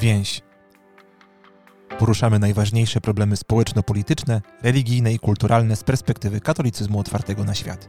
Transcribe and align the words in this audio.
Więź. 0.00 0.42
Poruszamy 1.98 2.38
najważniejsze 2.38 3.00
problemy 3.00 3.36
społeczno-polityczne, 3.36 4.40
religijne 4.62 5.12
i 5.12 5.18
kulturalne 5.18 5.76
z 5.76 5.84
perspektywy 5.84 6.40
katolicyzmu 6.40 6.98
otwartego 6.98 7.44
na 7.44 7.54
świat. 7.54 7.88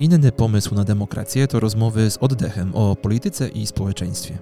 Inny 0.00 0.32
pomysł 0.32 0.74
na 0.74 0.84
demokrację 0.84 1.46
to 1.46 1.60
rozmowy 1.60 2.10
z 2.10 2.16
oddechem 2.16 2.74
o 2.74 2.96
polityce 2.96 3.48
i 3.48 3.66
społeczeństwie. 3.66 4.38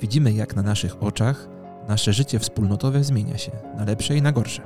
Widzimy, 0.00 0.32
jak 0.32 0.56
na 0.56 0.62
naszych 0.62 1.02
oczach 1.02 1.53
nasze 1.88 2.12
życie 2.12 2.38
wspólnotowe 2.38 3.04
zmienia 3.04 3.38
się 3.38 3.52
na 3.76 3.84
lepsze 3.84 4.16
i 4.16 4.22
na 4.22 4.32
gorsze. 4.32 4.62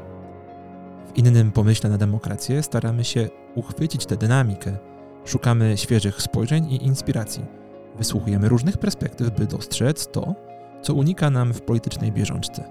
W 1.07 1.19
innym 1.19 1.53
pomyśle 1.53 1.91
na 1.91 1.99
demokrację 1.99 2.63
staramy 2.63 3.05
się 3.05 3.29
uchwycić 3.55 4.07
tę 4.07 4.17
dynamikę, 4.17 4.77
szukamy 5.25 5.77
świeżych 5.77 6.23
spojrzeń 6.23 6.73
i 6.73 6.87
inspiracji, 6.87 7.45
wysłuchujemy 7.99 8.49
różnych 8.49 8.79
perspektyw, 8.79 9.31
by 9.31 9.47
dostrzec 9.47 10.09
to, 10.09 10.35
co 10.83 10.95
unika 10.95 11.31
nam 11.31 11.55
w 11.55 11.63
politycznej 11.63 12.13
bieżączce. 12.13 12.65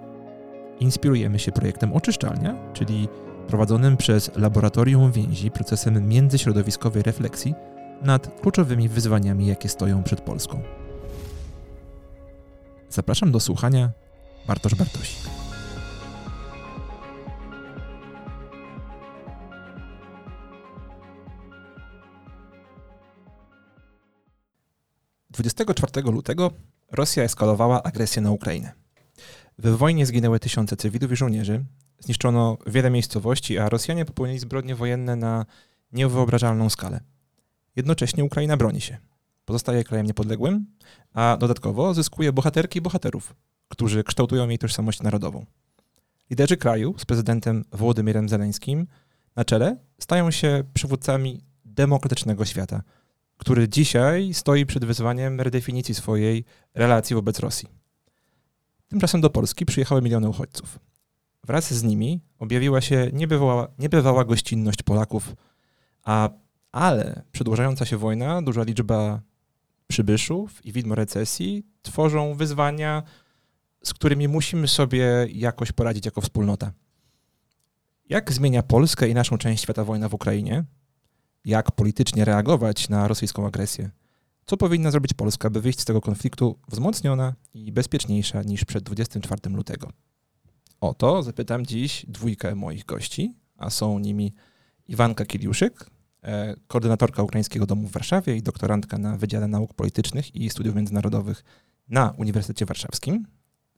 Inspirujemy 0.79 1.39
się 1.39 1.51
projektem 1.51 1.93
Oczyszczalnia, 1.93 2.55
czyli 2.73 3.07
prowadzonym 3.47 3.97
przez 3.97 4.31
Laboratorium 4.35 5.11
Więzi 5.11 5.51
procesem 5.51 6.07
międzyśrodowiskowej 6.07 7.03
refleksji 7.03 7.55
nad 8.01 8.41
kluczowymi 8.41 8.89
wyzwaniami, 8.89 9.47
jakie 9.47 9.69
stoją 9.69 10.03
przed 10.03 10.21
Polską. 10.21 10.61
Zapraszam 12.89 13.31
do 13.31 13.39
słuchania 13.39 13.91
Bartosz 14.47 14.75
Bartosik. 14.75 15.17
Dwudziestego 25.29 25.73
lutego 26.11 26.51
Rosja 26.91 27.23
eskalowała 27.23 27.83
agresję 27.83 28.21
na 28.21 28.31
Ukrainę. 28.31 28.73
W 29.57 29.77
wojnie 29.77 30.05
zginęły 30.05 30.39
tysiące 30.39 30.77
cywilów 30.77 31.11
i 31.11 31.15
żołnierzy, 31.15 31.65
zniszczono 31.99 32.57
wiele 32.67 32.89
miejscowości, 32.89 33.57
a 33.57 33.69
Rosjanie 33.69 34.05
popełnili 34.05 34.39
zbrodnie 34.39 34.75
wojenne 34.75 35.15
na 35.15 35.45
niewyobrażalną 35.91 36.69
skalę. 36.69 36.99
Jednocześnie 37.75 38.23
Ukraina 38.23 38.57
broni 38.57 38.81
się. 38.81 38.97
Pozostaje 39.45 39.83
krajem 39.83 40.05
niepodległym, 40.05 40.65
a 41.13 41.37
dodatkowo 41.39 41.93
zyskuje 41.93 42.33
bohaterki 42.33 42.79
i 42.79 42.81
bohaterów, 42.81 43.33
którzy 43.67 44.03
kształtują 44.03 44.49
jej 44.49 44.57
tożsamość 44.57 45.01
narodową. 45.01 45.45
Liderzy 46.29 46.57
kraju 46.57 46.95
z 46.97 47.05
prezydentem 47.05 47.65
Wołodymirem 47.71 48.29
Zeleńskim 48.29 48.87
na 49.35 49.45
czele 49.45 49.77
stają 49.99 50.31
się 50.31 50.63
przywódcami 50.73 51.43
demokratycznego 51.65 52.45
świata, 52.45 52.81
który 53.37 53.69
dzisiaj 53.69 54.33
stoi 54.33 54.65
przed 54.65 54.85
wyzwaniem 54.85 55.41
redefinicji 55.41 55.95
swojej 55.95 56.45
relacji 56.73 57.15
wobec 57.15 57.39
Rosji. 57.39 57.69
Tymczasem 58.87 59.21
do 59.21 59.29
Polski 59.29 59.65
przyjechały 59.65 60.01
miliony 60.01 60.29
uchodźców. 60.29 60.79
Wraz 61.43 61.73
z 61.73 61.83
nimi 61.83 62.21
objawiła 62.39 62.81
się 62.81 63.09
niebywała, 63.13 63.67
niebywała 63.79 64.25
gościnność 64.25 64.83
Polaków, 64.83 65.35
a, 66.03 66.29
ale 66.71 67.21
przedłużająca 67.31 67.85
się 67.85 67.97
wojna, 67.97 68.41
duża 68.41 68.63
liczba 68.63 69.21
przybyszów 69.87 70.65
i 70.65 70.71
widmo 70.71 70.95
recesji 70.95 71.65
tworzą 71.81 72.33
wyzwania, 72.33 73.03
z 73.83 73.93
którymi 73.93 74.27
musimy 74.27 74.67
sobie 74.67 75.27
jakoś 75.33 75.71
poradzić 75.71 76.05
jako 76.05 76.21
wspólnota. 76.21 76.71
Jak 78.09 78.33
zmienia 78.33 78.63
Polskę 78.63 79.09
i 79.09 79.13
naszą 79.13 79.37
część 79.37 79.63
świata 79.63 79.83
wojna 79.83 80.09
w 80.09 80.13
Ukrainie? 80.13 80.63
Jak 81.45 81.71
politycznie 81.71 82.25
reagować 82.25 82.89
na 82.89 83.07
rosyjską 83.07 83.47
agresję? 83.47 83.89
Co 84.45 84.57
powinna 84.57 84.91
zrobić 84.91 85.13
Polska, 85.13 85.49
by 85.49 85.61
wyjść 85.61 85.79
z 85.79 85.85
tego 85.85 86.01
konfliktu 86.01 86.59
wzmocniona 86.67 87.33
i 87.53 87.71
bezpieczniejsza 87.71 88.41
niż 88.41 88.65
przed 88.65 88.83
24 88.83 89.55
lutego? 89.55 89.91
O 90.81 90.93
to 90.93 91.23
zapytam 91.23 91.65
dziś 91.65 92.05
dwójkę 92.07 92.55
moich 92.55 92.85
gości, 92.85 93.33
a 93.57 93.69
są 93.69 93.99
nimi 93.99 94.33
Iwanka 94.87 95.25
Kiliuszyk, 95.25 95.89
e, 96.23 96.55
koordynatorka 96.67 97.23
Ukraińskiego 97.23 97.65
Domu 97.65 97.87
w 97.87 97.91
Warszawie 97.91 98.35
i 98.35 98.41
doktorantka 98.41 98.97
na 98.97 99.17
Wydziale 99.17 99.47
Nauk 99.47 99.73
Politycznych 99.73 100.35
i 100.35 100.49
Studiów 100.49 100.75
Międzynarodowych 100.75 101.43
na 101.89 102.13
Uniwersytecie 102.17 102.65
Warszawskim. 102.65 103.27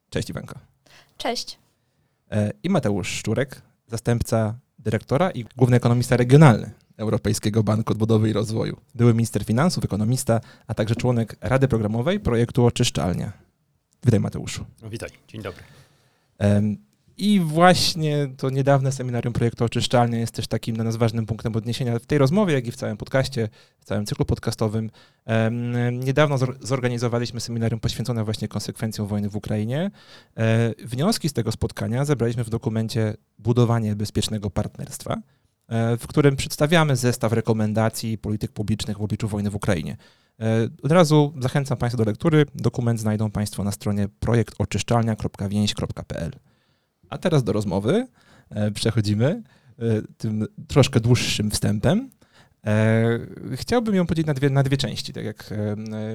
Cześć 0.09 0.29
Iwanka. 0.29 0.59
Cześć. 1.17 1.59
E, 2.31 2.51
I 2.63 2.69
Mateusz 2.69 3.09
Szczurek, 3.09 3.61
zastępca 3.87 4.55
dyrektora 4.79 5.31
i 5.31 5.45
główny 5.57 5.77
ekonomista 5.77 6.17
regionalny 6.17 6.71
Europejskiego 6.97 7.63
Banku 7.63 7.91
Odbudowy 7.91 8.29
i 8.29 8.33
Rozwoju. 8.33 8.77
Były 8.95 9.13
minister 9.13 9.45
finansów, 9.45 9.85
ekonomista, 9.85 10.41
a 10.67 10.73
także 10.73 10.95
członek 10.95 11.35
Rady 11.41 11.67
Programowej 11.67 12.19
projektu 12.19 12.65
Oczyszczalnia. 12.65 13.31
Witaj 14.05 14.19
Mateuszu. 14.19 14.65
Witaj, 14.89 15.09
dzień 15.27 15.41
dobry. 15.41 15.63
I 17.19 17.39
właśnie 17.39 18.27
to 18.37 18.49
niedawne 18.49 18.91
seminarium 18.91 19.33
projektu 19.33 19.65
Oczyszczalnia 19.65 20.17
jest 20.17 20.33
też 20.33 20.47
takim 20.47 20.75
dla 20.75 20.83
nas 20.83 20.95
ważnym 20.95 21.25
punktem 21.25 21.55
odniesienia 21.55 21.99
w 21.99 22.05
tej 22.05 22.17
rozmowie, 22.17 22.53
jak 22.53 22.67
i 22.67 22.71
w 22.71 22.75
całym 22.75 22.97
podcaście, 22.97 23.49
w 23.79 23.85
całym 23.85 24.05
cyklu 24.05 24.25
podcastowym. 24.25 24.89
Niedawno 25.91 26.37
zorganizowaliśmy 26.61 27.39
seminarium 27.39 27.79
poświęcone 27.79 28.23
właśnie 28.23 28.47
konsekwencjom 28.47 29.07
wojny 29.07 29.29
w 29.29 29.35
Ukrainie. 29.35 29.91
E, 30.37 30.73
wnioski 30.85 31.29
z 31.29 31.33
tego 31.33 31.51
spotkania 31.51 32.05
zebraliśmy 32.05 32.43
w 32.43 32.49
dokumencie 32.49 33.13
Budowanie 33.39 33.95
bezpiecznego 33.95 34.49
partnerstwa, 34.49 35.17
e, 35.67 35.97
w 35.97 36.07
którym 36.07 36.35
przedstawiamy 36.35 36.95
zestaw 36.95 37.33
rekomendacji 37.33 38.17
polityk 38.17 38.51
publicznych 38.51 38.97
w 38.97 39.01
obliczu 39.01 39.27
wojny 39.27 39.49
w 39.49 39.55
Ukrainie. 39.55 39.97
E, 40.39 40.69
od 40.83 40.91
razu 40.91 41.33
zachęcam 41.39 41.77
Państwa 41.77 42.03
do 42.03 42.09
lektury. 42.09 42.45
Dokument 42.55 42.99
znajdą 42.99 43.31
Państwo 43.31 43.63
na 43.63 43.71
stronie 43.71 44.07
projektoczyszczalnia.więź.pl. 44.19 46.48
A 47.09 47.17
teraz 47.17 47.43
do 47.43 47.53
rozmowy 47.53 48.07
e, 48.49 48.71
przechodzimy 48.71 49.43
e, 49.79 49.83
tym 50.17 50.47
troszkę 50.67 50.99
dłuższym 50.99 51.51
wstępem. 51.51 52.09
E, 52.65 53.19
chciałbym 53.55 53.95
ją 53.95 54.05
podzielić 54.05 54.27
na 54.27 54.33
dwie, 54.33 54.49
na 54.49 54.63
dwie 54.63 54.77
części, 54.77 55.13
tak 55.13 55.25
jak 55.25 55.53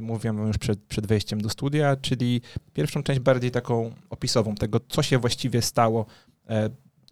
mówiłem 0.03 0.47
już 0.47 0.59
przed, 0.59 0.83
przed 0.83 1.07
wejściem 1.07 1.41
do 1.41 1.49
studia, 1.49 1.97
czyli 1.97 2.41
pierwszą 2.73 3.03
część 3.03 3.21
bardziej 3.21 3.51
taką 3.51 3.95
opisową 4.11 4.55
tego, 4.55 4.81
co 4.89 5.03
się 5.03 5.19
właściwie 5.19 5.63
stało 5.63 6.07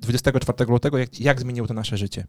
24 0.01 0.65
lutego, 0.65 0.99
jak, 0.99 1.21
jak 1.21 1.41
zmieniło 1.41 1.67
to 1.67 1.75
nasze 1.75 1.97
życie. 1.97 2.27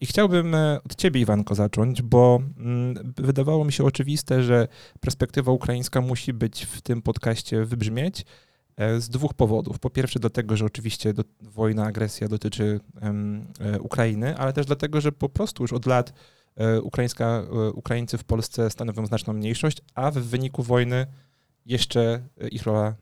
I 0.00 0.06
chciałbym 0.06 0.54
od 0.84 0.94
ciebie, 0.94 1.20
Iwanko, 1.20 1.54
zacząć, 1.54 2.02
bo 2.02 2.40
mm, 2.58 3.12
wydawało 3.16 3.64
mi 3.64 3.72
się 3.72 3.84
oczywiste, 3.84 4.42
że 4.42 4.68
perspektywa 5.00 5.52
ukraińska 5.52 6.00
musi 6.00 6.32
być 6.32 6.64
w 6.64 6.82
tym 6.82 7.02
podcaście 7.02 7.64
wybrzmieć, 7.64 8.24
z 8.98 9.08
dwóch 9.08 9.34
powodów. 9.34 9.78
Po 9.78 9.90
pierwsze, 9.90 10.18
dlatego, 10.18 10.56
że 10.56 10.64
oczywiście 10.64 11.14
do, 11.14 11.24
wojna, 11.40 11.84
agresja 11.84 12.28
dotyczy 12.28 12.80
um, 13.02 13.46
Ukrainy, 13.80 14.36
ale 14.36 14.52
też 14.52 14.66
dlatego, 14.66 15.00
że 15.00 15.12
po 15.12 15.28
prostu 15.28 15.64
już 15.64 15.72
od 15.72 15.86
lat 15.86 16.12
e, 16.56 16.80
ukraińska, 16.80 17.42
Ukraińcy 17.74 18.18
w 18.18 18.24
Polsce 18.24 18.70
stanowią 18.70 19.06
znaczną 19.06 19.32
mniejszość, 19.32 19.78
a 19.94 20.10
w 20.10 20.14
wyniku 20.14 20.62
wojny 20.62 21.06
jeszcze 21.66 22.22
ich 22.50 22.62
rola 22.62 22.94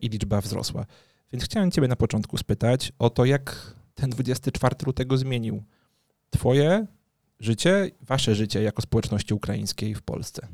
i 0.00 0.08
liczba 0.08 0.40
wzrosła. 0.40 0.86
Więc 1.32 1.44
chciałem 1.44 1.70
Ciebie 1.70 1.88
na 1.88 1.96
początku 1.96 2.36
spytać 2.36 2.92
o 2.98 3.10
to, 3.10 3.24
jak 3.24 3.74
ten 3.94 4.10
24 4.10 4.76
lutego 4.86 5.16
zmienił 5.16 5.62
Twoje 6.30 6.86
życie, 7.40 7.90
Wasze 8.00 8.34
życie 8.34 8.62
jako 8.62 8.82
społeczności 8.82 9.34
ukraińskiej 9.34 9.94
w 9.94 10.02
Polsce. 10.02 10.48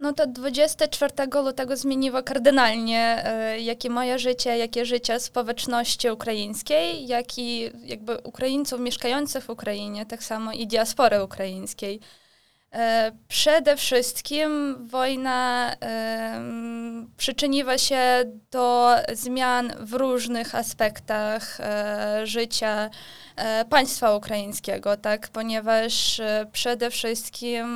No 0.00 0.12
to 0.12 0.26
24 0.26 1.12
lutego 1.44 1.76
zmieniło 1.76 2.22
kardynalnie 2.22 3.24
e, 3.24 3.60
jakie 3.60 3.90
moje 3.90 4.18
życie, 4.18 4.58
jakie 4.58 4.86
życie 4.86 5.20
społeczności 5.20 6.10
ukraińskiej, 6.10 7.06
jak 7.06 7.38
i 7.38 7.70
jakby 7.84 8.18
Ukraińców 8.18 8.80
mieszkających 8.80 9.44
w 9.44 9.50
Ukrainie, 9.50 10.06
tak 10.06 10.22
samo 10.24 10.52
i 10.52 10.66
diaspory 10.66 11.24
ukraińskiej. 11.24 12.00
E, 12.72 13.12
przede 13.28 13.76
wszystkim 13.76 14.76
wojna 14.86 15.76
przyczyniła 17.16 17.78
się 17.78 18.00
do 18.50 18.94
zmian 19.12 19.72
w 19.80 19.92
różnych 19.92 20.54
aspektach 20.54 21.60
e, 21.60 22.20
życia 22.26 22.90
e, 23.36 23.64
państwa 23.64 24.14
ukraińskiego, 24.14 24.96
tak? 24.96 25.28
ponieważ 25.28 26.20
przede 26.52 26.90
wszystkim 26.90 27.66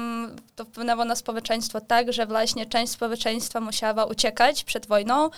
to 0.57 0.65
wpłynęło 0.65 1.05
na 1.05 1.17
społeczeństwo 1.17 1.81
tak, 1.81 2.13
że 2.13 2.27
właśnie 2.27 2.67
część 2.67 2.93
społeczeństwa 2.93 3.61
musiała 3.61 4.05
uciekać 4.05 4.65
przed 4.65 4.87
wojną 4.87 5.31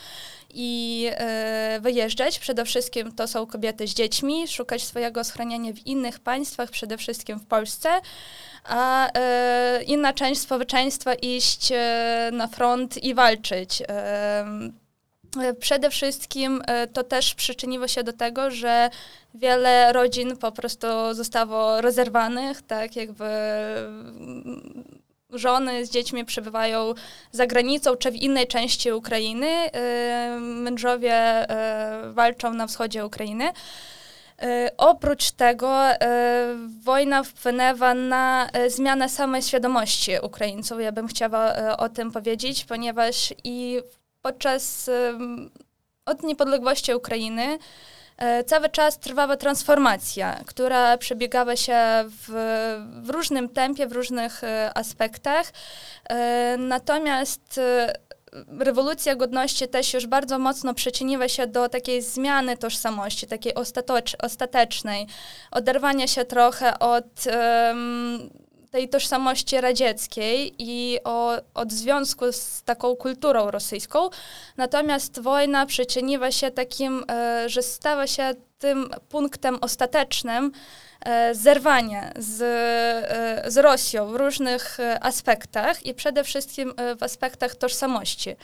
i 0.54 1.10
wyjeżdżać. 1.80 2.38
Przede 2.38 2.64
wszystkim 2.64 3.12
to 3.12 3.28
są 3.28 3.46
kobiety 3.46 3.86
z 3.86 3.94
dziećmi, 3.94 4.48
szukać 4.48 4.82
swojego 4.82 5.24
schronienia 5.24 5.72
w 5.72 5.86
innych 5.86 6.20
państwach, 6.20 6.70
przede 6.70 6.98
wszystkim 6.98 7.38
w 7.38 7.46
Polsce 7.46 8.00
a 8.64 9.08
e, 9.14 9.82
inna 9.82 10.12
część 10.12 10.40
społeczeństwa 10.40 11.14
iść 11.14 11.72
e, 11.72 12.30
na 12.32 12.48
front 12.48 13.04
i 13.04 13.14
walczyć. 13.14 13.82
E, 13.88 14.44
Przede 15.60 15.90
wszystkim 15.90 16.62
to 16.92 17.04
też 17.04 17.34
przyczyniło 17.34 17.88
się 17.88 18.02
do 18.02 18.12
tego, 18.12 18.50
że 18.50 18.90
wiele 19.34 19.92
rodzin 19.92 20.36
po 20.36 20.52
prostu 20.52 20.86
zostało 21.12 21.80
rozerwanych, 21.80 22.62
tak 22.62 22.96
jakby 22.96 23.24
żony 25.30 25.86
z 25.86 25.90
dziećmi 25.90 26.24
przebywają 26.24 26.94
za 27.32 27.46
granicą 27.46 27.96
czy 27.96 28.10
w 28.10 28.16
innej 28.16 28.46
części 28.46 28.92
Ukrainy. 28.92 29.70
Mężowie 30.40 31.46
walczą 32.12 32.54
na 32.54 32.66
wschodzie 32.66 33.06
Ukrainy. 33.06 33.52
Oprócz 34.76 35.30
tego 35.30 35.80
wojna 36.84 37.22
wpłynęła 37.22 37.94
na 37.94 38.48
zmianę 38.68 39.08
samej 39.08 39.42
świadomości 39.42 40.12
Ukraińców. 40.22 40.80
Ja 40.80 40.92
bym 40.92 41.08
chciała 41.08 41.54
o 41.76 41.88
tym 41.88 42.12
powiedzieć, 42.12 42.64
ponieważ 42.64 43.34
i 43.44 43.80
podczas 44.22 44.90
od 46.06 46.22
niepodległości 46.22 46.94
Ukrainy 46.94 47.58
cały 48.46 48.68
czas 48.68 48.98
trwała 48.98 49.36
transformacja, 49.36 50.40
która 50.46 50.98
przebiegała 50.98 51.56
się 51.56 51.78
w, 52.06 52.28
w 53.02 53.10
różnym 53.10 53.48
tempie, 53.48 53.86
w 53.86 53.92
różnych 53.92 54.40
aspektach. 54.74 55.52
Natomiast 56.58 57.60
rewolucja 58.58 59.16
godności 59.16 59.68
też 59.68 59.94
już 59.94 60.06
bardzo 60.06 60.38
mocno 60.38 60.74
przyczyniła 60.74 61.28
się 61.28 61.46
do 61.46 61.68
takiej 61.68 62.02
zmiany 62.02 62.56
tożsamości, 62.56 63.26
takiej 63.26 63.52
ostatecznej, 64.22 65.06
oderwania 65.50 66.06
się 66.06 66.24
trochę 66.24 66.78
od 66.78 67.26
um, 67.26 68.30
tej 68.74 68.88
tożsamości 68.88 69.60
radzieckiej 69.60 70.54
i 70.58 70.98
o, 71.04 71.36
od 71.54 71.72
związku 71.72 72.32
z 72.32 72.62
taką 72.62 72.96
kulturą 72.96 73.50
rosyjską. 73.50 74.10
Natomiast 74.56 75.20
wojna 75.20 75.66
przyczyniła 75.66 76.30
się 76.30 76.50
takim, 76.50 77.04
e, 77.10 77.48
że 77.48 77.62
stała 77.62 78.06
się 78.06 78.34
tym 78.64 78.90
punktem 79.08 79.58
ostatecznym, 79.60 80.52
E, 81.04 81.34
zerwanie 81.34 82.12
z, 82.16 82.42
e, 82.42 83.50
z 83.50 83.56
Rosją 83.56 84.06
w 84.06 84.14
różnych 84.14 84.80
e, 84.80 85.04
aspektach 85.04 85.86
i 85.86 85.94
przede 85.94 86.24
wszystkim 86.24 86.74
w 86.98 87.02
aspektach 87.02 87.56
tożsamości. 87.56 88.36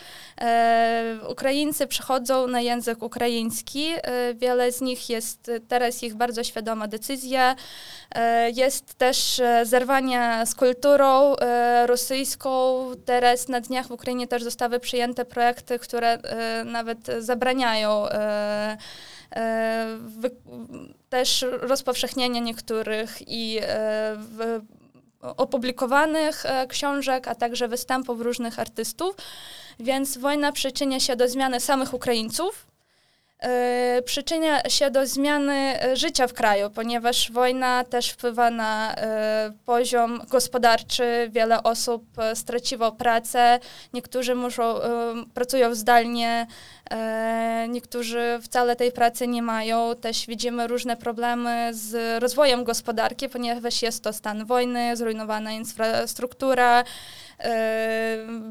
Ukraińcy 1.28 1.86
przechodzą 1.86 2.46
na 2.46 2.60
język 2.60 3.02
ukraiński, 3.02 3.94
wiele 4.34 4.72
z 4.72 4.80
nich 4.80 5.10
jest, 5.10 5.50
teraz 5.68 6.02
ich 6.02 6.14
bardzo 6.14 6.44
świadoma 6.44 6.88
decyzja, 6.88 7.56
jest 8.54 8.94
też 8.94 9.40
zerwanie 9.62 10.42
z 10.46 10.54
kulturą 10.54 11.34
rosyjską, 11.86 12.84
teraz 13.04 13.48
na 13.48 13.60
dniach 13.60 13.86
w 13.86 13.90
Ukrainie 13.90 14.26
też 14.26 14.42
zostały 14.42 14.80
przyjęte 14.80 15.24
projekty, 15.24 15.78
które 15.78 16.18
nawet 16.64 16.98
zabraniają 17.18 18.06
też 21.08 21.44
rozpowszechnienia 21.50 22.40
niektórych 22.40 23.28
i 23.28 23.58
e, 23.62 24.16
opublikowanych 25.20 26.46
e, 26.46 26.66
książek, 26.66 27.28
a 27.28 27.34
także 27.34 27.68
występów 27.68 28.20
różnych 28.20 28.58
artystów. 28.58 29.16
Więc 29.80 30.18
wojna 30.18 30.52
przyczynia 30.52 31.00
się 31.00 31.16
do 31.16 31.28
zmiany 31.28 31.60
samych 31.60 31.94
Ukraińców, 31.94 32.66
e, 32.66 32.69
przyczynia 34.04 34.68
się 34.68 34.90
do 34.90 35.06
zmiany 35.06 35.78
życia 35.94 36.26
w 36.26 36.32
kraju, 36.32 36.70
ponieważ 36.70 37.32
wojna 37.32 37.84
też 37.84 38.10
wpływa 38.10 38.50
na 38.50 38.94
poziom 39.64 40.22
gospodarczy. 40.28 41.28
Wiele 41.32 41.62
osób 41.62 42.04
straciło 42.34 42.92
pracę, 42.92 43.58
niektórzy 43.92 44.34
muszą, 44.34 44.74
pracują 45.34 45.74
zdalnie, 45.74 46.46
niektórzy 47.68 48.38
wcale 48.42 48.76
tej 48.76 48.92
pracy 48.92 49.28
nie 49.28 49.42
mają. 49.42 49.96
Też 50.00 50.26
widzimy 50.26 50.66
różne 50.66 50.96
problemy 50.96 51.70
z 51.72 52.22
rozwojem 52.22 52.64
gospodarki, 52.64 53.28
ponieważ 53.28 53.82
jest 53.82 54.04
to 54.04 54.12
stan 54.12 54.44
wojny, 54.44 54.96
zrujnowana 54.96 55.52
infrastruktura, 55.52 56.84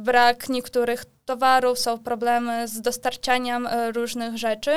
brak 0.03 0.49
niektórych 0.49 1.05
towarów, 1.29 1.79
są 1.79 1.99
problemy 1.99 2.67
z 2.67 2.81
dostarczaniem 2.81 3.67
e, 3.67 3.91
różnych 3.91 4.37
rzeczy. 4.37 4.71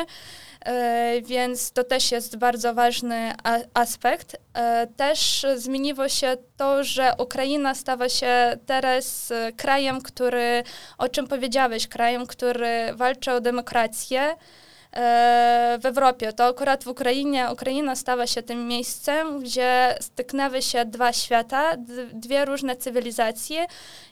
E, 0.64 1.22
więc 1.22 1.72
to 1.72 1.84
też 1.84 2.12
jest 2.12 2.36
bardzo 2.36 2.74
ważny 2.74 3.32
aspekt. 3.74 4.36
E, 4.54 4.86
też 4.96 5.46
zmieniło 5.56 6.08
się 6.08 6.36
to, 6.56 6.84
że 6.84 7.12
Ukraina 7.18 7.74
stała 7.74 8.08
się 8.08 8.58
teraz 8.66 9.32
krajem, 9.56 10.02
który, 10.02 10.62
o 10.98 11.08
czym 11.08 11.26
powiedziałeś, 11.26 11.88
krajem, 11.88 12.26
który 12.26 12.92
walczy 12.94 13.32
o 13.32 13.40
demokrację 13.40 14.36
w 15.80 15.86
Europie. 15.86 16.32
To 16.32 16.44
akurat 16.44 16.84
w 16.84 16.88
Ukrainie 16.88 17.48
Ukraina 17.52 17.96
stała 17.96 18.26
się 18.26 18.42
tym 18.42 18.68
miejscem, 18.68 19.40
gdzie 19.40 19.94
styknęły 20.00 20.62
się 20.62 20.84
dwa 20.84 21.12
świata, 21.12 21.76
dwie 22.12 22.44
różne 22.44 22.76
cywilizacje 22.76 23.66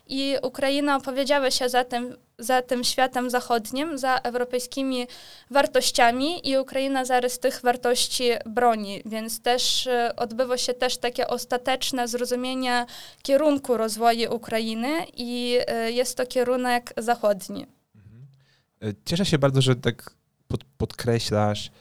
i 0.07 0.35
Ukraina 0.43 0.95
opowiedziała 0.95 1.51
się 1.51 1.69
za 1.69 1.83
tym, 1.83 2.17
za 2.39 2.61
tym 2.61 2.83
światem 2.83 3.29
zachodnim, 3.29 3.97
za 3.97 4.17
europejskimi 4.17 5.07
wartościami 5.51 6.49
i 6.49 6.57
Ukraina 6.57 7.05
zaraz 7.05 7.39
tych 7.39 7.61
wartości 7.61 8.29
broni, 8.45 9.01
więc 9.05 9.41
też 9.41 9.87
e, 9.87 10.15
odbywa 10.15 10.57
się 10.57 10.73
też 10.73 10.97
takie 10.97 11.27
ostateczne 11.27 12.07
zrozumienie 12.07 12.85
kierunku 13.21 13.77
rozwoju 13.77 14.35
Ukrainy 14.35 15.05
i 15.17 15.59
e, 15.67 15.91
jest 15.91 16.17
to 16.17 16.25
kierunek 16.25 16.93
zachodni. 16.97 17.65
Mhm. 17.95 18.27
E, 18.81 18.93
cieszę 19.05 19.25
się 19.25 19.37
bardzo, 19.37 19.61
że 19.61 19.75
tak 19.75 20.20
podkreślasz 20.81 21.71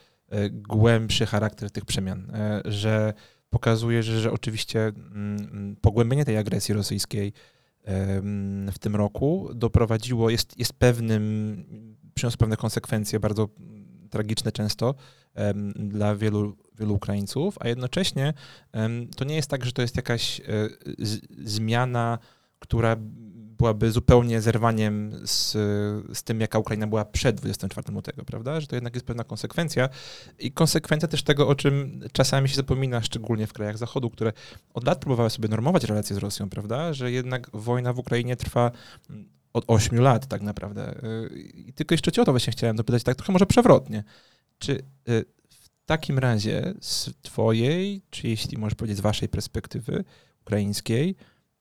głębszy 0.50 1.26
charakter 1.26 1.70
tych 1.70 1.84
przemian, 1.84 2.32
że 2.64 3.14
pokazujesz, 3.50 4.06
że, 4.06 4.32
oczywiście 4.32 4.80
mm, 4.86 5.76
pogłębienie 5.80 6.24
tej 6.24 6.36
agresji 6.36 6.74
rosyjskiej 6.74 7.32
w 8.72 8.78
tym 8.80 8.96
roku 8.96 9.50
doprowadziło, 9.54 10.30
jest, 10.30 10.58
jest 10.58 10.72
pewnym, 10.72 11.64
przyniosło 12.14 12.38
pewne 12.38 12.56
konsekwencje 12.56 13.20
bardzo 13.20 13.48
tragiczne 14.10 14.52
często 14.52 14.94
dla 15.74 16.16
wielu, 16.16 16.56
wielu 16.78 16.94
Ukraińców, 16.94 17.56
a 17.60 17.68
jednocześnie 17.68 18.34
to 19.16 19.24
nie 19.24 19.36
jest 19.36 19.50
tak, 19.50 19.64
że 19.64 19.72
to 19.72 19.82
jest 19.82 19.96
jakaś 19.96 20.40
e, 20.40 20.44
zmiana, 21.44 22.18
która 22.58 22.96
byłaby 23.60 23.90
zupełnie 23.90 24.40
zerwaniem 24.40 25.12
z, 25.24 25.52
z 26.18 26.22
tym, 26.22 26.40
jaka 26.40 26.58
Ukraina 26.58 26.86
była 26.86 27.04
przed 27.04 27.36
24 27.36 27.92
lutego, 27.92 28.24
prawda? 28.24 28.60
Że 28.60 28.66
to 28.66 28.76
jednak 28.76 28.94
jest 28.94 29.06
pewna 29.06 29.24
konsekwencja 29.24 29.88
i 30.38 30.52
konsekwencja 30.52 31.08
też 31.08 31.22
tego, 31.22 31.48
o 31.48 31.54
czym 31.54 32.00
czasami 32.12 32.48
się 32.48 32.56
zapomina, 32.56 33.02
szczególnie 33.02 33.46
w 33.46 33.52
krajach 33.52 33.78
Zachodu, 33.78 34.10
które 34.10 34.32
od 34.74 34.86
lat 34.86 34.98
próbowały 34.98 35.30
sobie 35.30 35.48
normować 35.48 35.84
relacje 35.84 36.16
z 36.16 36.18
Rosją, 36.18 36.50
prawda? 36.50 36.92
Że 36.92 37.12
jednak 37.12 37.50
wojna 37.52 37.92
w 37.92 37.98
Ukrainie 37.98 38.36
trwa 38.36 38.70
od 39.52 39.64
8 39.66 40.00
lat 40.00 40.26
tak 40.26 40.42
naprawdę. 40.42 40.94
I 41.54 41.72
tylko 41.72 41.94
jeszcze 41.94 42.12
cię 42.12 42.22
o 42.22 42.24
to 42.24 42.32
właśnie 42.32 42.52
chciałem 42.52 42.76
dopytać, 42.76 43.02
tak 43.02 43.16
trochę 43.16 43.32
może 43.32 43.46
przewrotnie. 43.46 44.04
Czy 44.58 44.72
y, 44.72 45.24
w 45.48 45.68
takim 45.86 46.18
razie 46.18 46.74
z 46.80 47.10
twojej, 47.22 48.02
czy 48.10 48.28
jeśli 48.28 48.58
możesz 48.58 48.74
powiedzieć 48.74 48.98
z 48.98 49.00
waszej 49.00 49.28
perspektywy 49.28 50.04
ukraińskiej, 50.40 51.16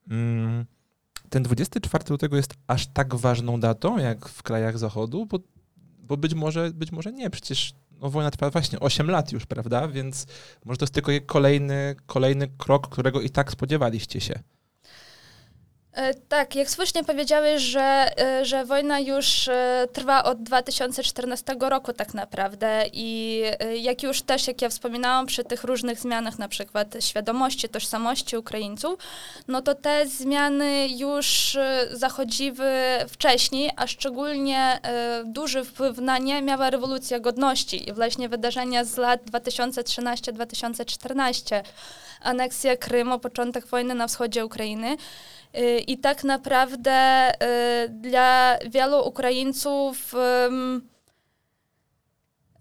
mm, 0.10 0.66
ten 1.30 1.44
24 1.44 2.04
lutego 2.10 2.38
jest 2.38 2.54
aż 2.68 2.88
tak 2.88 3.16
ważną 3.16 3.60
datą, 3.60 3.98
jak 3.98 4.30
w 4.30 4.44
krajach 4.44 4.78
Zachodu, 4.78 5.26
bo, 5.26 5.40
bo 5.98 6.18
być, 6.18 6.34
może, 6.34 6.72
być 6.72 6.92
może 6.92 7.12
nie, 7.12 7.30
przecież 7.30 7.74
no, 8.02 8.10
wojna 8.10 8.32
trwa 8.32 8.50
właśnie 8.50 8.80
8 8.80 9.10
lat 9.12 9.32
już, 9.32 9.46
prawda? 9.46 9.88
Więc 9.88 10.26
może 10.66 10.78
to 10.78 10.84
jest 10.84 10.94
tylko 10.94 11.12
kolejny, 11.26 11.96
kolejny 12.06 12.48
krok, 12.58 12.90
którego 12.90 13.22
i 13.22 13.30
tak 13.30 13.52
spodziewaliście 13.52 14.22
się. 14.22 14.40
E, 16.00 16.14
tak, 16.14 16.56
jak 16.56 16.70
słusznie 16.70 17.04
powiedziałeś, 17.04 17.62
że, 17.62 18.12
e, 18.22 18.46
że 18.46 18.66
wojna 18.66 19.00
już 19.00 19.48
e, 19.48 19.88
trwa 19.94 20.24
od 20.24 20.44
2014 20.44 21.56
roku 21.60 21.94
tak 21.94 22.14
naprawdę 22.14 22.84
i 22.94 23.42
jak 23.82 24.04
już 24.04 24.22
też, 24.22 24.48
jak 24.48 24.62
ja 24.62 24.70
wspominałam 24.70 25.26
przy 25.26 25.44
tych 25.44 25.64
różnych 25.64 26.00
zmianach, 26.00 26.40
na 26.40 26.48
przykład 26.48 26.96
świadomości, 27.00 27.70
tożsamości 27.70 28.38
Ukraińców, 28.38 29.00
no 29.48 29.62
to 29.62 29.76
te 29.76 30.08
zmiany 30.08 30.88
już 30.88 31.58
zachodziły 31.92 32.72
wcześniej, 33.10 33.72
a 33.76 33.88
szczególnie 33.88 34.80
duży 35.26 35.64
wpływ 35.64 35.98
na 35.98 36.18
nie 36.18 36.42
miała 36.42 36.70
rewolucja 36.70 37.20
godności 37.20 37.90
i 37.90 37.94
właśnie 37.94 38.30
wydarzenia 38.30 38.86
z 38.86 38.98
lat 38.98 39.26
2013-2014, 39.26 41.62
aneksja 42.22 42.78
Krymu, 42.78 43.20
początek 43.20 43.68
wojny 43.68 43.96
na 43.96 44.08
wschodzie 44.08 44.46
Ukrainy, 44.46 44.98
I 45.88 45.98
tak 45.98 46.24
naprawdę 46.24 47.30
y, 47.86 47.90
dla 47.90 48.58
wielu 48.66 49.08
Ukraińców 49.08 50.14
um, 50.14 50.90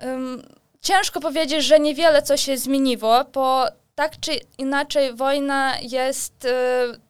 um, 0.02 0.42
ciężko 0.80 1.20
powiedzieć, 1.20 1.64
że 1.64 1.80
niewiele 1.80 2.22
co 2.22 2.36
się 2.36 2.56
zmieniło, 2.56 3.24
bo 3.24 3.66
tak 3.94 4.20
czy 4.20 4.30
inaczej 4.58 5.14
wojna 5.14 5.74
jest 5.80 6.44
y, 6.44 6.48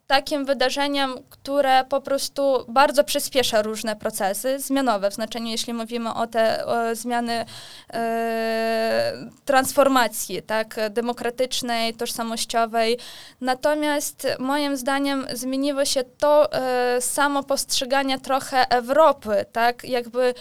takim 0.09 0.45
wydarzeniem, 0.45 1.15
które 1.31 1.85
po 1.85 2.01
prostu 2.01 2.65
bardzo 2.69 3.05
przyspiesza 3.05 3.63
różne 3.63 3.97
procesy 3.97 4.59
zmianowe, 4.59 5.11
w 5.11 5.15
znaczeniu, 5.15 5.47
jeśli 5.47 5.75
mówimy 5.75 6.15
o 6.15 6.27
te 6.27 6.67
o 6.67 6.95
zmiany 6.95 7.45
e, 7.93 9.13
transformacji, 9.45 10.43
tak, 10.43 10.77
demokratycznej, 10.91 11.95
tożsamościowej. 11.95 12.99
Natomiast 13.41 14.27
moim 14.39 14.77
zdaniem 14.77 15.27
zmieniło 15.33 15.85
się 15.85 16.05
to 16.19 16.53
e, 16.53 17.01
samo 17.01 17.43
postrzeganie 17.43 18.21
trochę 18.21 18.69
Europy, 18.71 19.45
tak, 19.53 19.85
jakby 19.85 20.35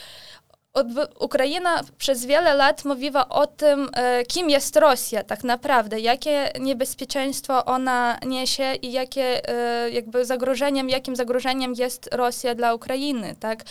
Ukraina 1.19 1.84
przez 1.98 2.25
wiele 2.25 2.53
lat 2.53 2.86
mówiła 2.86 3.29
o 3.29 3.48
tym, 3.48 3.89
e, 3.93 4.24
kim 4.25 4.50
jest 4.50 4.75
Rosja 4.75 5.24
tak 5.24 5.43
naprawdę, 5.43 6.00
jakie 6.00 6.51
niebezpieczeństwo 6.60 7.65
ona 7.65 8.17
niesie 8.25 8.74
i 8.81 8.91
jakie 8.91 9.50
e, 9.50 9.89
jakby 9.89 10.25
zagrożeniem, 10.25 10.89
jakim 10.89 11.15
zagrożeniem 11.15 11.74
jest 11.74 12.10
Rosja 12.12 12.55
dla 12.55 12.74
Ukrainy, 12.74 13.36
tak? 13.39 13.63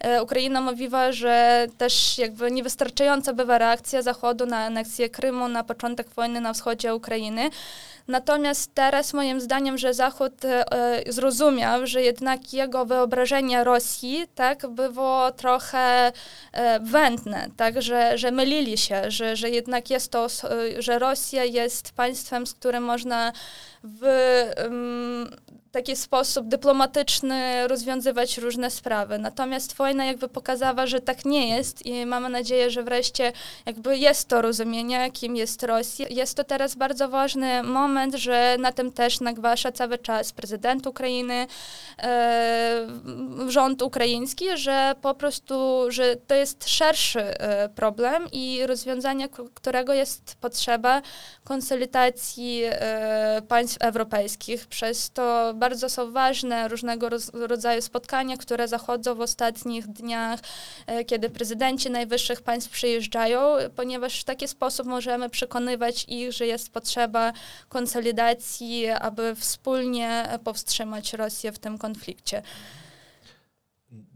E, 0.00 0.22
Ukraina 0.22 0.60
mówiła, 0.60 1.12
że 1.12 1.66
też 1.78 2.18
jakby 2.18 2.50
niewystarczająca 2.50 3.32
bywa 3.32 3.58
reakcja 3.58 4.02
Zachodu 4.02 4.46
na 4.46 4.58
aneksję 4.58 5.10
Krymu, 5.10 5.48
na 5.48 5.64
początek 5.64 6.08
wojny 6.08 6.40
na 6.40 6.52
wschodzie 6.52 6.94
Ukrainy. 6.94 7.50
Natomiast 8.08 8.74
teraz 8.74 9.12
moim 9.12 9.40
zdaniem, 9.40 9.78
że 9.78 9.94
Zachód 9.94 10.44
e, 10.44 10.64
zrozumiał, 11.06 11.86
że 11.86 12.02
jednak 12.02 12.52
jego 12.52 12.86
wyobrażenie 12.86 13.64
Rosji 13.64 14.26
tak, 14.34 14.66
było 14.66 15.32
trochę 15.32 16.12
e, 16.52 16.80
błędne, 16.80 17.48
tak, 17.56 17.82
że, 17.82 18.18
że 18.18 18.30
mylili 18.30 18.78
się, 18.78 19.10
że, 19.10 19.36
że 19.36 19.50
jednak 19.50 19.90
jest 19.90 20.10
to, 20.12 20.26
że 20.78 20.98
Rosja 20.98 21.44
jest 21.44 21.92
państwem, 21.92 22.46
z 22.46 22.54
którym 22.54 22.82
można 22.84 23.32
w 23.84 24.06
taki 25.74 25.96
sposób 25.96 26.48
dyplomatyczny 26.48 27.68
rozwiązywać 27.68 28.38
różne 28.38 28.70
sprawy. 28.70 29.18
Natomiast 29.18 29.74
wojna 29.74 30.04
jakby 30.04 30.28
pokazała, 30.28 30.86
że 30.86 31.00
tak 31.00 31.24
nie 31.24 31.48
jest 31.48 31.86
i 31.86 32.06
mamy 32.06 32.28
nadzieję, 32.28 32.70
że 32.70 32.82
wreszcie 32.82 33.32
jakby 33.66 33.98
jest 33.98 34.28
to 34.28 34.42
rozumienie, 34.42 35.10
kim 35.12 35.36
jest 35.36 35.62
Rosja. 35.62 36.06
Jest 36.10 36.36
to 36.36 36.44
teraz 36.44 36.74
bardzo 36.74 37.08
ważny 37.08 37.62
moment, 37.62 38.14
że 38.14 38.56
na 38.58 38.72
tym 38.72 38.92
też 38.92 39.20
nagłasza 39.20 39.72
cały 39.72 39.98
czas 39.98 40.32
prezydent 40.32 40.86
Ukrainy, 40.86 41.46
e, 41.98 42.86
rząd 43.48 43.82
ukraiński, 43.82 44.44
że 44.56 44.94
po 45.02 45.14
prostu, 45.14 45.84
że 45.88 46.16
to 46.16 46.34
jest 46.34 46.68
szerszy 46.68 47.20
e, 47.20 47.68
problem 47.68 48.26
i 48.32 48.66
rozwiązanie, 48.66 49.28
którego 49.54 49.92
jest 49.92 50.36
potrzeba 50.40 51.02
konsolidacji 51.44 52.62
e, 52.64 53.42
państw 53.48 53.82
europejskich. 53.82 54.66
Przez 54.66 55.10
to 55.10 55.54
bardzo 55.64 55.88
są 55.88 56.12
ważne 56.12 56.68
różnego 56.68 57.08
rodzaju 57.32 57.82
spotkania, 57.82 58.36
które 58.36 58.68
zachodzą 58.68 59.14
w 59.14 59.20
ostatnich 59.20 59.86
dniach, 59.86 60.40
e, 60.86 61.04
kiedy 61.04 61.30
prezydenci 61.30 61.90
najwyższych 61.90 62.42
państw 62.42 62.70
przyjeżdżają, 62.70 63.40
ponieważ 63.76 64.20
w 64.20 64.24
taki 64.24 64.48
sposób 64.48 64.86
możemy 64.86 65.30
przekonywać 65.30 66.04
ich, 66.08 66.32
że 66.32 66.46
jest 66.46 66.72
potrzeba 66.72 67.32
konsolidacji, 67.68 68.88
aby 68.88 69.34
wspólnie 69.34 70.38
powstrzymać 70.44 71.12
Rosję 71.12 71.52
w 71.52 71.58
tym 71.58 71.78
konflikcie. 71.78 72.42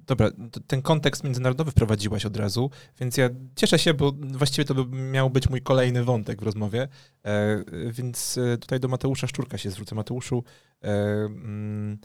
Dobra, 0.09 0.31
ten 0.67 0.83
kontekst 0.83 1.25
międzynarodowy 1.25 1.71
wprowadziłaś 1.71 2.27
od 2.27 2.37
razu, 2.37 2.71
więc 3.01 3.17
ja 3.17 3.29
cieszę 3.57 3.79
się, 3.79 3.95
bo 3.95 4.13
właściwie 4.13 4.65
to 4.65 4.75
by 4.75 4.97
miał 4.97 5.31
być 5.31 5.49
mój 5.51 5.63
kolejny 5.63 6.05
wątek 6.05 6.41
w 6.41 6.45
rozmowie. 6.45 6.89
E, 7.25 7.65
więc 7.91 8.39
e, 8.39 8.59
tutaj 8.59 8.81
do 8.81 8.89
Mateusza 8.89 9.27
Szczurka 9.27 9.59
się 9.59 9.71
zwrócę. 9.71 9.95
Mateuszu, 9.95 10.45
e, 10.83 10.89
mm, 10.89 11.99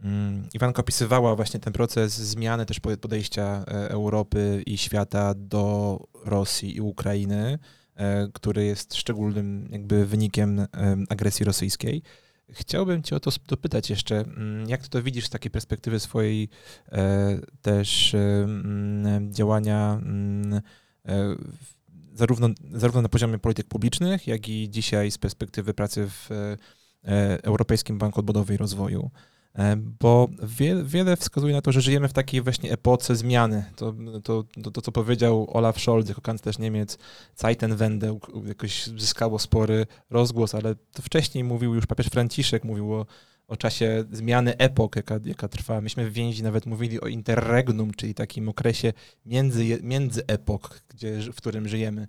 mm, 0.00 0.48
Iwanka 0.54 0.80
opisywała 0.80 1.36
właśnie 1.36 1.60
ten 1.60 1.72
proces 1.72 2.14
zmiany 2.14 2.66
też 2.66 2.80
podejścia 2.80 3.64
e, 3.68 3.90
Europy 3.90 4.62
i 4.66 4.78
świata 4.78 5.34
do 5.36 5.98
Rosji 6.24 6.76
i 6.76 6.80
Ukrainy, 6.80 7.58
e, 7.94 8.28
który 8.32 8.64
jest 8.64 8.94
szczególnym 8.94 9.68
jakby 9.72 10.06
wynikiem 10.06 10.66
agresji 11.08 11.44
rosyjskiej. 11.44 12.02
Chciałbym 12.52 13.02
Cię 13.02 13.16
o 13.16 13.20
to 13.20 13.30
dopytać 13.48 13.90
jeszcze, 13.90 14.20
mm, 14.20 14.68
jak 14.68 14.88
to 14.88 15.02
widzisz 15.02 15.26
z 15.26 15.30
takiej 15.30 15.50
perspektywy 15.50 16.00
swojej 16.00 16.48
e, 16.92 17.38
też 17.62 18.14
e, 18.14 18.18
mm, 18.18 19.32
działania 19.32 20.00
mm, 20.02 20.60
e, 21.06 21.36
zarówno, 22.12 22.48
zarówno 22.70 23.02
na 23.02 23.08
poziomie 23.08 23.38
polityk 23.38 23.68
publicznych, 23.68 24.26
jak 24.26 24.48
i 24.48 24.70
dzisiaj 24.70 25.10
z 25.10 25.18
perspektywy 25.18 25.74
pracy 25.74 26.08
w 26.08 26.28
Europejskim 27.42 27.98
Banku 27.98 28.20
Odbudowy 28.20 28.54
i 28.54 28.56
Rozwoju. 28.56 29.10
E, 29.58 29.76
bo 29.76 30.28
wie, 30.42 30.84
wiele 30.84 31.16
wskazuje 31.16 31.54
na 31.54 31.62
to, 31.62 31.72
że 31.72 31.80
żyjemy 31.80 32.08
w 32.08 32.12
takiej 32.12 32.42
właśnie 32.42 32.72
epoce 32.72 33.16
zmiany. 33.16 33.64
To, 33.76 33.94
to, 34.24 34.44
to, 34.62 34.70
to 34.70 34.80
co 34.80 34.92
powiedział 34.92 35.56
Olaf 35.56 35.80
Scholz 35.80 36.08
jako 36.08 36.20
kanclerz 36.20 36.58
Niemiec, 36.58 36.98
Zeitenwende 37.36 38.18
jakoś 38.44 38.86
zyskało 38.86 39.38
spory 39.38 39.86
rozgłos, 40.10 40.54
ale 40.54 40.74
to 40.74 41.02
wcześniej 41.02 41.44
mówił 41.44 41.74
już 41.74 41.86
papież 41.86 42.06
Franciszek, 42.06 42.64
mówił 42.64 42.94
o, 42.94 43.06
o 43.48 43.56
czasie 43.56 44.04
zmiany 44.12 44.56
epok, 44.56 44.96
jaka, 44.96 45.20
jaka 45.24 45.48
trwa. 45.48 45.80
Myśmy 45.80 46.10
w 46.10 46.12
więzi 46.12 46.42
nawet 46.42 46.66
mówili 46.66 47.00
o 47.00 47.06
interregnum, 47.06 47.94
czyli 47.94 48.14
takim 48.14 48.48
okresie 48.48 48.92
między, 49.26 49.78
między 49.82 50.26
epok, 50.26 50.80
gdzie, 50.88 51.20
w 51.32 51.36
którym 51.36 51.68
żyjemy. 51.68 52.06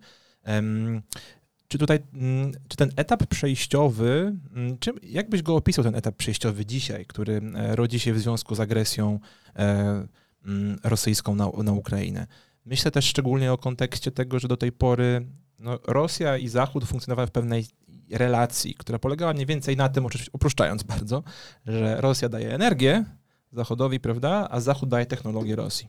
Czy 1.72 1.78
tutaj, 1.78 2.00
mm, 2.14 2.52
czy 2.68 2.78
ten 2.78 2.92
etap 2.96 3.26
przejściowy, 3.26 4.36
mm, 4.56 4.78
czym, 4.78 4.96
jak 5.04 5.30
byś 5.30 5.42
go 5.42 5.56
opisał, 5.56 5.84
ten 5.84 5.96
etap 5.96 6.16
przejściowy 6.16 6.66
dzisiaj, 6.66 7.06
który 7.06 7.42
e, 7.56 7.76
rodzi 7.76 8.00
się 8.00 8.14
w 8.14 8.20
związku 8.20 8.56
z 8.56 8.60
agresją 8.60 9.20
e, 9.56 10.08
mm, 10.46 10.80
rosyjską 10.84 11.36
na, 11.36 11.50
na 11.64 11.72
Ukrainę? 11.72 12.28
Myślę 12.66 12.92
też 12.92 13.06
szczególnie 13.06 13.54
o 13.54 13.58
kontekście 13.58 14.12
tego, 14.12 14.40
że 14.40 14.48
do 14.48 14.58
tej 14.58 14.72
pory 14.72 15.28
no, 15.60 15.80
Rosja 15.88 16.38
i 16.38 16.48
Zachód 16.48 16.86
funkcjonowały 16.86 17.28
w 17.28 17.32
pewnej 17.32 17.66
relacji, 18.12 18.76
która 18.76 19.00
polegała 19.00 19.34
mniej 19.34 19.46
więcej 19.46 19.78
na 19.78 19.90
tym, 19.90 20.06
oczywiście 20.06 20.32
uproszczając 20.34 20.84
bardzo, 20.84 21.24
że 21.66 22.02
Rosja 22.02 22.30
daje 22.30 22.54
energię 22.54 23.06
Zachodowi, 23.52 24.00
prawda, 24.00 24.48
a 24.52 24.60
Zachód 24.60 24.90
daje 24.90 25.06
technologię 25.06 25.56
Rosji. 25.56 25.88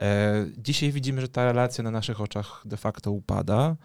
E, 0.00 0.46
dzisiaj 0.58 0.92
widzimy, 0.92 1.20
że 1.20 1.28
ta 1.28 1.44
relacja 1.44 1.84
na 1.84 1.90
naszych 1.90 2.20
oczach 2.20 2.62
de 2.64 2.76
facto 2.76 3.10
upada. 3.10 3.76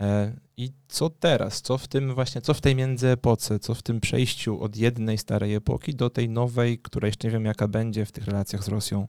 E, 0.00 0.36
I 0.56 0.72
co 0.88 1.10
teraz? 1.10 1.62
Co 1.62 1.78
w 1.78 1.88
tym 1.88 2.14
właśnie, 2.14 2.40
co 2.40 2.54
w 2.54 2.60
tej 2.60 2.74
międzyepoce, 2.74 3.58
co 3.58 3.74
w 3.74 3.82
tym 3.82 4.00
przejściu 4.00 4.62
od 4.62 4.76
jednej 4.76 5.18
starej 5.18 5.54
epoki 5.54 5.94
do 5.94 6.10
tej 6.10 6.28
nowej, 6.28 6.78
która 6.78 7.06
jeszcze 7.06 7.28
nie 7.28 7.32
wiem 7.32 7.44
jaka 7.44 7.68
będzie 7.68 8.06
w 8.06 8.12
tych 8.12 8.26
relacjach 8.26 8.64
z 8.64 8.68
Rosją, 8.68 9.08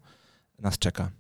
nas 0.60 0.78
czeka? 0.78 1.12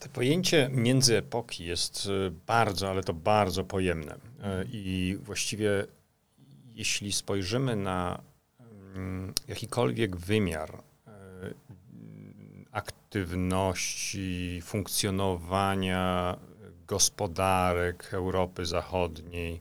To 0.00 0.08
pojęcie 0.08 0.70
międzyepoki 0.72 1.64
jest 1.64 2.08
e, 2.26 2.30
bardzo, 2.46 2.90
ale 2.90 3.02
to 3.02 3.14
bardzo 3.14 3.64
pojemne. 3.64 4.14
E, 4.42 4.64
I 4.72 5.16
właściwie 5.22 5.86
jeśli 6.74 7.12
spojrzymy 7.12 7.76
na 7.76 8.20
mm, 8.94 9.32
jakikolwiek 9.48 10.16
wymiar 10.16 10.82
aktywności, 12.76 14.60
funkcjonowania 14.62 16.36
gospodarek 16.86 18.14
Europy 18.14 18.66
Zachodniej, 18.66 19.60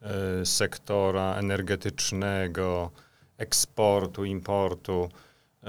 e, 0.00 0.46
sektora 0.46 1.34
energetycznego, 1.34 2.90
eksportu, 3.38 4.24
importu, 4.24 5.08
e, 5.62 5.68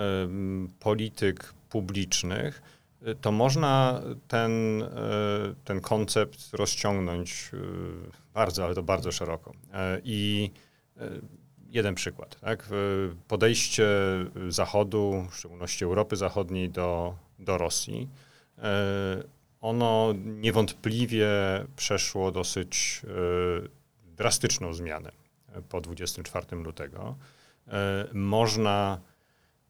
polityk 0.79 1.53
publicznych, 1.69 2.61
e, 3.01 3.15
to 3.15 3.31
można 3.31 4.01
ten, 4.27 4.83
ten 5.65 5.81
koncept 5.81 6.53
rozciągnąć 6.53 7.51
bardzo, 8.33 8.65
ale 8.65 8.75
to 8.75 8.83
bardzo 8.83 9.11
szeroko. 9.11 9.53
I 10.03 10.51
jeden 11.69 11.95
przykład. 11.95 12.39
Tak? 12.39 12.69
Podejście 13.27 13.87
Zachodu, 14.49 15.27
w 15.31 15.35
szczególności 15.35 15.85
Europy 15.85 16.15
Zachodniej 16.15 16.69
do, 16.69 17.15
do 17.39 17.57
Rosji 17.57 18.09
ono 19.67 20.13
niewątpliwie 20.25 21.27
przeszło 21.75 22.31
dosyć 22.31 23.01
e, 23.03 23.67
drastyczną 24.15 24.73
zmianę 24.73 25.11
po 25.69 25.81
24 25.81 26.55
lutego. 26.55 27.15
E, 27.67 28.07
można 28.13 29.01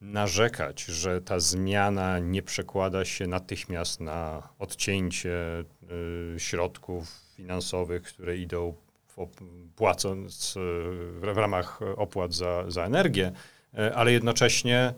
narzekać, 0.01 0.86
że 0.86 1.22
ta 1.22 1.39
zmiana 1.39 2.20
nie 2.20 2.44
przekłada 2.44 3.06
się 3.06 3.27
natychmiast 3.27 4.00
na 4.00 4.50
odcięcie 4.60 5.60
e, 5.60 6.39
środków 6.39 7.10
finansowych, 7.36 8.04
które 8.04 8.38
idą 8.38 8.74
płacąc 9.75 10.54
w 11.22 11.34
ramach 11.36 11.80
opłat 11.96 12.34
za, 12.34 12.72
za 12.72 12.84
energię, 12.84 13.32
ale 13.96 14.12
jednocześnie 14.12 14.94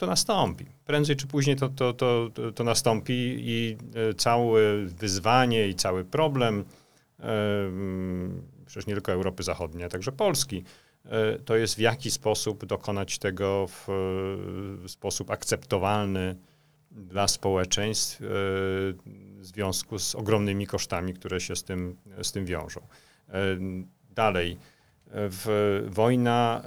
to 0.00 0.06
nastąpi. 0.06 0.66
Prędzej 0.84 1.16
czy 1.16 1.26
później 1.26 1.56
to, 1.56 1.68
to, 1.68 1.92
to, 1.92 2.30
to 2.54 2.64
nastąpi 2.64 3.36
i 3.38 3.76
e, 4.10 4.14
całe 4.14 4.60
wyzwanie 4.86 5.68
i 5.68 5.74
cały 5.74 6.04
problem, 6.04 6.64
e, 7.20 7.24
przecież 8.66 8.86
nie 8.86 8.94
tylko 8.94 9.12
Europy 9.12 9.42
Zachodniej, 9.42 9.84
a 9.84 9.88
także 9.88 10.12
Polski, 10.12 10.64
to 11.44 11.56
jest 11.56 11.74
w 11.74 11.78
jaki 11.78 12.10
sposób 12.10 12.66
dokonać 12.66 13.18
tego 13.18 13.66
w 13.68 14.84
sposób 14.86 15.30
akceptowalny 15.30 16.36
dla 16.90 17.28
społeczeństw 17.28 18.16
w 18.20 18.94
związku 19.40 19.98
z 19.98 20.14
ogromnymi 20.14 20.66
kosztami, 20.66 21.14
które 21.14 21.40
się 21.40 21.56
z 21.56 21.64
tym, 21.64 21.96
z 22.22 22.32
tym 22.32 22.44
wiążą. 22.44 22.80
Dalej, 24.10 24.58
w, 25.12 25.86
wojna 25.90 26.62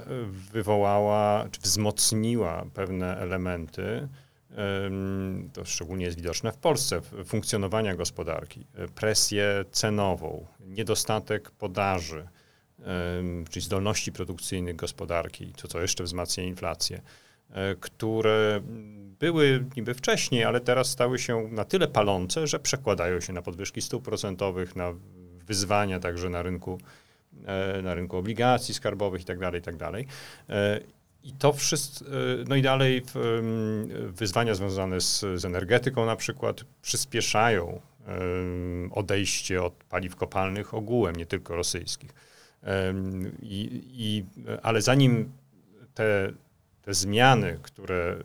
wywołała, 0.52 1.48
czy 1.50 1.60
wzmocniła 1.60 2.66
pewne 2.74 3.16
elementy, 3.16 4.08
to 5.52 5.64
szczególnie 5.64 6.04
jest 6.04 6.16
widoczne 6.16 6.52
w 6.52 6.56
Polsce, 6.56 7.00
funkcjonowania 7.24 7.94
gospodarki, 7.94 8.66
presję 8.94 9.64
cenową, 9.70 10.46
niedostatek 10.60 11.50
podaży, 11.50 12.28
czyli 13.50 13.64
zdolności 13.64 14.12
produkcyjnych 14.12 14.76
gospodarki, 14.76 15.52
co, 15.56 15.68
co 15.68 15.80
jeszcze 15.80 16.04
wzmacnia 16.04 16.44
inflację, 16.44 17.00
e, 17.50 17.74
które 17.74 18.60
były 19.18 19.64
niby 19.76 19.94
wcześniej, 19.94 20.44
ale 20.44 20.60
teraz 20.60 20.90
stały 20.90 21.18
się 21.18 21.48
na 21.50 21.64
tyle 21.64 21.88
palące, 21.88 22.46
że 22.46 22.60
przekładają 22.60 23.20
się 23.20 23.32
na 23.32 23.42
podwyżki 23.42 23.82
stóp 23.82 24.04
procentowych, 24.04 24.76
na 24.76 24.94
wyzwania 25.46 26.00
także 26.00 26.30
na 26.30 26.42
rynku, 26.42 26.80
na 27.82 27.94
rynku 27.94 28.16
obligacji 28.16 28.74
skarbowych 28.74 29.20
itd., 29.20 29.40
tak 29.40 29.54
itd. 29.54 29.78
Tak 29.78 29.94
e, 30.48 30.80
I 31.24 31.32
to 31.32 31.52
wszystko, 31.52 32.04
no 32.48 32.56
i 32.56 32.62
dalej 32.62 33.02
wyzwania 34.08 34.54
związane 34.54 35.00
z, 35.00 35.20
z 35.20 35.44
energetyką 35.44 36.06
na 36.06 36.16
przykład 36.16 36.64
przyspieszają 36.82 37.80
odejście 38.90 39.62
od 39.62 39.72
paliw 39.72 40.16
kopalnych 40.16 40.74
ogółem, 40.74 41.16
nie 41.16 41.26
tylko 41.26 41.56
rosyjskich. 41.56 42.10
I, 43.42 43.82
i, 43.92 44.24
ale 44.62 44.82
zanim 44.82 45.32
te, 45.94 46.32
te 46.82 46.94
zmiany, 46.94 47.58
które 47.62 48.16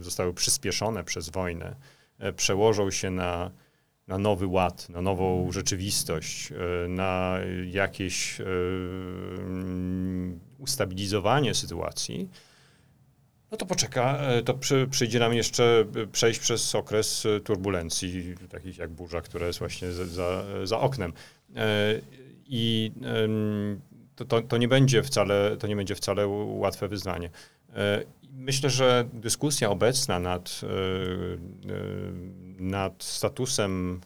zostały 0.00 0.34
przyspieszone 0.34 1.04
przez 1.04 1.28
wojnę, 1.28 1.76
e, 2.18 2.32
przełożą 2.32 2.90
się 2.90 3.10
na, 3.10 3.50
na 4.08 4.18
nowy 4.18 4.46
ład, 4.46 4.88
na 4.88 5.02
nową 5.02 5.52
rzeczywistość, 5.52 6.52
e, 6.52 6.88
na 6.88 7.38
jakieś 7.70 8.40
e, 8.40 8.44
ustabilizowanie 10.58 11.54
sytuacji, 11.54 12.28
no 13.50 13.58
to 13.58 13.66
poczeka, 13.66 14.20
to 14.44 14.54
przy, 14.54 14.86
przyjdzie 14.90 15.18
nam 15.18 15.34
jeszcze 15.34 15.84
przejść 16.12 16.40
przez 16.40 16.74
okres 16.74 17.26
turbulencji, 17.44 18.34
takich 18.50 18.78
jak 18.78 18.90
burza, 18.90 19.20
która 19.20 19.46
jest 19.46 19.58
właśnie 19.58 19.92
za, 19.92 20.06
za, 20.06 20.44
za 20.64 20.80
oknem. 20.80 21.12
I 22.46 22.92
to, 24.16 24.24
to, 24.24 24.42
to, 24.42 24.56
nie 24.56 24.68
będzie 24.68 25.02
wcale, 25.02 25.56
to 25.56 25.66
nie 25.66 25.76
będzie 25.76 25.94
wcale 25.94 26.26
łatwe 26.26 26.88
wyzwanie. 26.88 27.30
E, 27.76 28.02
myślę, 28.32 28.70
że 28.70 29.08
dyskusja 29.12 29.70
obecna 29.70 30.18
nad, 30.18 30.60
e, 30.62 30.66
e, 30.66 30.72
nad 32.62 33.02
statusem 33.02 34.00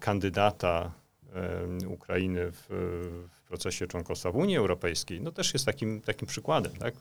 kandydata 0.00 0.92
Ukrainy 1.88 2.52
w, 2.52 2.66
w, 3.32 3.48
procesie 3.48 3.86
członkostwa 3.86 4.30
w 4.32 4.36
Unii 4.36 4.56
Europejskiej, 4.56 5.20
no 5.20 5.32
też 5.32 5.52
jest 5.52 5.66
takim, 5.66 6.00
takim 6.00 6.28
przykładem. 6.28 6.72
Tak? 6.72 6.94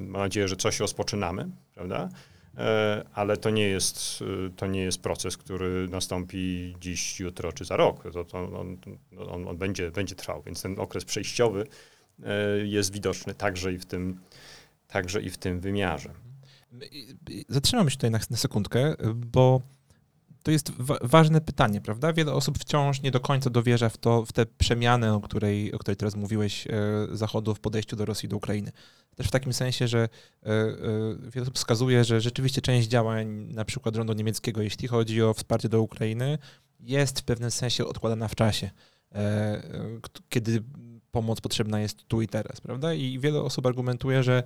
Mam 0.00 0.22
nadzieję, 0.22 0.48
że 0.48 0.56
coś 0.56 0.80
rozpoczynamy, 0.80 1.48
prawda? 1.74 2.08
Ale 3.14 3.36
to 3.36 3.50
nie 3.50 3.68
jest, 3.68 4.24
to 4.56 4.66
nie 4.66 4.82
jest 4.82 5.02
proces, 5.02 5.36
który 5.36 5.88
nastąpi 5.88 6.74
dziś, 6.80 7.20
jutro 7.20 7.52
czy 7.52 7.64
za 7.64 7.76
rok. 7.76 8.02
To, 8.12 8.24
to 8.24 8.38
on, 8.38 8.76
on, 9.18 9.48
on, 9.48 9.56
będzie, 9.56 9.90
będzie 9.90 10.14
trwał, 10.14 10.42
więc 10.42 10.62
ten 10.62 10.80
okres 10.80 11.04
przejściowy 11.04 11.66
jest 12.64 12.92
widoczny 12.92 13.34
także 13.34 13.72
i 13.72 13.78
w 13.78 13.86
tym, 13.86 14.20
także 14.92 15.22
i 15.22 15.30
w 15.30 15.38
tym 15.38 15.60
wymiarze. 15.60 16.10
Zatrzymam 17.48 17.90
się 17.90 17.96
tutaj 17.96 18.10
na, 18.10 18.20
na 18.30 18.36
sekundkę, 18.36 18.94
bo 19.14 19.60
to 20.42 20.50
jest 20.50 20.70
wa 20.70 20.96
ważne 21.02 21.40
pytanie, 21.40 21.80
prawda? 21.80 22.12
Wiele 22.12 22.32
osób 22.32 22.58
wciąż 22.58 23.02
nie 23.02 23.10
do 23.10 23.20
końca 23.20 23.50
dowierza 23.50 23.88
w, 23.88 23.96
to, 23.96 24.24
w 24.24 24.32
tę 24.32 24.46
przemianę, 24.46 25.14
o 25.14 25.20
której, 25.20 25.72
o 25.72 25.78
której 25.78 25.96
teraz 25.96 26.16
mówiłeś, 26.16 26.66
e, 26.66 26.70
Zachodu 27.12 27.54
w 27.54 27.60
podejściu 27.60 27.96
do 27.96 28.04
Rosji, 28.04 28.28
do 28.28 28.36
Ukrainy. 28.36 28.72
Też 29.16 29.26
w 29.26 29.30
takim 29.30 29.52
sensie, 29.52 29.88
że 29.88 29.98
e, 29.98 30.48
e, 30.48 30.70
wiele 31.30 31.42
osób 31.42 31.56
wskazuje, 31.56 32.04
że 32.04 32.20
rzeczywiście 32.20 32.60
część 32.60 32.88
działań, 32.88 33.28
na 33.28 33.64
przykład 33.64 33.94
rządu 33.94 34.12
niemieckiego, 34.12 34.62
jeśli 34.62 34.88
chodzi 34.88 35.22
o 35.22 35.34
wsparcie 35.34 35.68
do 35.68 35.82
Ukrainy, 35.82 36.38
jest 36.80 37.20
w 37.20 37.24
pewnym 37.24 37.50
sensie 37.50 37.86
odkładana 37.86 38.28
w 38.28 38.34
czasie, 38.34 38.70
e, 39.14 39.18
e 39.18 39.62
kiedy 40.28 40.62
pomoc 41.10 41.40
potrzebna 41.40 41.80
jest 41.80 42.04
tu 42.08 42.22
i 42.22 42.28
teraz, 42.28 42.60
prawda? 42.60 42.94
I 42.94 43.18
wiele 43.18 43.40
osób 43.40 43.66
argumentuje, 43.66 44.22
że 44.22 44.42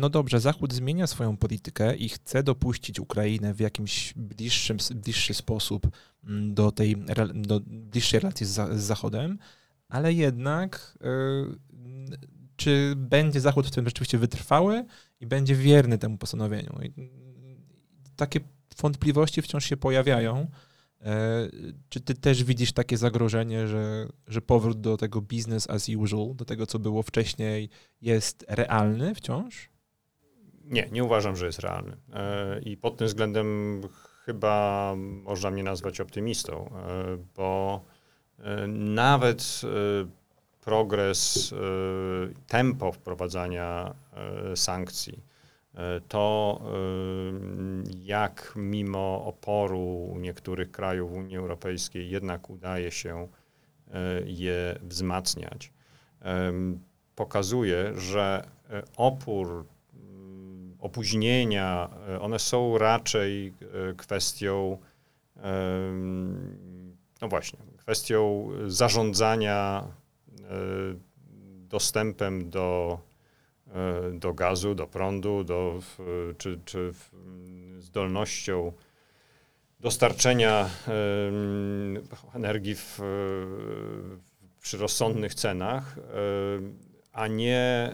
no 0.00 0.08
dobrze, 0.08 0.40
Zachód 0.40 0.72
zmienia 0.72 1.06
swoją 1.06 1.36
politykę 1.36 1.96
i 1.96 2.08
chce 2.08 2.42
dopuścić 2.42 3.00
Ukrainę 3.00 3.54
w 3.54 3.60
jakimś 3.60 4.14
bliższym, 4.16 4.76
bliższy 4.94 5.34
sposób 5.34 5.88
mm, 6.24 6.54
do 6.54 6.72
tej 6.72 6.96
do 7.34 7.60
bliższej 7.66 8.20
relacji 8.20 8.46
z, 8.46 8.50
z 8.80 8.82
Zachodem, 8.82 9.38
ale 9.88 10.12
jednak 10.12 10.98
y, 11.02 11.58
czy 12.56 12.94
będzie 12.96 13.40
Zachód 13.40 13.66
w 13.66 13.70
tym 13.70 13.84
rzeczywiście 13.84 14.18
wytrwały 14.18 14.84
i 15.20 15.26
będzie 15.26 15.54
wierny 15.54 15.98
temu 15.98 16.18
postanowieniu? 16.18 16.78
I 16.82 16.92
takie 18.16 18.40
wątpliwości 18.82 19.42
wciąż 19.42 19.64
się 19.64 19.76
pojawiają. 19.76 20.46
E, 21.02 21.48
czy 21.88 22.00
ty 22.00 22.14
też 22.14 22.44
widzisz 22.44 22.72
takie 22.72 22.96
zagrożenie, 22.96 23.68
że, 23.68 24.08
że 24.26 24.40
powrót 24.40 24.80
do 24.80 24.96
tego 24.96 25.20
business 25.20 25.70
as 25.70 25.88
usual, 25.88 26.34
do 26.34 26.44
tego, 26.44 26.66
co 26.66 26.78
było 26.78 27.02
wcześniej, 27.02 27.70
jest 28.00 28.44
realny 28.48 29.14
wciąż? 29.14 29.68
Nie, 30.64 30.88
nie 30.92 31.04
uważam, 31.04 31.36
że 31.36 31.46
jest 31.46 31.58
realny. 31.58 31.96
E, 32.12 32.60
I 32.60 32.76
pod 32.76 32.96
tym 32.96 33.06
względem 33.06 33.80
chyba 34.24 34.94
można 34.96 35.50
mnie 35.50 35.62
nazwać 35.62 36.00
optymistą, 36.00 36.70
e, 36.76 37.18
bo 37.36 37.80
nawet 38.68 39.60
progres, 40.60 41.54
tempo 42.46 42.92
wprowadzania 42.92 43.94
sankcji, 44.54 45.22
to 46.08 46.60
y, 47.90 47.98
jak 48.04 48.52
mimo 48.56 49.24
oporu 49.24 50.14
niektórych 50.18 50.70
krajów 50.70 51.12
Unii 51.12 51.36
Europejskiej 51.36 52.10
jednak 52.10 52.50
udaje 52.50 52.90
się 52.90 53.28
y, 53.88 53.90
je 54.26 54.78
wzmacniać, 54.82 55.72
pokazuje, 57.14 57.92
że 57.96 58.48
y, 58.70 58.82
opór, 58.96 59.64
opóźnienia, 60.80 61.90
one 62.20 62.38
są 62.38 62.78
raczej 62.78 63.54
kwestią, 63.96 64.78
no 67.22 67.28
właśnie, 67.28 67.58
kwestią 67.76 68.48
zarządzania 68.66 69.84
dostępem 71.68 72.50
do 72.50 72.98
do 74.12 74.34
gazu, 74.34 74.74
do 74.74 74.86
prądu, 74.86 75.44
do, 75.44 75.78
czy, 76.38 76.60
czy 76.64 76.92
zdolnością 77.78 78.72
dostarczenia 79.80 80.70
energii 82.34 82.74
w, 82.74 83.00
przy 84.60 84.76
rozsądnych 84.76 85.34
cenach, 85.34 85.98
e, 85.98 86.02
a 87.12 87.26
nie, 87.26 87.92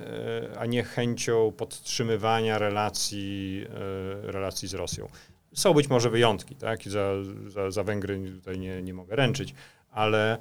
e, 0.53 0.59
a 0.59 0.67
nie 0.67 0.83
chęcią 0.83 1.53
podtrzymywania 1.53 2.59
relacji, 2.59 3.67
relacji 4.23 4.69
z 4.69 4.75
Rosją. 4.75 5.09
Są 5.55 5.75
być 5.75 5.89
może 5.89 6.11
wyjątki, 6.11 6.55
tak? 6.55 6.83
Za, 6.83 7.13
za, 7.47 7.71
za 7.71 7.83
Węgry 7.83 8.33
tutaj 8.33 8.59
nie, 8.59 8.83
nie 8.83 8.95
mogę 8.95 9.17
ręczyć, 9.17 9.55
ale, 9.91 10.39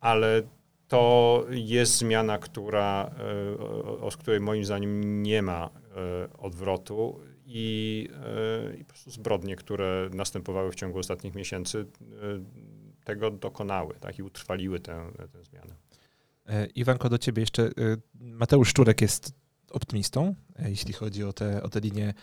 ale 0.00 0.42
to 0.90 1.46
jest 1.50 1.98
zmiana, 1.98 2.38
która, 2.38 3.10
e, 3.18 3.58
o, 4.00 4.10
której 4.18 4.40
moim 4.40 4.64
zdaniem 4.64 5.22
nie 5.22 5.42
ma 5.42 5.70
e, 5.70 6.32
odwrotu 6.38 7.20
i, 7.46 8.08
e, 8.70 8.76
i 8.76 8.84
po 8.84 8.92
prostu 8.92 9.10
zbrodnie, 9.10 9.56
które 9.56 10.10
następowały 10.14 10.72
w 10.72 10.74
ciągu 10.74 10.98
ostatnich 10.98 11.34
miesięcy, 11.34 11.86
tego 13.04 13.30
dokonały 13.30 13.94
tak, 14.00 14.18
i 14.18 14.22
utrwaliły 14.22 14.80
tę, 14.80 15.12
tę 15.32 15.44
zmianę. 15.44 15.74
Iwanko, 16.74 17.08
do 17.08 17.18
ciebie 17.18 17.42
jeszcze. 17.42 17.70
Mateusz 18.20 18.68
Szczurek 18.68 19.00
jest 19.00 19.39
optymistą, 19.70 20.34
jeśli 20.58 20.92
chodzi 20.92 21.24
o 21.24 21.32
te, 21.32 21.62
o 21.62 21.68
te 21.68 21.80
linie 21.80 22.14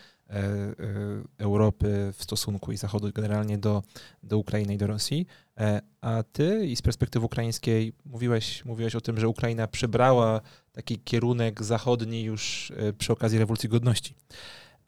Europy 1.38 2.12
w 2.16 2.22
stosunku 2.22 2.72
i 2.72 2.76
Zachodu 2.76 3.12
generalnie 3.14 3.58
do, 3.58 3.82
do 4.22 4.38
Ukrainy 4.38 4.74
i 4.74 4.78
do 4.78 4.86
Rosji. 4.86 5.26
E, 5.58 5.80
a 6.00 6.22
ty 6.32 6.66
i 6.66 6.76
z 6.76 6.82
perspektywy 6.82 7.26
ukraińskiej 7.26 7.92
mówiłeś, 8.04 8.64
mówiłeś 8.64 8.94
o 8.94 9.00
tym, 9.00 9.20
że 9.20 9.28
Ukraina 9.28 9.66
przybrała 9.66 10.40
taki 10.72 10.98
kierunek 10.98 11.64
zachodni 11.64 12.22
już 12.22 12.72
e, 12.76 12.92
przy 12.92 13.12
okazji 13.12 13.38
rewolucji 13.38 13.68
godności. 13.68 14.14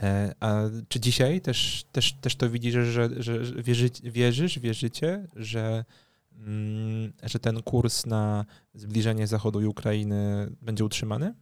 E, 0.02 0.34
a 0.40 0.62
czy 0.88 1.00
dzisiaj 1.00 1.40
też, 1.40 1.84
też, 1.92 2.12
też 2.12 2.36
to 2.36 2.50
widzisz, 2.50 2.74
że, 2.74 3.08
że 3.22 3.38
wierzy, 3.62 3.90
wierzysz, 4.02 4.58
wierzycie, 4.58 5.26
że 5.36 5.84
mm, 6.32 7.12
że 7.22 7.38
ten 7.38 7.62
kurs 7.62 8.06
na 8.06 8.44
zbliżenie 8.74 9.26
Zachodu 9.26 9.60
i 9.60 9.66
Ukrainy 9.66 10.50
będzie 10.62 10.84
utrzymany? 10.84 11.34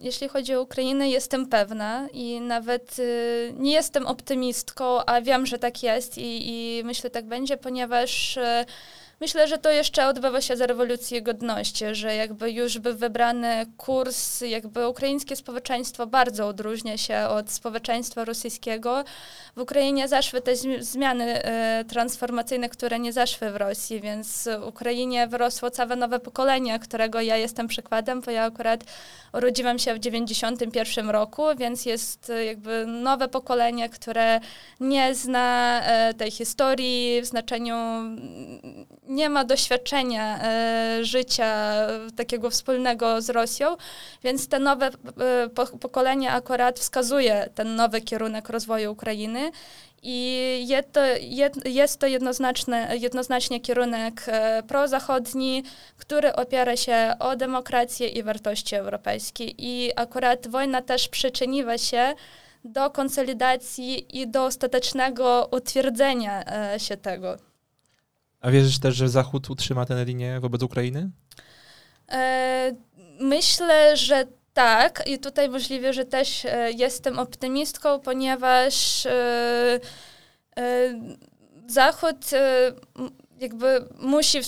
Jeśli 0.00 0.28
chodzi 0.28 0.54
o 0.54 0.62
Ukrainę, 0.62 1.08
jestem 1.08 1.46
pewna 1.46 2.08
i 2.12 2.40
nawet 2.40 2.98
y, 2.98 3.54
nie 3.58 3.72
jestem 3.72 4.06
optymistką, 4.06 5.04
a 5.06 5.20
wiem, 5.20 5.46
że 5.46 5.58
tak 5.58 5.82
jest 5.82 6.18
i, 6.18 6.48
i 6.48 6.84
myślę, 6.84 7.10
tak 7.10 7.24
będzie, 7.24 7.56
ponieważ 7.56 8.36
y, 8.36 8.64
Myślę, 9.20 9.48
że 9.48 9.58
to 9.58 9.70
jeszcze 9.70 10.06
odbywa 10.06 10.40
się 10.40 10.56
za 10.56 10.66
rewolucji 10.66 11.22
godności, 11.22 11.84
że 11.92 12.14
jakby 12.16 12.50
już 12.50 12.78
by 12.78 12.94
wybrany 12.94 13.66
kurs, 13.76 14.40
jakby 14.40 14.88
ukraińskie 14.88 15.36
społeczeństwo 15.36 16.06
bardzo 16.06 16.48
odróżnia 16.48 16.96
się 16.96 17.18
od 17.28 17.50
społeczeństwa 17.50 18.24
rosyjskiego. 18.24 19.04
W 19.56 19.60
Ukrainie 19.60 20.08
zaszły 20.08 20.40
te 20.40 20.56
zmiany 20.78 21.42
e, 21.42 21.84
transformacyjne, 21.84 22.68
które 22.68 22.98
nie 22.98 23.12
zaszły 23.12 23.50
w 23.50 23.56
Rosji, 23.56 24.00
więc 24.00 24.48
w 24.60 24.66
Ukrainie 24.66 25.26
wyrosło 25.26 25.70
całe 25.70 25.96
nowe 25.96 26.20
pokolenie, 26.20 26.78
którego 26.78 27.20
ja 27.20 27.36
jestem 27.36 27.68
przykładem, 27.68 28.20
bo 28.20 28.30
ja 28.30 28.44
akurat 28.44 28.84
urodziłam 29.32 29.78
się 29.78 29.94
w 29.94 29.98
91 29.98 31.10
roku, 31.10 31.42
więc 31.58 31.86
jest 31.86 32.30
e, 32.30 32.44
jakby 32.44 32.86
nowe 32.86 33.28
pokolenie, 33.28 33.88
które 33.88 34.40
nie 34.80 35.14
zna 35.14 35.80
e, 35.84 36.14
tej 36.14 36.30
historii 36.30 37.22
w 37.22 37.26
znaczeniu 37.26 37.74
nie 39.10 39.30
ma 39.30 39.44
doświadczenia 39.44 40.38
e, 40.42 41.04
życia 41.04 41.76
takiego 42.16 42.50
wspólnego 42.50 43.22
z 43.22 43.30
Rosją, 43.30 43.76
więc 44.24 44.48
te 44.48 44.58
nowe 44.58 44.86
e, 44.86 45.48
po, 45.48 45.66
pokolenie 45.66 46.32
akurat 46.32 46.78
wskazuje 46.78 47.48
ten 47.54 47.74
nowy 47.76 48.00
kierunek 48.00 48.48
rozwoju 48.48 48.92
Ukrainy. 48.92 49.50
I 50.02 50.64
jest 50.66 50.92
to, 50.92 51.00
jest 51.64 52.00
to 52.00 52.06
jednoznacznie 52.92 53.60
kierunek 53.60 54.22
e, 54.26 54.62
prozachodni, 54.62 55.64
który 55.98 56.32
opiera 56.32 56.76
się 56.76 57.14
o 57.18 57.36
demokrację 57.36 58.08
i 58.08 58.22
wartości 58.22 58.74
europejskie. 58.76 59.44
I 59.44 59.92
akurat 59.96 60.48
wojna 60.48 60.82
też 60.82 61.08
przyczyniła 61.08 61.78
się 61.78 62.14
do 62.64 62.90
konsolidacji 62.90 64.20
i 64.20 64.28
do 64.28 64.44
ostatecznego 64.44 65.48
utwierdzenia 65.52 66.44
się 66.78 66.96
tego. 66.96 67.49
A 68.40 68.50
wierzysz 68.50 68.78
też, 68.78 68.96
że 68.96 69.08
Zachód 69.08 69.50
utrzyma 69.50 69.86
tę 69.86 70.04
linię 70.04 70.40
wobec 70.40 70.62
Ukrainy? 70.62 71.10
E, 72.12 72.72
myślę, 73.20 73.96
że 73.96 74.24
tak. 74.54 75.02
I 75.06 75.18
tutaj 75.18 75.48
możliwe, 75.48 75.92
że 75.92 76.04
też 76.04 76.44
e, 76.44 76.72
jestem 76.72 77.18
optymistką, 77.18 78.00
ponieważ 78.00 79.06
e, 79.06 79.80
e 80.58 81.00
Zachód 81.66 82.32
e, 82.32 82.72
jakby 83.40 83.84
musi 83.98 84.38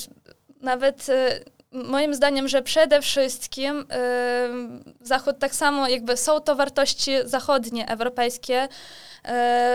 nawet 0.60 1.08
e, 1.08 1.40
moim 1.72 2.14
zdaniem, 2.14 2.48
że 2.48 2.62
przede 2.62 3.02
wszystkim 3.02 3.86
Zachód 5.00 5.38
tak 5.38 5.54
samo 5.54 5.88
jakby 5.88 6.16
są 6.16 6.40
to 6.40 6.56
wartości 6.56 7.12
zachodnie, 7.24 7.88
europejskie, 7.88 8.68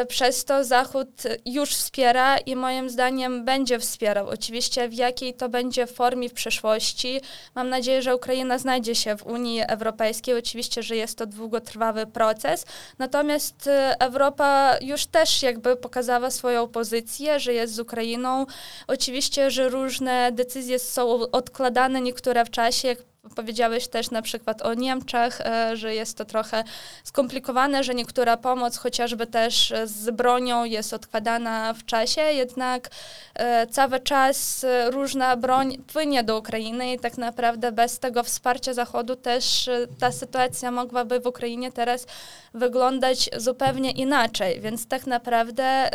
przez 0.07 0.45
to 0.45 0.63
Zachód 0.63 1.23
już 1.45 1.69
wspiera 1.69 2.38
i 2.38 2.55
moim 2.55 2.89
zdaniem 2.89 3.45
będzie 3.45 3.79
wspierał. 3.79 4.29
Oczywiście 4.29 4.89
w 4.89 4.93
jakiej 4.93 5.33
to 5.33 5.49
będzie 5.49 5.88
formie 5.88 6.29
w 6.29 6.33
przyszłości. 6.33 7.21
Mam 7.55 7.69
nadzieję, 7.69 8.01
że 8.01 8.15
Ukraina 8.15 8.57
znajdzie 8.57 8.95
się 8.95 9.17
w 9.17 9.25
Unii 9.25 9.62
Europejskiej. 9.67 10.38
Oczywiście, 10.38 10.83
że 10.83 10.95
jest 10.95 11.17
to 11.17 11.25
długotrwały 11.25 12.05
proces. 12.05 12.65
Natomiast 12.99 13.67
e, 13.67 14.01
Europa 14.01 14.77
już 14.81 15.05
też 15.05 15.43
jakby 15.43 15.75
pokazała 15.75 16.31
swoją 16.31 16.67
pozycję, 16.67 17.39
że 17.39 17.53
jest 17.53 17.73
z 17.73 17.79
Ukrainą. 17.79 18.45
Oczywiście, 18.88 19.51
że 19.51 19.69
różne 19.69 20.31
decyzje 20.31 20.79
są 20.79 21.31
odkładane, 21.31 22.01
niektóre 22.01 22.45
w 22.45 22.49
czasie, 22.49 22.88
jak 22.88 22.97
Powiedziałeś 23.35 23.87
też 23.87 24.11
na 24.11 24.21
przykład 24.21 24.61
o 24.61 24.73
Niemczech, 24.73 25.41
e, 25.41 25.77
że 25.77 25.95
jest 25.95 26.17
to 26.17 26.25
trochę 26.25 26.63
skomplikowane, 27.03 27.83
że 27.83 27.95
niektóra 27.95 28.37
pomoc, 28.37 28.77
chociażby 28.77 29.27
też 29.27 29.73
z 29.85 30.09
bronią, 30.09 30.63
jest 30.63 30.93
odkładana 30.93 31.73
w 31.73 31.85
czasie, 31.85 32.21
jednak 32.21 32.89
e, 33.35 33.67
cały 33.67 33.99
czas 33.99 34.65
różna 34.89 35.37
broń 35.37 35.77
płynie 35.93 36.23
do 36.23 36.37
Ukrainy 36.37 36.93
i 36.93 36.99
tak 36.99 37.17
naprawdę 37.17 37.71
bez 37.71 37.99
tego 37.99 38.23
wsparcia 38.23 38.73
Zachodu 38.73 39.15
też 39.15 39.67
e, 39.67 39.87
ta 39.99 40.11
sytuacja 40.11 40.71
mogłaby 40.71 41.19
w 41.19 41.27
Ukrainie 41.27 41.71
teraz 41.71 42.05
wyglądać 42.53 43.29
zupełnie 43.37 43.91
inaczej. 43.91 44.61
Więc 44.61 44.87
tak 44.87 45.07
naprawdę 45.07 45.89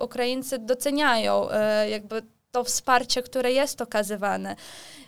Ukraińcy 0.00 0.58
doceniają 0.58 1.48
jakby 1.90 2.22
to 2.56 2.64
wsparcie, 2.64 3.22
które 3.22 3.52
jest 3.52 3.80
okazywane. 3.80 4.56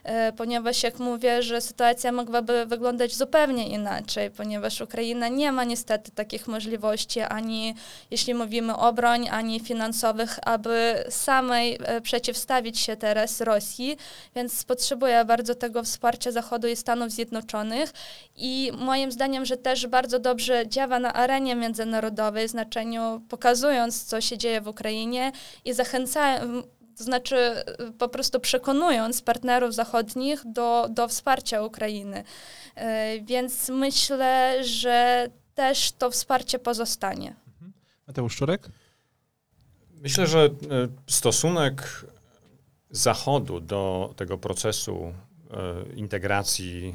E, 0.05 0.33
ponieważ 0.33 0.83
jak 0.83 0.99
mówię, 0.99 1.43
że 1.43 1.61
sytuacja 1.61 2.13
mogłaby 2.13 2.67
wyglądać 2.67 3.15
zupełnie 3.15 3.69
inaczej, 3.69 4.31
ponieważ 4.31 4.81
Ukraina 4.81 5.29
nie 5.29 5.53
ma 5.53 5.65
niestety 5.65 6.11
takich 6.11 6.49
możliwości, 6.49 7.21
ani 7.21 7.75
jeśli 8.11 8.35
mówimy 8.35 8.77
o 8.77 8.93
broń, 8.93 9.29
ani 9.29 9.61
finansowych, 9.61 10.39
aby 10.43 11.05
samej 11.11 11.79
e, 11.85 12.01
przeciwstawić 12.01 12.79
się 12.79 12.97
teraz 12.97 13.41
Rosji, 13.41 13.97
więc 14.37 14.65
potrzebuje 14.65 15.25
bardzo 15.25 15.55
tego 15.55 15.83
wsparcia 15.83 16.33
Zachodu 16.33 16.69
i 16.69 16.77
Stanów 16.77 17.11
Zjednoczonych 17.11 17.93
i 18.37 18.73
moim 18.79 19.13
zdaniem, 19.13 19.45
że 19.45 19.57
też 19.57 19.87
bardzo 19.87 20.19
dobrze 20.19 20.69
działa 20.69 20.99
na 20.99 21.13
arenie 21.13 21.55
międzynarodowej, 21.55 22.49
w 22.49 22.51
znaczeniu 22.51 23.23
pokazując, 23.29 24.05
co 24.05 24.21
się 24.21 24.39
dzieje 24.39 24.61
w 24.61 24.69
Ukrainie 24.69 25.33
i 25.65 25.73
zachęcając 25.73 26.67
to 26.99 27.05
znaczy 27.05 27.37
y, 27.37 27.93
po 27.93 28.09
prostu 28.09 28.41
przekonując 28.41 29.23
partnerów 29.23 29.75
zachodnich 29.75 30.43
do, 30.47 30.89
do 30.91 31.09
wsparcia 31.09 31.63
Ukrainy. 31.63 32.25
Y, 32.77 32.83
więc 33.25 33.69
myślę, 33.69 34.65
że 34.65 35.29
też 35.55 35.93
to 35.93 36.11
wsparcie 36.11 36.59
pozostanie. 36.59 37.35
Mhm. 37.55 37.73
Mateusz 38.07 38.35
Szczurek? 38.35 38.69
Myślę, 40.03 40.27
że 40.27 40.47
y, 40.47 40.51
stosunek 41.07 42.07
Zachodu 42.91 43.61
do 43.61 44.15
tego 44.17 44.39
procesu 44.39 45.15
integracji 45.97 46.95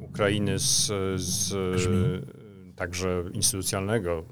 Ukrainy 0.00 0.58
z, 0.58 0.92
z 1.20 1.54
także 2.76 3.24
instytucjonalnego 3.32 4.24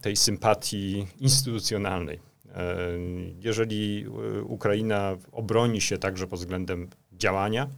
tej 0.02 0.16
sympatii 0.16 1.08
instytucjonalnej. 1.20 2.20
Jeżeli 3.40 4.06
Ukraina 4.44 5.18
obroni 5.32 5.82
się 5.82 5.98
także 5.98 6.28
pod 6.28 6.40
względem 6.40 6.90
działania 7.12 7.70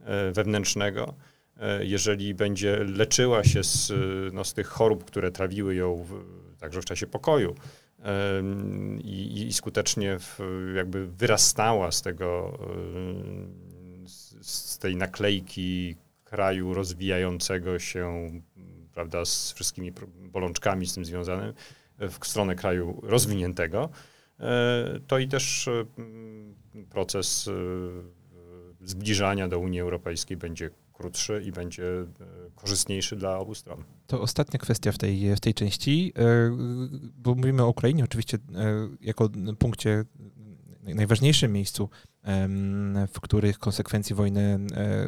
e, 0.00 0.32
wewnętrznego, 0.32 1.14
e, 1.56 1.84
jeżeli 1.84 2.34
będzie 2.34 2.84
leczyła 2.84 3.44
się 3.44 3.64
z, 3.64 3.92
no, 4.34 4.44
z 4.44 4.54
tych 4.54 4.66
chorób, 4.66 5.04
które 5.04 5.30
trawiły 5.30 5.74
ją 5.74 5.96
w, 5.96 6.24
także 6.58 6.82
w 6.82 6.84
czasie 6.84 7.06
pokoju 7.06 7.54
i, 9.04 9.46
i 9.46 9.52
skutecznie 9.52 10.18
w, 10.18 10.38
jakby 10.76 11.06
wyrastała 11.06 11.92
z 11.92 12.02
tego, 12.02 12.58
z, 14.06 14.46
z 14.46 14.78
tej 14.78 14.96
naklejki 14.96 15.96
kraju 16.24 16.74
rozwijającego 16.74 17.78
się, 17.78 18.30
prawda, 18.94 19.24
z 19.24 19.52
wszystkimi 19.52 19.92
bolączkami 20.32 20.86
z 20.86 20.94
tym 20.94 21.04
związanym, 21.04 21.54
w 21.98 22.26
stronę 22.26 22.54
kraju 22.54 23.00
rozwiniętego, 23.02 23.88
e, 24.40 25.00
to 25.06 25.18
i 25.18 25.28
też 25.28 25.68
proces 26.90 27.50
zbliżania 28.80 29.48
do 29.48 29.58
Unii 29.58 29.80
Europejskiej 29.80 30.36
będzie 30.36 30.70
krótszy 30.92 31.42
i 31.46 31.52
będzie 31.52 31.84
e, 31.84 32.06
korzystniejszy 32.54 33.16
dla 33.16 33.38
obu 33.38 33.54
stron. 33.54 33.84
To 34.06 34.20
ostatnia 34.20 34.58
kwestia 34.58 34.92
w 34.92 34.98
tej, 34.98 35.36
w 35.36 35.40
tej 35.40 35.54
części, 35.54 36.12
e, 36.16 36.22
bo 37.16 37.34
mówimy 37.34 37.62
o 37.62 37.68
Ukrainie 37.68 38.04
oczywiście 38.04 38.38
e, 38.54 38.88
jako 39.00 39.30
punkcie 39.58 40.04
najważniejszym 40.84 41.52
miejscu, 41.52 41.88
w 43.12 43.20
których 43.20 43.58
konsekwencji 43.58 44.14
wojny 44.14 44.58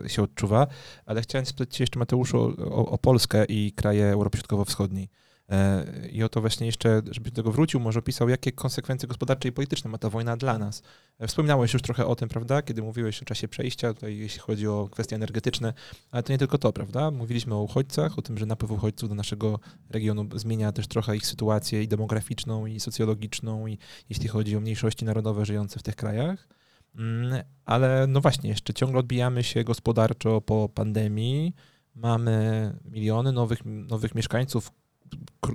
się 0.07 0.23
odczuwa, 0.23 0.67
ale 1.07 1.23
chciałem 1.23 1.47
spytać 1.47 1.81
jeszcze 1.81 1.99
Mateuszu 1.99 2.39
o, 2.59 2.87
o 2.87 2.99
Polskę 2.99 3.45
i 3.45 3.73
kraje 3.73 4.07
Europy 4.07 4.39
Środkowo-Wschodniej. 4.39 5.09
E, 5.49 5.85
I 6.13 6.23
o 6.23 6.29
to 6.29 6.41
właśnie 6.41 6.67
jeszcze, 6.67 7.03
żeby 7.11 7.31
do 7.31 7.37
tego 7.37 7.53
wrócił, 7.53 7.81
może 7.81 7.99
opisał, 7.99 8.29
jakie 8.29 8.53
konsekwencje 8.53 9.09
gospodarcze 9.09 9.49
i 9.49 9.53
polityczne 9.53 9.91
ma 9.91 9.99
ta 9.99 10.11
wojna 10.11 10.37
dla 10.37 10.59
nas. 10.59 10.83
E, 11.19 11.27
wspominałeś 11.27 11.73
już 11.73 11.83
trochę 11.83 12.07
o 12.07 12.17
tym, 12.17 12.29
prawda, 12.29 12.63
kiedy 12.63 12.83
mówiłeś 12.83 13.23
o 13.23 13.25
czasie 13.25 13.49
przejścia, 13.49 13.95
tutaj 13.95 14.17
jeśli 14.17 14.41
chodzi 14.41 14.69
o 14.69 14.89
kwestie 14.93 15.17
energetyczne, 15.17 15.73
ale 16.11 16.23
to 16.23 16.33
nie 16.33 16.39
tylko 16.39 16.59
to, 16.59 16.73
prawda? 16.73 17.11
Mówiliśmy 17.11 17.55
o 17.55 17.63
uchodźcach, 17.63 18.19
o 18.19 18.23
tym, 18.23 18.39
że 18.39 18.47
napływ 18.47 18.71
uchodźców 18.71 19.09
do 19.09 19.15
naszego 19.15 19.61
regionu 19.91 20.29
zmienia 20.35 20.73
też 20.73 20.87
trochę 20.87 21.17
ich 21.17 21.27
sytuację 21.27 21.83
i 21.83 21.89
demograficzną, 21.89 22.67
i 22.67 22.81
socjologiczną, 22.81 23.67
i 23.67 23.79
jeśli 24.09 24.29
chodzi 24.29 24.57
o 24.57 24.61
mniejszości 24.61 25.05
narodowe 25.05 25.47
żyjące 25.47 25.79
w 25.79 25.83
tych 25.83 25.97
krajach. 25.97 26.49
Mm, 26.95 27.43
ale 27.65 28.07
no 28.07 28.21
właśnie, 28.21 28.51
jeszcze 28.51 28.75
ciągle 28.75 29.01
odbijamy 29.01 29.45
się 29.45 29.65
gospodarczo 29.65 30.41
po 30.41 30.69
pandemii. 30.69 31.55
Mamy 31.95 32.73
miliony 32.85 33.33
nowych, 33.33 33.59
nowych 33.65 34.15
mieszkańców, 34.15 34.73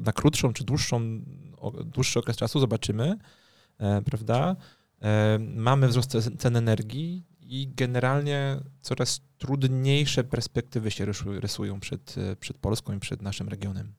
na 0.01 0.11
krótszą 0.11 0.53
czy 0.53 0.63
dłuższą, 0.63 1.21
dłuższy 1.85 2.19
okres 2.19 2.37
czasu, 2.37 2.59
zobaczymy, 2.59 3.17
e, 3.79 4.01
prawda? 4.01 4.55
E, 5.01 5.39
mamy 5.39 5.87
wzrost 5.87 6.17
cen 6.39 6.55
energii 6.55 7.25
i 7.41 7.67
generalnie 7.75 8.59
coraz 8.81 9.21
trudniejsze 9.37 10.23
perspektywy 10.23 10.91
się 10.91 11.05
rysują 11.25 11.79
przed, 11.79 12.15
przed 12.39 12.57
Polską 12.57 12.93
i 12.93 12.99
przed 12.99 13.21
naszym 13.21 13.49
regionem. 13.49 13.93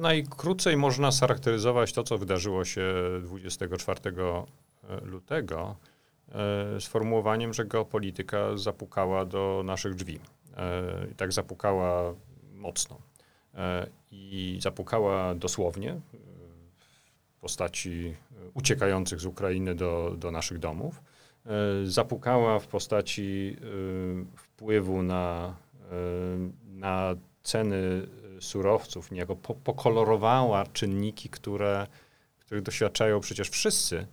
Najkrócej 0.00 0.76
można 0.76 1.12
scharakteryzować 1.12 1.92
to, 1.92 2.02
co 2.02 2.18
wydarzyło 2.18 2.64
się 2.64 2.82
24 3.22 4.00
e, 4.10 4.44
lutego, 5.04 5.76
sformułowaniem, 6.80 7.54
że 7.54 7.64
geopolityka 7.64 8.56
zapukała 8.56 9.24
do 9.24 9.62
naszych 9.64 9.94
drzwi. 9.94 10.20
I 11.12 11.14
tak 11.14 11.32
zapukała 11.32 12.14
mocno. 12.54 13.09
E, 13.54 13.86
i 14.10 14.58
zapukała 14.62 15.34
dosłownie 15.34 15.90
e, 15.90 15.98
w 17.36 17.40
postaci 17.40 18.14
uciekających 18.54 19.20
z 19.20 19.26
Ukrainy 19.26 19.74
do, 19.74 20.14
do 20.18 20.30
naszych 20.30 20.58
domów. 20.58 21.02
E, 21.46 21.50
zapukała 21.86 22.58
w 22.58 22.66
postaci 22.66 23.56
wpływu 24.36 25.02
na, 25.02 25.56
na 26.68 27.14
ceny 27.42 28.06
surowców, 28.40 29.10
niejako 29.10 29.36
pokolorowała 29.36 30.66
czynniki, 30.66 31.28
które, 31.28 31.86
których 32.38 32.62
doświadczają 32.62 33.20
przecież 33.20 33.50
wszyscy 33.50 34.06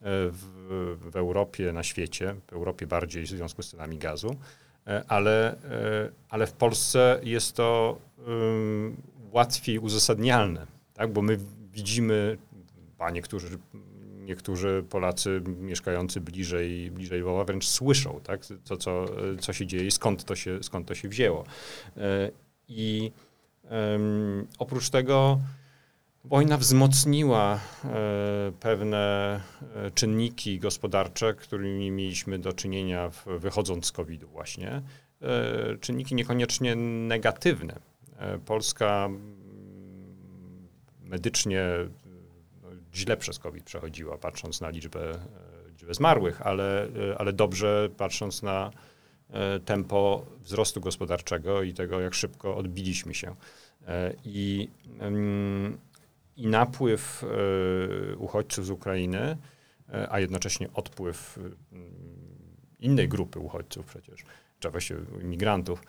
w, 0.00 0.96
w 1.10 1.16
Europie, 1.16 1.72
na 1.72 1.82
świecie, 1.82 2.34
w 2.46 2.52
Europie 2.52 2.86
bardziej 2.86 3.24
w 3.24 3.28
związku 3.28 3.62
z 3.62 3.70
cenami 3.70 3.98
gazu. 3.98 4.36
E, 4.88 5.04
ale, 5.08 5.52
e, 5.52 5.56
ale 6.28 6.46
w 6.46 6.52
Polsce 6.52 7.20
jest 7.22 7.56
to 7.56 7.98
łatwiej 9.32 9.78
uzasadnialne, 9.78 10.66
tak? 10.94 11.12
bo 11.12 11.22
my 11.22 11.38
widzimy, 11.72 12.38
a 12.98 13.10
niektórzy, 13.10 13.58
niektórzy 14.20 14.84
Polacy 14.90 15.42
mieszkający 15.46 16.20
bliżej, 16.20 16.90
bliżej 16.90 17.22
Woła 17.22 17.44
wręcz 17.44 17.68
słyszą 17.68 18.20
tak? 18.24 18.40
to, 18.64 18.76
co, 18.76 19.06
co 19.40 19.52
się 19.52 19.66
dzieje 19.66 19.90
skąd 19.90 20.24
to 20.24 20.36
się, 20.36 20.62
skąd 20.62 20.88
to 20.88 20.94
się 20.94 21.08
wzięło. 21.08 21.44
E, 21.96 22.30
I 22.68 23.12
um, 23.70 24.46
oprócz 24.58 24.90
tego 24.90 25.40
Wojna 26.24 26.56
wzmocniła 26.56 27.60
e, 27.84 27.88
pewne 28.60 29.40
czynniki 29.94 30.58
gospodarcze, 30.58 31.34
którymi 31.34 31.90
mieliśmy 31.90 32.38
do 32.38 32.52
czynienia 32.52 33.10
wychodząc 33.26 33.86
z 33.86 33.92
COVID-u 33.92 34.28
właśnie. 34.28 34.82
Czynniki 35.80 36.14
niekoniecznie 36.14 36.76
negatywne. 36.76 37.80
Polska 38.46 39.04
mm, 39.06 40.68
medycznie 41.00 41.64
no, 42.62 42.68
źle 42.94 43.16
przez 43.16 43.38
COVID 43.38 43.64
przechodziła, 43.64 44.18
patrząc 44.18 44.60
na 44.60 44.68
liczbę, 44.68 45.18
liczbę 45.68 45.94
zmarłych, 45.94 46.42
ale, 46.42 46.88
ale 47.18 47.32
dobrze 47.32 47.88
patrząc 47.96 48.42
na 48.42 48.70
tempo 49.64 50.26
wzrostu 50.40 50.80
gospodarczego 50.80 51.62
i 51.62 51.74
tego, 51.74 52.00
jak 52.00 52.14
szybko 52.14 52.56
odbiliśmy 52.56 53.14
się. 53.14 53.34
I 54.24 54.68
mm, 54.98 55.78
i 56.38 56.46
napływ 56.46 57.24
e, 57.24 58.16
uchodźców 58.16 58.66
z 58.66 58.70
Ukrainy, 58.70 59.36
e, 59.88 60.12
a 60.12 60.20
jednocześnie 60.20 60.68
odpływ 60.74 61.38
e, 61.38 61.76
innej 62.78 63.08
grupy 63.08 63.38
uchodźców 63.38 63.86
przecież, 63.86 64.24
czy 64.58 64.70
właściwie 64.70 65.00
imigrantów, 65.22 65.82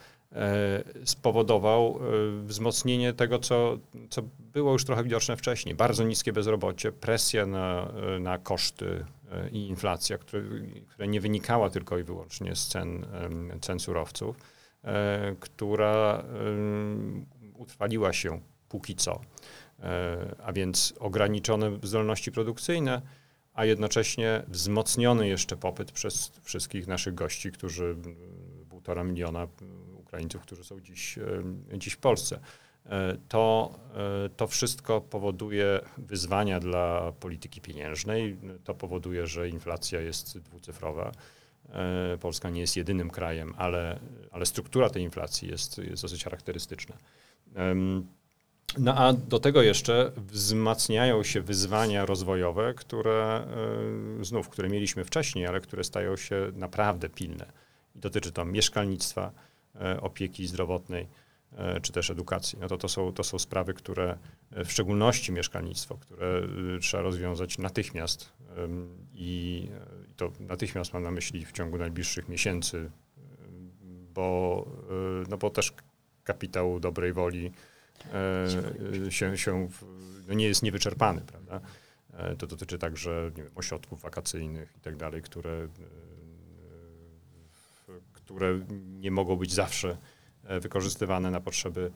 spowodował 1.05 1.99
wzmocnienie 2.43 3.13
tego, 3.13 3.39
co, 3.39 3.77
co 4.09 4.21
było 4.39 4.73
już 4.73 4.85
trochę 4.85 5.03
widoczne 5.03 5.37
wcześniej. 5.37 5.75
Bardzo 5.75 6.03
niskie 6.03 6.33
bezrobocie, 6.33 6.91
presja 6.91 7.45
na, 7.45 7.91
na 8.19 8.37
koszty 8.37 9.05
i 9.51 9.67
inflacja, 9.67 10.17
które, 10.17 10.43
która 10.87 11.05
nie 11.05 11.21
wynikała 11.21 11.69
tylko 11.69 11.97
i 11.97 12.03
wyłącznie 12.03 12.55
z 12.55 12.67
cen, 12.67 13.05
cen 13.61 13.79
surowców, 13.79 14.35
która 15.39 16.23
utrwaliła 17.53 18.13
się 18.13 18.41
póki 18.69 18.95
co. 18.95 19.21
E, 19.79 20.35
a 20.43 20.53
więc 20.53 20.93
ograniczone 20.99 21.71
zdolności 21.83 22.31
produkcyjne, 22.31 23.01
a 23.53 23.65
jednocześnie 23.65 24.43
wzmocniony 24.47 25.27
jeszcze 25.27 25.57
popyt 25.57 25.91
przez 25.91 26.31
wszystkich 26.43 26.87
naszych 26.87 27.15
gości, 27.15 27.51
którzy 27.51 27.95
półtora 28.69 29.03
miliona 29.03 29.47
Ukraińców, 30.09 30.41
którzy 30.41 30.63
są 30.63 30.81
dziś, 30.81 31.17
e, 31.17 31.77
dziś 31.77 31.93
w 31.93 31.97
Polsce. 31.97 32.39
E, 32.85 33.17
to, 33.29 33.73
to 34.37 34.47
wszystko 34.47 35.01
powoduje 35.01 35.79
wyzwania 35.97 36.59
dla 36.59 37.11
polityki 37.19 37.61
pieniężnej. 37.61 38.37
To 38.63 38.73
powoduje, 38.73 39.27
że 39.27 39.49
inflacja 39.49 40.01
jest 40.01 40.39
dwucyfrowa. 40.39 41.11
Polska 42.19 42.49
nie 42.49 42.61
jest 42.61 42.77
jedynym 42.77 43.09
krajem, 43.09 43.53
ale, 43.57 43.99
ale 44.31 44.45
struktura 44.45 44.89
tej 44.89 45.03
inflacji 45.03 45.49
jest, 45.49 45.77
jest 45.77 46.01
dosyć 46.01 46.23
charakterystyczna. 46.23 46.95
No 48.77 48.95
a 48.95 49.13
do 49.13 49.39
tego 49.39 49.61
jeszcze 49.61 50.11
wzmacniają 50.17 51.23
się 51.23 51.41
wyzwania 51.41 52.05
rozwojowe, 52.05 52.73
które 52.73 53.47
e, 54.21 54.25
znów, 54.25 54.49
które 54.49 54.69
mieliśmy 54.69 55.05
wcześniej, 55.05 55.47
ale 55.47 55.61
które 55.61 55.83
stają 55.83 56.17
się 56.17 56.51
naprawdę 56.55 57.09
pilne. 57.09 57.45
I 57.95 57.99
dotyczy 57.99 58.31
to 58.31 58.45
mieszkalnictwa, 58.45 59.31
e, 59.31 59.31
opieki 60.01 60.47
zdrowotnej, 60.47 61.07
e, 61.57 61.81
czy 61.81 61.91
też 61.91 62.09
edukacji. 62.09 62.59
No 62.61 62.67
to, 62.67 62.77
to, 62.77 62.89
są, 62.89 63.13
to 63.13 63.23
są 63.23 63.39
sprawy, 63.39 63.73
które, 63.73 64.17
w 64.51 64.71
szczególności 64.71 65.31
mieszkalnictwo, 65.31 65.97
które 65.97 66.41
trzeba 66.81 67.03
rozwiązać 67.03 67.57
natychmiast 67.57 68.33
i 69.13 69.69
to 70.17 70.31
natychmiast 70.39 70.93
mam 70.93 71.03
na 71.03 71.11
myśli 71.11 71.45
w 71.45 71.51
ciągu 71.51 71.77
najbliższych 71.77 72.29
miesięcy, 72.29 72.91
bo, 74.13 74.65
no 75.29 75.37
bo 75.37 75.49
też 75.49 75.73
kapitał 76.23 76.79
dobrej 76.79 77.13
woli 77.13 77.51
się, 79.09 79.37
się 79.37 79.69
no 80.27 80.33
nie 80.33 80.47
jest 80.47 80.63
niewyczerpany, 80.63 81.21
prawda? 81.21 81.61
To 82.37 82.47
dotyczy 82.47 82.79
także 82.79 83.31
nie 83.37 83.43
wiem, 83.43 83.51
ośrodków 83.55 84.01
wakacyjnych 84.01 84.73
i 84.77 84.79
tak 84.79 84.95
dalej, 84.95 85.21
które, 85.21 85.67
które 88.35 88.59
nie 88.99 89.11
mogą 89.11 89.35
być 89.35 89.53
zawsze 89.53 89.97
wykorzystywane 90.61 91.31
na 91.31 91.41
potrzeby 91.41 91.91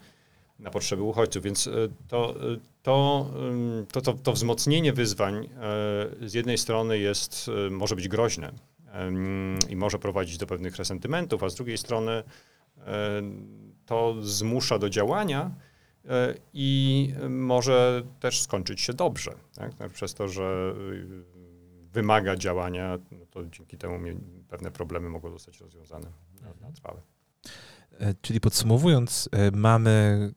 na 0.59 0.69
potrzeby 0.69 1.01
uchodźców. 1.01 1.43
Więc 1.43 1.67
e, 1.67 1.71
to, 2.07 2.35
e, 2.53 2.57
to, 2.83 3.29
to, 3.91 4.01
to, 4.01 4.13
to 4.13 4.33
wzmocnienie 4.33 4.93
wyzwań 4.93 5.35
e, 5.35 5.49
z 6.29 6.33
jednej 6.33 6.57
strony 6.57 6.99
jest, 6.99 7.51
może 7.71 7.95
być 7.95 8.07
groźne 8.07 8.51
i 9.69 9.75
może 9.75 9.99
prowadzić 9.99 10.37
do 10.37 10.47
pewnych 10.47 10.75
resentymentów, 10.75 11.43
a 11.43 11.49
z 11.49 11.55
drugiej 11.55 11.77
strony 11.77 12.23
to 13.85 14.15
zmusza 14.21 14.79
do 14.79 14.89
działania 14.89 15.51
i 16.53 17.09
może 17.29 18.03
też 18.19 18.41
skończyć 18.41 18.81
się 18.81 18.93
dobrze. 18.93 19.33
Tak? 19.55 19.71
Przez 19.93 20.13
to, 20.13 20.27
że 20.27 20.75
wymaga 21.93 22.35
działania, 22.35 22.99
no 23.11 23.25
to 23.31 23.45
dzięki 23.45 23.77
temu 23.77 23.99
pewne 24.47 24.71
problemy 24.71 25.09
mogą 25.09 25.31
zostać 25.31 25.59
rozwiązane 25.59 26.07
na, 26.41 26.67
na 26.67 26.73
trwałe. 26.73 27.01
Czyli 28.21 28.39
podsumowując, 28.39 29.29
mamy 29.53 30.33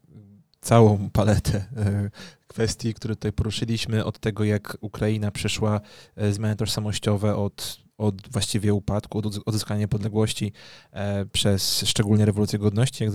całą 0.67 1.11
paletę 1.11 1.65
e, 1.77 2.11
kwestii, 2.47 2.95
które 2.95 3.17
tutaj 3.17 3.33
poruszyliśmy, 3.33 4.05
od 4.05 4.19
tego 4.19 4.45
jak 4.45 4.77
Ukraina 4.81 5.31
przeszła 5.31 5.81
e, 6.17 6.33
zmiany 6.33 6.57
tożsamościowe 6.57 7.37
od, 7.37 7.79
od 7.99 8.29
właściwie 8.29 8.75
upadku, 8.75 9.19
od 9.19 9.27
odzyskania 9.47 9.81
niepodległości 9.81 10.53
e, 10.93 11.27
przez 11.27 11.85
szczególnie 11.87 12.25
rewolucję 12.25 12.59
godności, 12.59 13.05
jak 13.05 13.13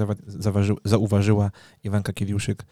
zauważyła 0.86 1.52
Iwanka 1.84 2.14
Kiewiuszyk. 2.14 2.64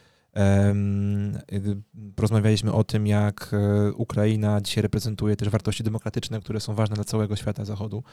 Porozmawialiśmy 2.15 2.73
o 2.73 2.83
tym, 2.83 3.07
jak 3.07 3.55
Ukraina 3.95 4.61
dzisiaj 4.61 4.81
reprezentuje 4.81 5.35
też 5.35 5.49
wartości 5.49 5.83
demokratyczne, 5.83 6.39
które 6.39 6.59
są 6.59 6.75
ważne 6.75 6.95
dla 6.95 7.03
całego 7.03 7.35
świata 7.35 7.65
zachodu, 7.65 8.03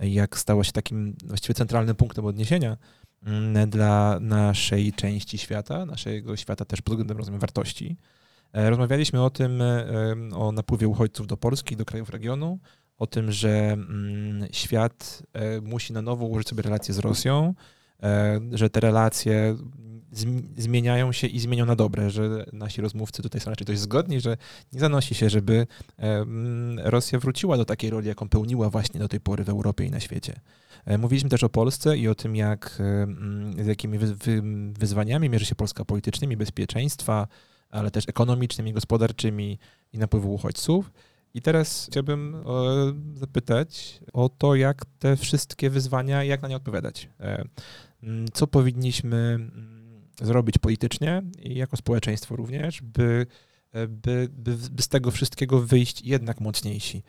jak 0.00 0.38
stała 0.38 0.64
się 0.64 0.72
takim 0.72 1.16
właściwie 1.26 1.54
centralnym 1.54 1.96
punktem 1.96 2.24
odniesienia 2.24 2.76
Mm, 3.26 3.70
dla 3.70 4.18
naszej 4.20 4.92
części 4.92 5.38
świata, 5.38 5.86
naszego 5.86 6.36
świata 6.36 6.64
też 6.64 6.82
pod 6.82 6.94
względem 6.94 7.16
rozumiem 7.16 7.40
wartości. 7.40 7.96
E, 8.52 8.70
rozmawialiśmy 8.70 9.22
o 9.22 9.30
tym, 9.30 9.62
e, 9.62 9.84
o 10.34 10.52
napływie 10.52 10.88
uchodźców 10.88 11.26
do 11.26 11.36
Polski, 11.36 11.76
do 11.76 11.84
krajów 11.84 12.10
regionu, 12.10 12.58
o 12.98 13.06
tym, 13.06 13.32
że 13.32 13.72
mm, 13.72 14.48
świat 14.52 15.22
e, 15.32 15.60
musi 15.60 15.92
na 15.92 16.02
nowo 16.02 16.26
ułożyć 16.26 16.48
sobie 16.48 16.62
relacje 16.62 16.94
z 16.94 16.98
Rosją, 16.98 17.54
że 18.52 18.70
te 18.70 18.80
relacje 18.80 19.56
zmieniają 20.56 21.12
się 21.12 21.26
i 21.26 21.40
zmienią 21.40 21.66
na 21.66 21.76
dobre, 21.76 22.10
że 22.10 22.46
nasi 22.52 22.80
rozmówcy 22.80 23.22
tutaj 23.22 23.40
są 23.40 23.50
raczej 23.50 23.66
dość 23.66 23.80
zgodni, 23.80 24.20
że 24.20 24.36
nie 24.72 24.80
zanosi 24.80 25.14
się, 25.14 25.30
żeby 25.30 25.66
Rosja 26.76 27.18
wróciła 27.18 27.56
do 27.56 27.64
takiej 27.64 27.90
roli, 27.90 28.08
jaką 28.08 28.28
pełniła 28.28 28.70
właśnie 28.70 29.00
do 29.00 29.08
tej 29.08 29.20
pory 29.20 29.44
w 29.44 29.48
Europie 29.48 29.84
i 29.84 29.90
na 29.90 30.00
świecie. 30.00 30.40
E, 30.86 30.98
mówiliśmy 30.98 31.30
też 31.30 31.44
o 31.44 31.48
Polsce 31.48 31.98
i 31.98 32.08
o 32.08 32.14
tym, 32.14 32.36
jak, 32.36 32.78
e, 33.58 33.64
z 33.64 33.66
jakimi 33.66 33.98
wyzwaniami 34.72 35.30
mierzy 35.30 35.46
się 35.46 35.54
Polska 35.54 35.84
politycznymi, 35.84 36.36
bezpieczeństwa, 36.36 37.28
ale 37.70 37.90
też 37.90 38.08
ekonomicznymi, 38.08 38.72
gospodarczymi 38.72 39.58
i 39.92 39.98
napływu 39.98 40.34
uchodźców. 40.34 40.92
I 41.34 41.42
teraz 41.42 41.86
chciałbym 41.90 42.34
e, 42.34 42.40
zapytać 43.18 44.00
o 44.12 44.28
to, 44.28 44.54
jak 44.54 44.84
te 44.98 45.16
wszystkie 45.16 45.70
wyzwania, 45.70 46.24
jak 46.24 46.42
na 46.42 46.48
nie 46.48 46.56
odpowiadać. 46.56 47.08
Mm, 48.02 48.28
co 48.32 48.46
powinniśmy 48.46 49.38
zrobić 50.22 50.58
politycznie 50.58 51.22
i 51.42 51.54
jako 51.54 51.76
społeczeństwo 51.76 52.36
również, 52.36 52.82
by, 52.82 53.26
by, 53.88 54.28
by, 54.32 54.56
by 54.70 54.82
z 54.82 54.88
tego 54.88 55.10
wszystkiego 55.10 55.60
wyjść 55.60 56.02
jednak 56.02 56.40
mocniejsi. 56.40 57.02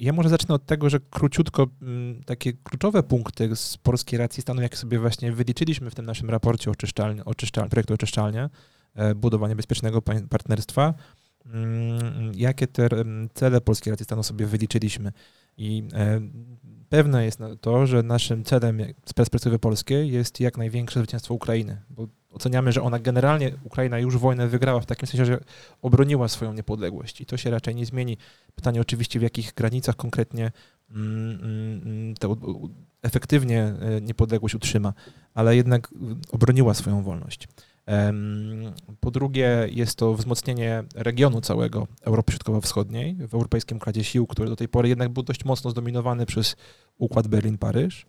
Ja 0.00 0.12
może 0.12 0.28
zacznę 0.28 0.54
od 0.54 0.66
tego, 0.66 0.90
że 0.90 1.00
króciutko 1.10 1.66
mm, 1.82 2.24
takie 2.24 2.52
kluczowe 2.52 3.02
punkty 3.02 3.56
z 3.56 3.76
polskiej 3.76 4.18
racji 4.18 4.42
stanu, 4.42 4.62
jakie 4.62 4.76
sobie 4.76 4.98
właśnie 4.98 5.32
wyliczyliśmy 5.32 5.90
w 5.90 5.94
tym 5.94 6.06
naszym 6.06 6.30
raporcie 6.30 6.70
oczyszczalni, 6.70 7.20
oczyszczalni, 7.24 7.70
projektu 7.70 7.94
oczyszczalnia, 7.94 8.50
e, 8.94 9.14
budowanie 9.14 9.56
bezpiecznego 9.56 10.02
partnerstwa, 10.02 10.94
mm, 11.46 12.32
jakie 12.34 12.66
te 12.66 12.88
cele 13.34 13.60
polskiej 13.60 13.90
racji 13.90 14.04
stanu 14.04 14.22
sobie 14.22 14.46
wyliczyliśmy. 14.46 15.12
I 15.56 15.82
e, 15.92 16.20
pewne 16.94 17.24
jest 17.24 17.40
to, 17.60 17.86
że 17.86 18.02
naszym 18.02 18.44
celem 18.44 18.80
z 19.06 19.12
perspektywy 19.12 19.58
polskiej 19.58 20.12
jest 20.12 20.40
jak 20.40 20.58
największe 20.58 21.00
zwycięstwo 21.00 21.34
Ukrainy, 21.34 21.82
bo 21.90 22.08
oceniamy, 22.30 22.72
że 22.72 22.82
ona 22.82 22.98
generalnie, 22.98 23.52
Ukraina 23.64 23.98
już 23.98 24.18
wojnę 24.18 24.48
wygrała 24.48 24.80
w 24.80 24.86
takim 24.86 25.08
sensie, 25.08 25.24
że 25.24 25.40
obroniła 25.82 26.28
swoją 26.28 26.52
niepodległość 26.52 27.20
i 27.20 27.26
to 27.26 27.36
się 27.36 27.50
raczej 27.50 27.74
nie 27.74 27.86
zmieni. 27.86 28.16
Pytanie 28.54 28.80
oczywiście, 28.80 29.18
w 29.18 29.22
jakich 29.22 29.54
granicach 29.54 29.96
konkretnie 29.96 30.52
mm, 30.90 31.40
mm, 31.42 32.14
to 32.14 32.36
efektywnie 33.02 33.62
e, 33.62 34.00
niepodległość 34.00 34.54
utrzyma, 34.54 34.92
ale 35.34 35.56
jednak 35.56 35.88
obroniła 36.32 36.74
swoją 36.74 37.02
wolność. 37.02 37.48
Po 39.00 39.10
drugie, 39.10 39.68
jest 39.70 39.98
to 39.98 40.14
wzmocnienie 40.14 40.84
regionu 40.94 41.40
całego 41.40 41.86
Europy 42.02 42.32
Środkowo-Wschodniej 42.32 43.14
w 43.14 43.34
Europejskim 43.34 43.76
Układzie 43.76 44.04
Sił, 44.04 44.26
który 44.26 44.48
do 44.48 44.56
tej 44.56 44.68
pory 44.68 44.88
jednak 44.88 45.08
był 45.08 45.22
dość 45.22 45.44
mocno 45.44 45.70
zdominowany 45.70 46.26
przez 46.26 46.56
układ 46.98 47.28
Berlin-Paryż. 47.28 48.06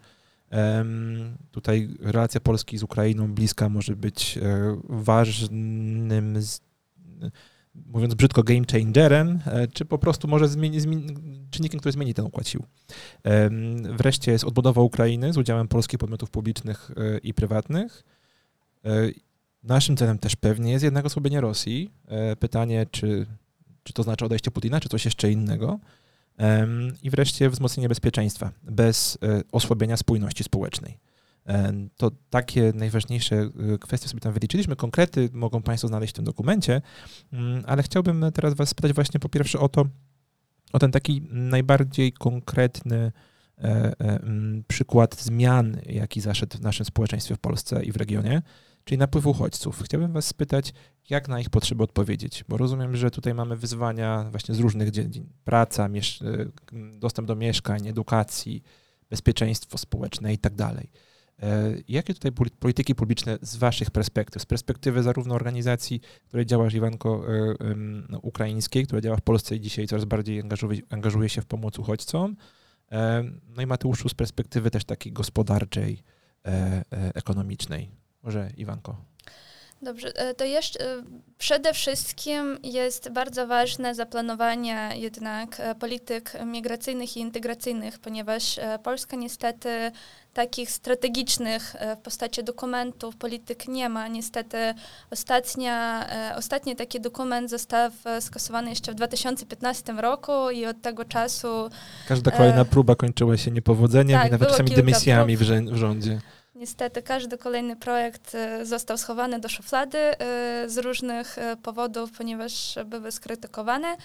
Tutaj 1.51 1.89
relacja 1.99 2.41
Polski 2.41 2.77
z 2.77 2.83
Ukrainą 2.83 3.33
bliska 3.33 3.69
może 3.69 3.95
być 3.95 4.37
e, 4.37 4.41
ważnym, 4.89 6.39
mówiąc 7.85 8.13
brzydko, 8.13 8.43
game 8.43 8.65
changerem, 8.71 9.39
e, 9.45 9.67
czy 9.67 9.85
po 9.85 9.97
prostu 9.97 10.27
może 10.27 10.47
zmieni, 10.47 10.79
zmieni, 10.79 11.15
czynnikiem, 11.51 11.79
który 11.79 11.93
zmieni 11.93 12.13
ten 12.13 12.25
układ 12.25 12.47
sił. 12.47 12.63
Wreszcie 13.97 14.31
jest 14.31 14.43
odbudowa 14.43 14.81
Ukrainy 14.81 15.33
z 15.33 15.37
udziałem 15.37 15.67
polskich 15.67 15.99
podmiotów 15.99 16.29
publicznych 16.29 16.91
e, 16.97 17.17
i 17.17 17.33
prywatnych. 17.33 18.03
Naszym 19.65 19.97
celem 19.97 20.19
też 20.19 20.35
pewnie 20.35 20.71
jest 20.71 20.83
jednak 20.83 21.05
osłabienie 21.05 21.41
Rosji. 21.41 21.91
Pytanie, 22.39 22.85
czy, 22.91 23.25
czy 23.83 23.93
to 23.93 24.03
znaczy 24.03 24.25
odejście 24.25 24.51
Putina, 24.51 24.79
czy 24.79 24.89
coś 24.89 25.05
jeszcze 25.05 25.31
innego. 25.31 25.79
I 27.03 27.09
wreszcie 27.09 27.49
wzmocnienie 27.49 27.89
bezpieczeństwa 27.89 28.51
bez 28.63 29.17
e, 29.23 29.41
osłabienia 29.51 29.97
spójności 29.97 30.43
społecznej. 30.43 30.97
To 31.97 32.11
takie 32.29 32.71
najważniejsze 32.75 33.35
e, 33.35 33.77
kwestie 33.77 34.09
sobie 34.09 34.19
tam 34.19 34.33
wyliczyliśmy. 34.33 34.75
Konkrety 34.75 35.29
mogą 35.33 35.61
Państwo 35.61 35.87
znaleźć 35.87 36.13
w 36.13 36.15
tym 36.15 36.25
dokumencie, 36.25 36.81
mm, 37.33 37.63
ale 37.67 37.83
chciałbym 37.83 38.25
teraz 38.33 38.53
Was 38.53 38.69
spytać 38.69 38.93
właśnie 38.93 39.19
po 39.19 39.29
pierwsze 39.29 39.59
o 39.59 39.69
to, 39.69 39.85
o 40.73 40.79
ten 40.79 40.91
taki 40.91 41.21
najbardziej 41.31 42.11
konkretny 42.13 43.11
e, 43.57 44.19
przykład 44.67 45.21
zmian, 45.21 45.77
jaki 45.85 46.21
zaszedł 46.21 46.57
w 46.57 46.61
naszym 46.61 46.85
społeczeństwie 46.85 47.35
w 47.35 47.39
Polsce 47.39 47.83
i 47.83 47.91
w 47.91 47.95
regionie 47.95 48.41
czyli 48.85 48.97
napływ 48.97 49.27
uchodźców. 49.27 49.81
Chciałbym 49.83 50.13
Was 50.13 50.25
spytać, 50.25 50.73
jak 51.09 51.27
na 51.27 51.39
ich 51.39 51.49
potrzeby 51.49 51.83
odpowiedzieć, 51.83 52.43
bo 52.49 52.57
rozumiem, 52.57 52.95
że 52.95 53.11
tutaj 53.11 53.33
mamy 53.33 53.55
wyzwania 53.55 54.27
właśnie 54.31 54.55
z 54.55 54.59
różnych 54.59 54.91
dziedzin. 54.91 55.29
Praca, 55.43 55.89
y, 55.89 56.51
dostęp 56.99 57.27
do 57.27 57.35
mieszkań, 57.35 57.87
edukacji, 57.87 58.63
bezpieczeństwo 59.09 59.77
społeczne 59.77 60.33
i 60.33 60.37
tak 60.37 60.55
dalej. 60.55 60.89
E, 61.43 61.75
jakie 61.87 62.13
tutaj 62.13 62.31
polityki 62.59 62.95
publiczne 62.95 63.37
z 63.41 63.55
Waszych 63.55 63.91
perspektyw, 63.91 64.41
z 64.41 64.45
perspektywy 64.45 65.03
zarówno 65.03 65.35
organizacji, 65.35 66.01
której 66.27 66.45
działasz, 66.45 66.73
Iwanko, 66.73 67.25
e, 67.27 67.75
no, 68.09 68.19
ukraińskiej, 68.19 68.85
która 68.85 69.01
działa 69.01 69.17
w 69.17 69.21
Polsce 69.21 69.55
i 69.55 69.61
dzisiaj 69.61 69.87
coraz 69.87 70.05
bardziej 70.05 70.41
angażuje, 70.41 70.81
angażuje 70.89 71.29
się 71.29 71.41
w 71.41 71.45
pomoc 71.45 71.79
uchodźcom, 71.79 72.35
e, 72.91 73.23
no 73.55 73.61
i 73.61 73.65
Mateuszu 73.65 74.09
z 74.09 74.13
perspektywy 74.13 74.71
też 74.71 74.85
takiej 74.85 75.13
gospodarczej, 75.13 76.03
ekonomicznej. 76.91 77.91
Może 78.25 78.49
Iwanko. 78.57 78.95
Dobrze, 79.81 80.15
e, 80.15 80.33
to 80.33 80.45
jeszcze 80.45 80.79
e, 80.79 81.03
przede 81.37 81.73
wszystkim 81.73 82.57
jest 82.63 83.09
bardzo 83.09 83.47
ważne 83.47 83.95
zaplanowanie 83.95 84.89
jednak 84.95 85.59
e, 85.59 85.75
polityk 85.75 86.31
migracyjnych 86.45 87.17
i 87.17 87.19
integracyjnych, 87.19 87.99
ponieważ 87.99 88.59
Polska 88.83 89.17
niestety 89.17 89.91
takich 90.33 90.71
strategicznych 90.71 91.75
w 91.95 92.01
postaci 92.01 92.43
dokumentów, 92.43 93.15
polityk 93.15 93.67
nie 93.67 93.89
ma. 93.89 94.07
Niestety 94.07 94.57
ostatnia, 95.11 96.07
ostatni 96.37 96.75
taki 96.75 97.01
dokument 97.01 97.49
został 97.49 97.91
skasowany 98.19 98.69
jeszcze 98.69 98.91
w 98.91 98.95
2015 98.95 99.93
roku 99.93 100.49
i 100.49 100.65
od 100.65 100.81
tego 100.81 101.05
czasu... 101.05 101.69
Każda 102.07 102.31
kolejna 102.31 102.65
próba 102.65 102.95
kończyła 102.95 103.37
się 103.37 103.51
niepowodzeniem 103.51 104.19
tak, 104.19 104.27
i 104.27 104.31
nawet 104.31 104.49
czasami 104.49 104.71
dymisjami 104.71 105.37
w, 105.37 105.41
w 105.41 105.75
rządzie. 105.75 106.21
Niestety 106.55 107.01
każdy 107.01 107.37
kolejny 107.37 107.75
projekt 107.75 108.35
e, 108.35 108.65
został 108.65 108.97
schowany 108.97 109.39
do 109.39 109.49
szuflady 109.49 109.97
e, 109.97 110.15
z 110.69 110.77
różnych 110.77 111.37
e, 111.37 111.57
powodów, 111.57 112.11
ponieważ 112.17 112.75
były 112.85 113.11
skrytykowane. 113.11 113.97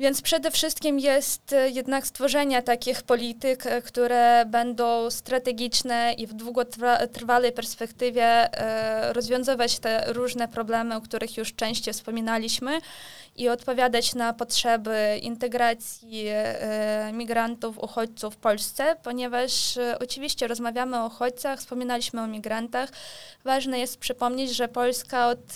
Więc 0.00 0.22
przede 0.22 0.50
wszystkim 0.50 0.98
jest 0.98 1.52
e, 1.52 1.70
jednak 1.70 2.06
stworzenie 2.06 2.62
takich 2.62 3.02
polityk, 3.02 3.66
e, 3.66 3.82
które 3.82 4.44
będą 4.46 5.10
strategiczne 5.10 6.12
i 6.18 6.26
w 6.26 6.32
długotrwałej 6.32 7.52
perspektywie 7.52 8.24
e, 8.24 9.12
rozwiązywać 9.12 9.78
te 9.78 10.12
różne 10.12 10.48
problemy, 10.48 10.96
o 10.96 11.00
których 11.00 11.36
już 11.36 11.54
częściej 11.54 11.94
wspominaliśmy 11.94 12.80
i 13.36 13.48
odpowiadać 13.48 14.14
na 14.14 14.32
potrzeby 14.32 15.18
integracji 15.22 16.24
migrantów, 17.12 17.78
uchodźców 17.78 18.34
w 18.34 18.36
Polsce, 18.36 18.96
ponieważ 19.02 19.78
oczywiście 20.00 20.48
rozmawiamy 20.48 21.00
o 21.00 21.06
uchodźcach, 21.06 21.58
wspominaliśmy 21.58 22.22
o 22.22 22.26
migrantach. 22.26 22.90
Ważne 23.44 23.78
jest 23.78 23.98
przypomnieć, 23.98 24.56
że 24.56 24.68
Polska 24.68 25.28
od 25.28 25.54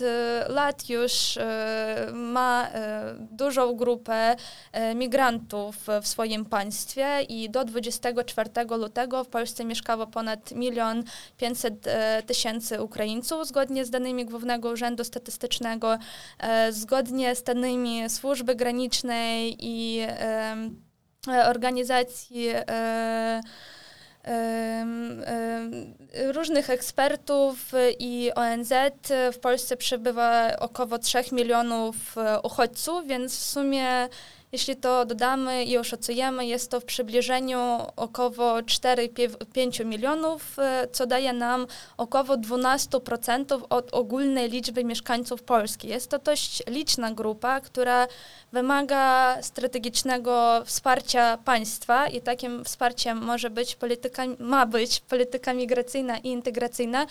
lat 0.49 0.89
już 0.89 1.39
ma 2.13 2.71
dużą 3.19 3.75
grupę 3.75 4.32
E, 4.73 4.95
migrantów 4.95 5.77
w 6.03 6.07
swoim 6.07 6.45
państwie 6.45 7.23
i 7.29 7.51
do 7.51 7.65
24 7.65 8.51
lutego 8.79 9.25
w 9.25 9.29
Polsce 9.29 9.65
mieszkało 9.65 10.07
ponad 10.07 10.53
milion 10.53 11.05
500 11.37 11.87
e, 11.87 12.23
tysięcy 12.23 12.83
Ukraińców, 12.83 13.47
zgodnie 13.47 13.85
z 13.85 13.91
danymi 13.91 14.25
Głównego 14.25 14.71
Urzędu 14.71 15.05
Statystycznego, 15.05 15.99
e, 16.39 16.73
zgodnie 16.73 17.37
z 17.37 17.43
danymi 17.43 18.11
Służby 18.11 18.55
Granicznej 18.55 19.57
i 19.61 20.07
organizacji 21.47 22.49
różnych 26.33 26.71
ekspertów 26.71 27.73
i 27.99 28.31
ONZ. 28.35 28.73
W 29.33 29.39
Polsce 29.39 29.77
przebywa 29.77 30.57
około 30.59 30.99
3 30.99 31.19
milionów 31.33 31.97
uchodźców, 32.43 33.07
więc 33.07 33.39
w 33.39 33.45
sumie 33.45 34.09
jeśli 34.53 34.77
to 34.77 35.05
dodamy 35.05 35.65
i 35.65 35.79
oszacujemy, 35.79 36.47
jest 36.47 36.71
to 36.71 36.81
w 36.81 36.85
przybliżeniu 36.85 37.79
około 37.97 38.63
4-5 38.63 39.85
milionów, 39.85 40.59
e, 40.59 40.89
co 40.93 41.07
daje 41.07 41.33
nam 41.33 41.67
około 41.97 42.37
12% 42.37 43.67
od 43.71 43.95
ogólnej 43.95 44.51
liczby 44.51 44.85
mieszkańców 44.85 45.43
Polski. 45.43 45.89
Jest 45.89 46.11
to 46.11 46.19
dość 46.19 46.63
liczna 46.67 47.13
grupa, 47.13 47.61
która 47.61 48.07
wymaga 48.53 49.37
strategicznego 49.43 50.63
wsparcia 50.65 51.39
państwa 51.45 52.09
i 52.09 52.21
takim 52.21 52.65
wsparciem 52.65 53.19
może 53.19 53.51
być 53.51 53.75
polityka, 53.75 54.23
ma 54.39 54.67
być 54.67 55.01
polityka 55.01 55.55
migracyjna 55.55 56.19
i 56.19 56.29
integracyjna, 56.29 57.07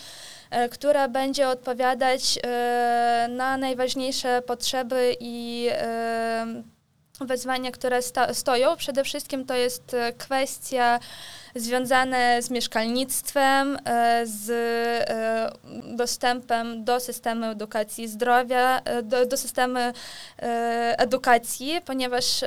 e, 0.50 0.70
która 0.70 1.08
będzie 1.08 1.50
odpowiadać 1.50 2.40
e, 2.44 3.28
na 3.30 3.58
najważniejsze 3.58 4.42
potrzeby 4.42 5.16
i 5.20 5.70
wyzwania, 7.20 7.72
które 7.72 8.02
sto 8.02 8.34
stoją. 8.34 8.78
Przede 8.78 9.04
wszystkim 9.04 9.46
to 9.46 9.56
jest 9.56 9.94
e, 9.94 10.14
kwestia 10.14 11.00
związane 11.56 12.42
z 12.42 12.50
mieszkalnictwem, 12.50 13.78
e, 13.86 14.22
z 14.26 14.50
e, 14.50 15.52
dostępem 15.96 16.84
do 16.84 17.00
systemu 17.00 17.46
edukacji 17.46 18.08
zdrowia, 18.08 18.82
do, 19.04 19.26
do 19.26 19.38
systemu 19.38 19.80
edukacji, 20.98 21.82
ponieważ 21.86 22.44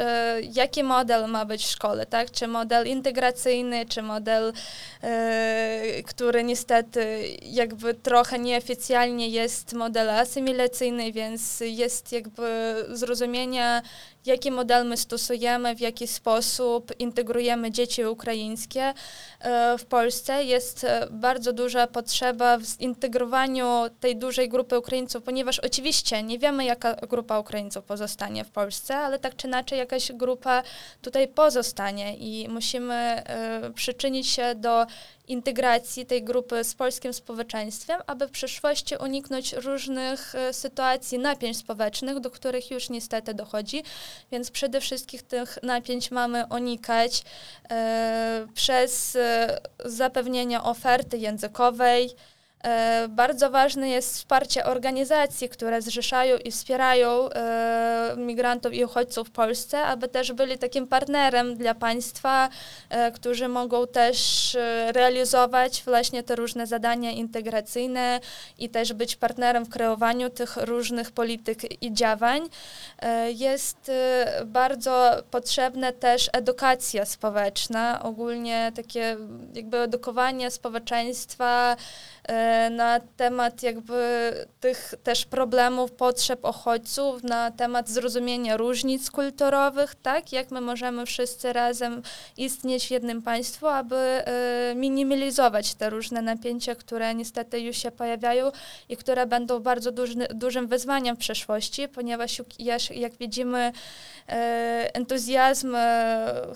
jaki 0.55 0.83
model 0.83 1.29
ma 1.29 1.45
być 1.45 1.65
w 1.65 1.71
szkole, 1.71 2.07
tak? 2.07 2.31
Czy 2.31 2.47
model 2.49 2.87
integracyjny, 2.87 3.87
czy 3.87 4.03
model, 4.03 4.53
który 6.07 6.45
niestety 6.45 7.29
jakby 7.43 7.95
trochę 7.95 8.39
nieoficjalnie 8.39 9.29
jest 9.29 9.73
model 9.73 10.11
asymilacyjny, 10.11 11.13
więc 11.13 11.61
jest 11.61 12.13
jakby 12.13 12.75
zrozumienia 12.89 13.83
jaki 14.27 14.51
model 14.51 14.87
my 14.87 14.97
stosujemy, 14.97 15.77
w 15.77 15.81
jaki 15.81 16.07
sposób 16.07 16.93
integrujemy 16.99 17.71
dzieci 17.71 18.05
ukraińskie 18.05 18.94
e, 19.41 19.79
w 19.79 19.85
Polsce. 19.87 20.45
Jest 20.45 20.85
e, 20.85 21.09
bardzo 21.11 21.53
duża 21.53 21.87
potrzeba 21.87 22.59
w 22.59 22.65
zintegrowaniu 22.65 23.85
tej 24.01 24.17
dużej 24.17 24.49
grupy 24.49 24.79
Ukraińców, 24.79 25.23
ponieważ 25.23 25.59
oczywiście 25.59 26.23
nie 26.23 26.39
wiemy, 26.39 26.65
jaka 26.65 26.95
grupa 26.95 27.39
Ukraińców 27.39 27.85
pozostanie 27.85 28.45
w 28.45 28.51
Polsce, 28.51 28.97
ale 28.97 29.19
tak 29.19 29.37
czy 29.37 29.47
inaczej 29.47 29.79
jakaś 29.79 30.13
grupa 30.13 30.63
tutaj 31.03 31.29
pozostanie 31.29 32.17
i 32.17 32.49
musimy 32.49 32.95
e, 32.95 33.71
przyczynić 33.75 34.27
się 34.27 34.55
do 34.55 34.87
integracji 35.29 36.07
tej 36.07 36.23
grupy 36.25 36.65
z 36.65 36.75
polskim 36.75 37.15
społeczeństwem, 37.15 38.01
aby 38.07 38.29
w 38.29 38.31
przyszłości 38.31 38.97
uniknąć 38.97 39.53
różnych 39.53 40.35
e, 40.35 40.53
sytuacji 40.53 41.19
napięć 41.19 41.57
społecznych, 41.57 42.21
do 42.21 42.31
których 42.31 42.71
już 42.71 42.91
niestety 42.91 43.35
dochodzi. 43.35 43.83
Więc 44.33 44.51
przede 44.51 44.81
wszystkim 44.81 45.21
tych 45.29 45.59
napięć 45.63 46.11
mamy 46.11 46.45
unikać 46.51 47.23
e, 47.71 48.47
przez 48.55 49.17
e, 49.17 49.59
zapewnienie 49.85 50.63
oferty 50.63 51.19
językowej, 51.19 52.11
bardzo 53.09 53.51
ważne 53.51 53.89
jest 53.89 54.15
wsparcie 54.15 54.65
organizacji, 54.65 55.49
które 55.49 55.83
zrzeszają 55.83 56.37
i 56.37 56.51
wspierają 56.51 57.31
e, 57.31 58.15
migrantów 58.17 58.73
i 58.73 58.85
uchodźców 58.85 59.29
w 59.29 59.31
Polsce, 59.31 59.83
aby 59.83 60.09
też 60.09 60.33
byli 60.33 60.59
takim 60.59 60.87
partnerem 60.87 61.57
dla 61.57 61.75
państwa, 61.75 62.49
e, 62.91 63.13
którzy 63.13 63.49
mogą 63.49 63.87
też 63.87 64.57
realizować 64.93 65.83
właśnie 65.85 66.23
te 66.23 66.37
różne 66.37 66.67
zadania 66.67 67.11
integracyjne 67.11 68.21
i 68.59 68.69
też 68.69 68.93
być 68.93 69.17
partnerem 69.17 69.65
w 69.65 69.69
kreowaniu 69.69 70.31
tych 70.31 70.57
różnych 70.57 71.11
polityk 71.11 71.83
i 71.83 71.93
działań. 71.93 72.49
Jest 73.29 73.91
bardzo 74.47 75.23
potrzebna 75.31 75.93
też 75.93 76.31
edukacja 76.33 77.05
społeczna, 77.05 78.03
ogólnie 78.03 78.73
takie 78.77 79.17
jakby 79.55 79.79
edukowanie 79.79 80.51
społeczeństwa, 80.51 81.77
E, 82.29 82.54
na 82.71 83.01
temat 83.17 83.63
jakby 83.63 84.33
tych 84.61 84.95
też 85.03 85.27
problemów, 85.27 85.93
potrzeb 85.93 86.45
uchodźców, 86.45 87.23
na 87.23 87.51
temat 87.51 87.89
zrozumienia 87.89 88.57
różnic 88.57 89.11
kulturowych, 89.11 89.95
tak, 89.95 90.33
jak 90.33 90.51
my 90.51 90.61
możemy 90.61 91.07
wszyscy 91.07 91.53
razem 91.53 92.03
istnieć 92.37 92.87
w 92.87 92.91
jednym 92.91 93.23
państwu, 93.23 93.67
aby 93.67 93.97
e, 93.97 94.75
minimalizować 94.75 95.75
te 95.75 95.91
różne 95.91 96.23
napięcia, 96.23 96.75
które 96.75 97.15
niestety 97.15 97.61
już 97.61 97.77
się 97.77 97.91
pojawiają 97.91 98.51
i 98.89 98.97
które 98.97 99.27
będą 99.27 99.61
bardzo 99.61 99.93
duży, 99.93 100.15
dużym 100.35 100.67
wyzwaniem 100.67 101.17
w 101.17 101.19
przyszłości, 101.19 101.89
ponieważ 101.89 102.43
jak 102.91 103.13
widzimy 103.17 103.73
e, 104.29 104.95
entuzjazm, 104.95 105.77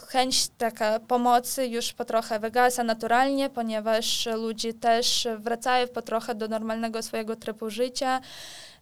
chęć 0.08 0.48
taka 0.58 1.00
pomocy 1.00 1.66
już 1.66 1.92
po 1.92 2.04
trochę 2.04 2.38
wygasa 2.38 2.84
naturalnie, 2.84 3.50
ponieważ 3.50 4.26
ludzie 4.26 4.74
też 4.74 5.28
wracają 5.38 5.87
po 5.88 6.02
trochę 6.02 6.34
do 6.34 6.48
normalnego 6.48 7.02
swojego 7.02 7.36
trybu 7.36 7.70
życia. 7.70 8.20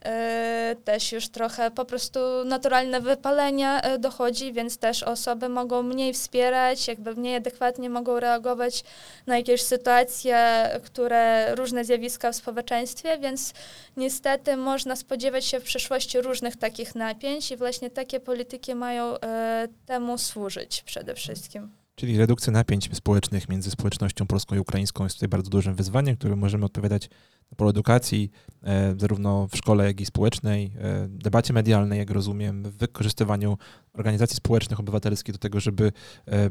E, 0.04 0.76
też 0.84 1.12
już 1.12 1.28
trochę 1.28 1.70
po 1.70 1.84
prostu 1.84 2.20
naturalne 2.44 3.00
wypalenia 3.00 3.80
e, 3.80 3.98
dochodzi, 3.98 4.52
więc 4.52 4.78
też 4.78 5.02
osoby 5.02 5.48
mogą 5.48 5.82
mniej 5.82 6.12
wspierać, 6.12 6.88
jakby 6.88 7.14
mniej 7.14 7.36
adekwatnie 7.36 7.90
mogą 7.90 8.20
reagować 8.20 8.84
na 9.26 9.36
jakieś 9.36 9.62
sytuacje, 9.62 10.68
które 10.84 11.54
różne 11.54 11.84
zjawiska 11.84 12.32
w 12.32 12.36
społeczeństwie, 12.36 13.18
więc 13.18 13.52
niestety 13.96 14.56
można 14.56 14.96
spodziewać 14.96 15.44
się 15.44 15.60
w 15.60 15.64
przyszłości 15.64 16.20
różnych 16.20 16.56
takich 16.56 16.94
napięć 16.94 17.50
i 17.50 17.56
właśnie 17.56 17.90
takie 17.90 18.20
polityki 18.20 18.74
mają 18.74 19.20
e, 19.20 19.68
temu 19.86 20.18
służyć 20.18 20.82
przede 20.82 21.14
wszystkim. 21.14 21.85
Czyli 21.96 22.18
redukcja 22.18 22.52
napięć 22.52 22.96
społecznych 22.96 23.48
między 23.48 23.70
społecznością 23.70 24.26
polską 24.26 24.56
i 24.56 24.58
ukraińską 24.58 25.04
jest 25.04 25.16
tutaj 25.16 25.28
bardzo 25.28 25.50
dużym 25.50 25.74
wyzwaniem, 25.74 26.16
którym 26.16 26.38
możemy 26.38 26.64
odpowiadać 26.64 27.10
na 27.50 27.56
polu 27.56 27.70
edukacji, 27.70 28.30
e, 28.62 28.94
zarówno 28.98 29.48
w 29.48 29.56
szkole, 29.56 29.86
jak 29.86 30.00
i 30.00 30.06
społecznej, 30.06 30.72
e, 30.78 31.08
debacie 31.08 31.52
medialnej, 31.52 31.98
jak 31.98 32.10
rozumiem, 32.10 32.62
wykorzystywaniu 32.62 33.58
organizacji 33.92 34.36
społecznych, 34.36 34.80
obywatelskich 34.80 35.32
do 35.32 35.38
tego, 35.38 35.60
żeby 35.60 35.92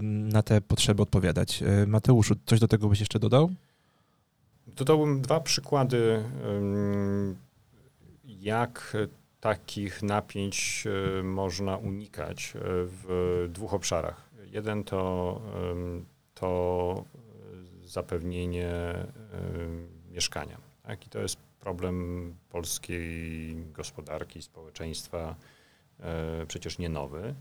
na 0.01 0.43
te 0.43 0.61
potrzeby 0.61 1.01
odpowiadać. 1.01 1.63
E, 1.63 1.87
Mateuszu, 1.87 2.35
coś 2.45 2.59
do 2.59 2.67
tego 2.67 2.89
byś 2.89 2.99
jeszcze 2.99 3.19
dodał? 3.19 3.51
Dodałbym 4.67 5.21
dwa 5.21 5.39
przykłady, 5.39 6.23
jak 8.23 8.97
takich 9.39 10.03
napięć 10.03 10.87
można 11.23 11.77
unikać 11.77 12.53
w 12.63 13.45
dwóch 13.49 13.73
obszarach. 13.73 14.24
Jeden 14.55 14.83
to, 14.83 15.41
to 16.33 17.03
zapewnienie 17.83 18.73
mieszkania. 20.11 20.57
Tak? 20.83 21.07
I 21.07 21.09
to 21.09 21.19
jest 21.19 21.37
problem 21.59 22.35
polskiej 22.49 23.55
gospodarki, 23.73 24.41
społeczeństwa, 24.41 25.35
e, 25.99 26.45
przecież 26.47 26.77
nie 26.77 26.89
nowy. 26.89 27.35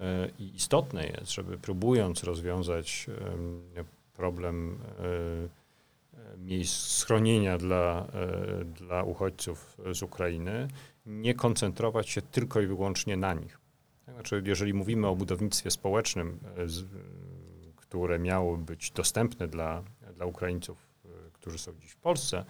E, 0.00 0.28
I 0.38 0.56
istotne 0.56 1.06
jest, 1.06 1.32
żeby 1.32 1.58
próbując 1.58 2.24
rozwiązać 2.24 3.06
problem 4.12 4.78
e, 4.98 6.38
miejsc 6.38 6.74
schronienia 6.74 7.58
dla, 7.58 8.06
dla 8.64 9.02
uchodźców 9.02 9.76
z 9.92 10.02
Ukrainy, 10.02 10.68
nie 11.06 11.34
koncentrować 11.34 12.08
się 12.08 12.22
tylko 12.22 12.60
i 12.60 12.66
wyłącznie 12.66 13.16
na 13.16 13.34
nich 13.34 13.65
Znaczy, 14.14 14.42
jeżeli 14.46 14.74
mówimy 14.74 15.06
o 15.06 15.16
budownictwie 15.16 15.70
społecznym, 15.70 16.38
które 17.76 18.18
miało 18.18 18.56
być 18.56 18.90
dostępne 18.90 19.48
dla, 19.48 19.82
dla 20.14 20.26
Ukraińców, 20.26 20.86
którzy 21.32 21.58
są 21.58 21.72
dziś 21.80 21.90
w 21.90 21.96
Polsce, 21.96 22.44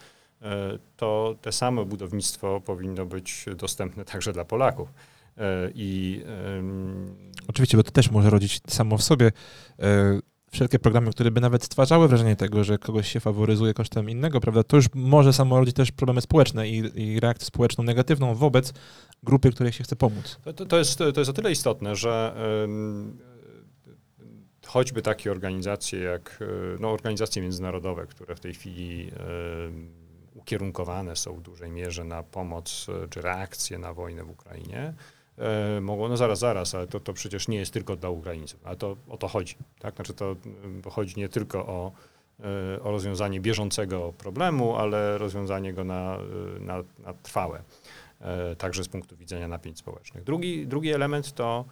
to 0.96 1.36
te 1.42 1.52
samo 1.52 1.84
budownictwo 1.84 2.60
powinno 2.60 3.06
być 3.06 3.46
dostępne 3.56 4.04
także 4.12 4.32
dla 4.32 4.44
Polaków. 4.44 4.88
I, 5.74 6.22
Oczywiście, 7.48 7.76
bo 7.76 7.82
to 7.82 7.90
też 7.90 8.10
może 8.10 8.30
rodzić 8.30 8.60
samo 8.68 8.98
w 8.98 9.02
sobie 9.02 9.32
wszelkie 10.50 10.78
programy, 10.78 11.10
które 11.10 11.30
by 11.30 11.40
nawet 11.40 11.64
stwarzały 11.64 12.08
wrażenie 12.08 12.36
tego, 12.36 12.64
że 12.64 12.78
kogoś 12.78 13.08
się 13.08 13.20
faworyzuje 13.20 13.74
kosztem 13.74 14.10
innego, 14.10 14.40
prawda, 14.40 14.62
to 14.62 14.76
już 14.76 14.86
może 14.94 15.32
samo 15.32 15.58
rodzić 15.58 15.76
też 15.76 15.92
problemy 15.92 16.20
społeczne 16.20 16.68
i, 16.68 17.02
i 17.02 17.20
reakcję 17.20 17.46
społeczną 17.46 17.84
negatywną 17.84 18.34
wobec 18.34 18.72
grupy, 19.22 19.50
której 19.50 19.72
się 19.72 19.84
chce 19.84 19.96
pomóc. 19.96 20.38
To, 20.56 20.66
to, 20.66 20.78
jest, 20.78 20.98
to 20.98 21.20
jest 21.20 21.30
o 21.30 21.32
tyle 21.32 21.52
istotne, 21.52 21.96
że 21.96 22.34
choćby 24.66 25.02
takie 25.02 25.30
organizacje 25.30 26.00
jak 26.00 26.38
e, 26.40 26.46
no, 26.80 26.90
organizacje 26.90 27.42
międzynarodowe, 27.42 28.06
które 28.06 28.36
w 28.36 28.40
tej 28.40 28.54
chwili 28.54 29.10
ukierunkowane 30.36 31.16
są 31.16 31.34
w 31.34 31.42
dużej 31.42 31.70
mierze 31.70 32.04
na 32.04 32.22
pomoc 32.22 32.86
e, 32.88 33.08
czy 33.08 33.22
reakcję 33.22 33.78
na 33.78 33.94
wojnę 33.94 34.24
w 34.24 34.30
Ukrainie, 34.30 34.94
mogło, 35.80 36.08
no 36.08 36.16
zaraz, 36.16 36.38
zaraz, 36.38 36.74
ale 36.74 36.86
to, 36.86 37.00
to 37.00 37.12
przecież 37.12 37.48
nie 37.48 37.58
jest 37.58 37.72
tylko 37.72 37.96
dla 37.96 38.10
Ukraińców, 38.10 38.60
ale 38.64 38.76
to 38.76 38.96
o 39.08 39.16
to 39.16 39.28
chodzi, 39.28 39.54
tak? 39.78 39.94
Znaczy 39.94 40.14
to 40.14 40.36
chodzi 40.90 41.20
nie 41.20 41.28
tylko 41.28 41.66
o, 41.66 41.92
o 42.82 42.90
rozwiązanie 42.90 43.40
bieżącego 43.40 44.12
problemu, 44.18 44.76
ale 44.76 45.18
rozwiązanie 45.18 45.72
go 45.72 45.84
na, 45.84 46.18
na, 46.60 46.76
na 46.98 47.14
trwałe, 47.22 47.62
także 48.58 48.84
z 48.84 48.88
punktu 48.88 49.16
widzenia 49.16 49.48
napięć 49.48 49.78
społecznych. 49.78 50.24
Drugi, 50.24 50.66
drugi 50.66 50.90
element 50.90 51.32
to 51.32 51.64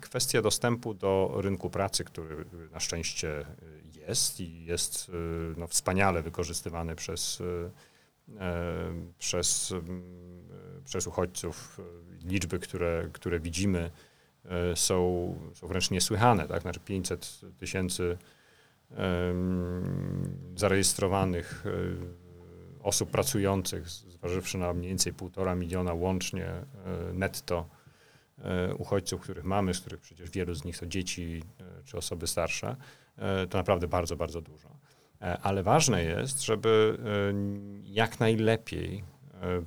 Kwestia 0.00 0.42
dostępu 0.42 0.94
do 0.94 1.34
rynku 1.36 1.70
pracy, 1.70 2.04
który 2.04 2.44
na 2.72 2.80
szczęście 2.80 3.46
jest 4.08 4.40
i 4.40 4.64
jest 4.64 5.10
no, 5.56 5.66
wspaniale 5.66 6.22
wykorzystywany 6.22 6.96
przez, 6.96 7.42
przez, 9.18 9.74
przez 10.84 11.06
uchodźców. 11.06 11.80
Liczby, 12.24 12.58
które, 12.58 13.08
które 13.12 13.40
widzimy, 13.40 13.90
są, 14.74 15.34
są 15.54 15.66
wręcz 15.66 15.90
niesłychane. 15.90 16.48
Tak? 16.48 16.62
Znaczy 16.62 16.80
500 16.80 17.40
tysięcy 17.58 18.18
zarejestrowanych 20.56 21.64
osób 22.82 23.10
pracujących, 23.10 23.88
zważywszy 23.88 24.58
na 24.58 24.72
mniej 24.74 24.88
więcej 24.88 25.12
półtora 25.12 25.54
miliona 25.54 25.94
łącznie 25.94 26.46
netto 27.12 27.66
E, 28.38 28.74
uchodźców, 28.74 29.20
których 29.20 29.44
mamy, 29.44 29.74
z 29.74 29.80
których 29.80 30.00
przecież 30.00 30.30
wielu 30.30 30.54
z 30.54 30.64
nich 30.64 30.78
to 30.78 30.86
dzieci 30.86 31.42
e, 31.60 31.82
czy 31.84 31.96
osoby 31.96 32.26
starsze, 32.26 32.76
e, 33.16 33.46
to 33.46 33.58
naprawdę 33.58 33.88
bardzo, 33.88 34.16
bardzo 34.16 34.40
dużo. 34.40 34.68
Ale 35.42 35.62
ważne 35.62 36.04
jest, 36.04 36.42
żeby 36.42 36.98
jak 37.84 38.20
najlepiej 38.20 39.04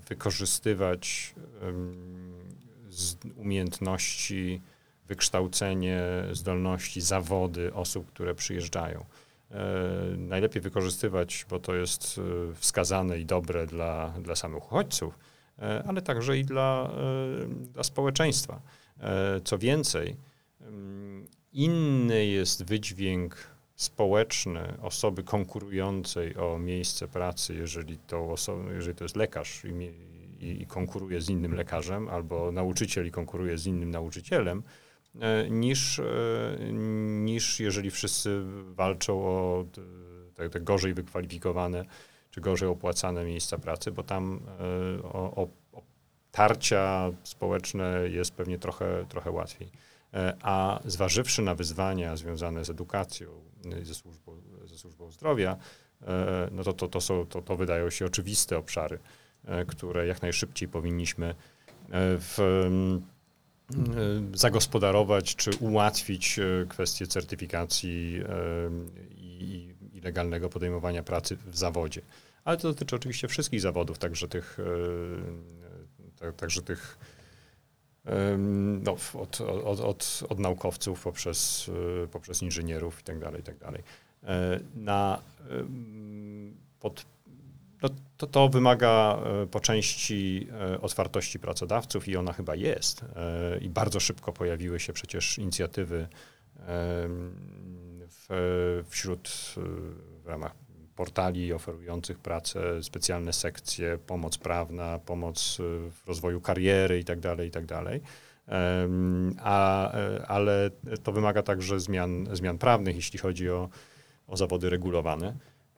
wykorzystywać 0.09 1.35
umiejętności, 3.35 4.61
wykształcenie, 5.07 6.01
zdolności, 6.31 7.01
zawody 7.01 7.73
osób, 7.73 8.07
które 8.07 8.35
przyjeżdżają. 8.35 9.05
Najlepiej 10.17 10.61
wykorzystywać, 10.61 11.45
bo 11.49 11.59
to 11.59 11.75
jest 11.75 12.21
wskazane 12.55 13.19
i 13.19 13.25
dobre 13.25 13.67
dla, 13.67 14.09
dla 14.09 14.35
samych 14.35 14.65
uchodźców, 14.65 15.19
E, 15.61 15.83
ale 15.87 16.01
także 16.01 16.37
i 16.37 16.45
dla, 16.45 16.91
e, 16.93 17.47
dla 17.73 17.83
społeczeństwa. 17.83 18.61
E, 18.99 19.41
co 19.43 19.57
więcej, 19.57 20.15
inny 21.53 22.25
jest 22.25 22.63
wydźwięk 22.63 23.56
społeczny 23.77 24.77
osoby 24.81 25.23
konkurującej 25.23 26.37
o 26.37 26.59
miejsce 26.59 27.07
pracy, 27.07 27.55
jeżeli 27.55 27.97
to, 27.97 28.31
osoba, 28.31 28.71
jeżeli 28.71 28.97
to 28.97 29.03
jest 29.03 29.15
lekarz 29.15 29.63
i, 29.65 29.67
i, 30.45 30.61
i, 30.61 30.65
konkuruje 30.65 31.21
z 31.21 31.29
innym 31.29 31.55
lekarzem, 31.55 32.09
albo 32.09 32.51
nauczyciel 32.51 33.07
i 33.07 33.11
konkuruje 33.11 33.57
z 33.57 33.65
innym 33.65 33.91
nauczycielem, 33.91 34.63
niż, 35.49 36.01
niż 37.23 37.59
jeżeli 37.59 37.91
wszyscy 37.91 38.41
walczą 38.75 39.25
o 39.25 39.65
te, 40.35 40.49
te 40.49 40.59
gorzej 40.59 40.93
wykwalifikowane 40.93 41.85
czy 42.31 42.41
gorzej 42.41 42.69
opłacane 42.69 43.25
miejsca 43.25 43.57
pracy, 43.57 43.91
bo 43.91 44.03
tam 44.03 44.39
e, 44.59 45.03
o, 45.03 45.35
o, 45.35 45.47
o 45.73 45.81
tarcia 46.31 47.11
społeczne 47.23 47.99
jest 48.09 48.31
pewnie 48.31 48.59
trochę, 48.59 49.05
trochę 49.09 49.31
łatwiej. 49.31 49.69
E, 50.17 50.37
a 50.41 50.79
zważywszy 50.85 51.41
na 51.41 51.55
wyzwania 51.55 52.17
związane 52.17 52.65
z 52.65 52.69
edukacją, 52.69 53.29
e, 53.81 53.85
ze 53.85 53.93
służbą, 53.93 54.41
ze 54.65 54.77
służbą 54.77 55.11
zdrowia, 55.11 55.57
no 56.51 56.63
to, 56.63 56.73
to, 56.73 56.87
to, 56.87 57.01
są, 57.01 57.25
to, 57.25 57.41
to 57.41 57.55
wydają 57.55 57.89
się 57.89 58.05
oczywiste 58.05 58.57
obszary, 58.57 58.99
które 59.67 60.07
jak 60.07 60.21
najszybciej 60.21 60.67
powinniśmy 60.67 61.35
w, 61.93 62.37
zagospodarować 64.33 65.35
czy 65.35 65.51
ułatwić 65.59 66.39
kwestie 66.69 67.07
certyfikacji 67.07 68.21
i, 69.15 69.75
i 69.93 70.01
legalnego 70.01 70.49
podejmowania 70.49 71.03
pracy 71.03 71.37
w 71.47 71.57
zawodzie. 71.57 72.01
Ale 72.47 72.57
to 72.57 72.67
dotyczy 72.67 72.95
oczywiście 72.95 73.27
wszystkich 73.27 73.61
zawodów, 73.61 73.97
także 73.97 74.27
tych, 74.27 74.57
e, 76.21 76.31
także 76.31 76.61
tych 76.61 76.97
no, 78.83 78.97
od, 79.13 79.41
od, 79.41 79.79
od, 79.79 80.23
od 80.29 80.39
naukowców 80.39 81.03
poprzez, 81.03 81.69
e, 82.03 82.07
poprzez 82.07 82.41
inżynierów 82.41 82.99
itd. 82.99 83.25
Tak 83.25 83.35
itd. 83.35 83.65
Tak 83.65 83.75
e, 84.23 84.59
na, 84.75 85.21
pod, 86.79 87.05
no, 87.81 87.89
to, 88.17 88.27
to 88.27 88.49
wymaga 88.49 89.19
po 89.51 89.59
części 89.59 90.47
otwartości 90.81 91.39
pracodawców 91.39 92.07
i 92.07 92.17
ona 92.17 92.33
chyba 92.33 92.55
jest. 92.55 93.05
I 93.61 93.69
bardzo 93.69 93.99
szybko 93.99 94.33
pojawiły 94.33 94.79
się 94.79 94.93
przecież 94.93 95.37
inicjatywy 95.37 96.07
w, 98.07 98.83
wśród 98.89 99.29
w 100.23 100.27
ramach 100.27 100.66
portali 100.97 101.53
oferujących 101.53 102.19
pracę, 102.19 102.83
specjalne 102.83 103.33
sekcje, 103.33 103.97
pomoc 104.07 104.37
prawna, 104.37 104.99
pomoc 104.99 105.59
y, 105.59 105.91
w 105.91 106.07
rozwoju 106.07 106.41
kariery 106.41 106.97
itd., 106.97 107.21
tak 107.21 107.45
itd. 107.45 107.83
Tak 107.83 108.01
a, 109.39 109.91
e, 109.93 110.27
ale 110.27 110.71
to 111.03 111.11
wymaga 111.11 111.43
także 111.43 111.79
zmian, 111.79 112.27
zmian 112.33 112.57
prawnych, 112.57 112.95
jeśli 112.95 113.19
chodzi 113.19 113.49
o, 113.49 113.69
o 114.27 114.37
zawody 114.37 114.69
regulowane, 114.69 115.35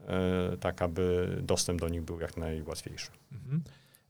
e, 0.07 0.57
tak 0.57 0.81
aby 0.81 1.37
dostęp 1.41 1.79
do 1.79 1.89
nich 1.89 2.01
był 2.01 2.19
jak 2.19 2.37
najłatwiejszy. 2.37 3.09
Mhm. 3.31 3.61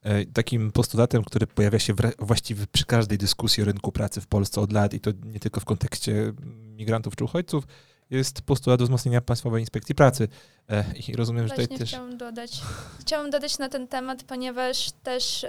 E, 0.02 0.26
takim 0.26 0.72
postulatem, 0.72 1.24
który 1.24 1.46
pojawia 1.46 1.78
się 1.78 1.94
właściwie 2.18 2.66
przy 2.72 2.86
każdej 2.86 3.18
dyskusji 3.18 3.62
o 3.62 3.66
rynku 3.66 3.92
pracy 3.92 4.20
w 4.20 4.26
Polsce 4.26 4.60
od 4.60 4.72
lat 4.72 4.94
i 4.94 5.00
to 5.00 5.10
nie 5.24 5.40
tylko 5.40 5.60
w 5.60 5.64
kontekście 5.64 6.32
migrantów 6.76 7.16
czy 7.16 7.24
uchodźców, 7.24 7.66
jest 8.10 8.42
postulat 8.42 8.82
wzmocnienia 8.82 9.20
Państwowej 9.20 9.62
Inspekcji 9.62 9.94
Pracy. 9.94 10.28
E, 10.70 10.84
I 11.08 11.16
rozumiem, 11.16 11.48
że 11.48 11.54
tutaj 11.54 11.78
też... 11.78 11.88
chciałam 11.88 12.16
dodać. 12.16 12.60
Chciałam 13.00 13.30
dodać 13.30 13.58
na 13.58 13.68
ten 13.68 13.88
temat, 13.88 14.22
ponieważ 14.22 14.90
też 15.02 15.46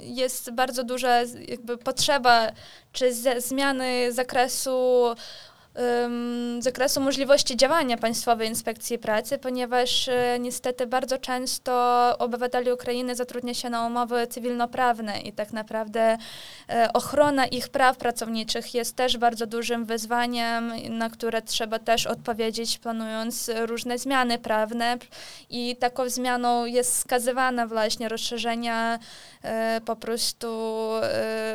jest 0.00 0.50
bardzo 0.50 0.84
duża 0.84 1.22
jakby 1.48 1.78
potrzeba 1.78 2.52
czy 2.92 3.14
zmiany 3.40 4.12
zakresu 4.12 5.04
zakresu 6.58 7.00
możliwości 7.00 7.56
działania 7.56 7.96
Państwowej 7.96 8.48
Inspekcji 8.48 8.98
Pracy, 8.98 9.38
ponieważ 9.38 10.08
e, 10.08 10.38
niestety 10.40 10.86
bardzo 10.86 11.18
często 11.18 11.72
obywateli 12.18 12.72
Ukrainy 12.72 13.14
zatrudnia 13.14 13.54
się 13.54 13.70
na 13.70 13.86
umowy 13.86 14.26
cywilnoprawne 14.26 15.20
i 15.20 15.32
tak 15.32 15.52
naprawdę 15.52 16.18
e, 16.68 16.92
ochrona 16.92 17.46
ich 17.46 17.68
praw 17.68 17.96
pracowniczych 17.96 18.74
jest 18.74 18.96
też 18.96 19.16
bardzo 19.16 19.46
dużym 19.46 19.84
wyzwaniem, 19.84 20.72
na 20.90 21.10
które 21.10 21.42
trzeba 21.42 21.78
też 21.78 22.06
odpowiedzieć, 22.06 22.78
planując 22.78 23.50
różne 23.66 23.98
zmiany 23.98 24.38
prawne. 24.38 24.98
I 25.50 25.76
taką 25.76 26.08
zmianą 26.08 26.64
jest 26.64 26.92
wskazywana 26.92 27.66
właśnie 27.66 28.08
rozszerzenia 28.08 28.98
e, 29.42 29.80
po 29.84 29.96
prostu 29.96 30.48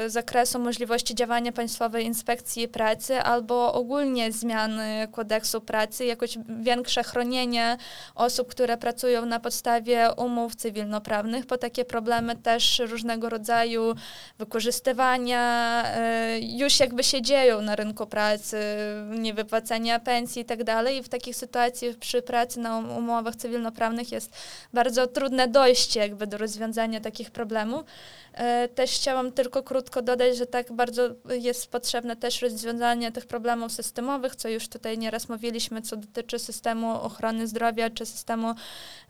zakresu 0.08 0.60
możliwości 0.60 1.16
działania 1.16 1.52
Państwowej 1.52 2.06
Inspekcji 2.06 2.68
Pracy 2.68 3.20
albo 3.20 3.74
ogólnie 3.74 4.13
pilnie 4.14 4.32
zmiany 4.32 5.08
kodeksu 5.12 5.62
pracy, 5.62 6.06
jakoś 6.06 6.38
większe 6.60 7.04
chronienie 7.04 7.78
osób, 8.16 8.48
które 8.48 8.78
pracują 8.78 9.26
na 9.26 9.40
podstawie 9.40 10.10
umów 10.18 10.56
cywilnoprawnych, 10.56 11.46
bo 11.46 11.58
takie 11.58 11.86
problemy 11.86 12.36
też 12.36 12.80
różnego 12.80 13.30
rodzaju 13.30 13.96
wykorzystywania 14.40 15.84
e, 15.86 16.40
już 16.40 16.80
jakby 16.80 17.04
się 17.04 17.22
dzieją 17.22 17.62
na 17.62 17.76
rynku 17.76 18.08
pracy, 18.08 18.58
niewypłacania 19.10 20.00
pensji 20.00 20.42
i 20.42 20.46
tak 20.46 20.64
dalej. 20.64 20.98
I 20.98 21.04
w 21.04 21.10
takich 21.10 21.36
sytuacjach 21.36 21.96
przy 21.96 22.22
pracy 22.22 22.60
na 22.60 22.78
um-, 22.78 22.98
umowach 22.98 23.36
cywilnoprawnych 23.36 24.12
jest 24.12 24.32
bardzo 24.74 25.08
trudne 25.08 25.48
dojście 25.48 26.00
jakby 26.00 26.28
do 26.28 26.38
rozwiązania 26.38 27.02
takich 27.02 27.32
problemów. 27.32 27.84
E, 28.34 28.68
też 28.68 28.92
chciałam 28.92 29.32
tylko 29.32 29.64
krótko 29.64 30.02
dodać, 30.02 30.38
że 30.38 30.46
tak 30.46 30.72
bardzo 30.72 31.10
jest 31.30 31.68
potrzebne 31.68 32.16
też 32.16 32.42
rozwiązanie 32.42 33.12
tych 33.12 33.26
problemów 33.26 33.72
systemowych, 33.94 34.36
co 34.36 34.50
już 34.50 34.68
tutaj 34.68 34.98
nieraz 34.98 35.30
mówiliśmy, 35.30 35.82
co 35.82 35.98
dotyczy 35.98 36.40
systemu 36.40 36.92
ochrony 36.92 37.48
zdrowia 37.48 37.90
czy 37.90 38.06
systemu 38.06 38.56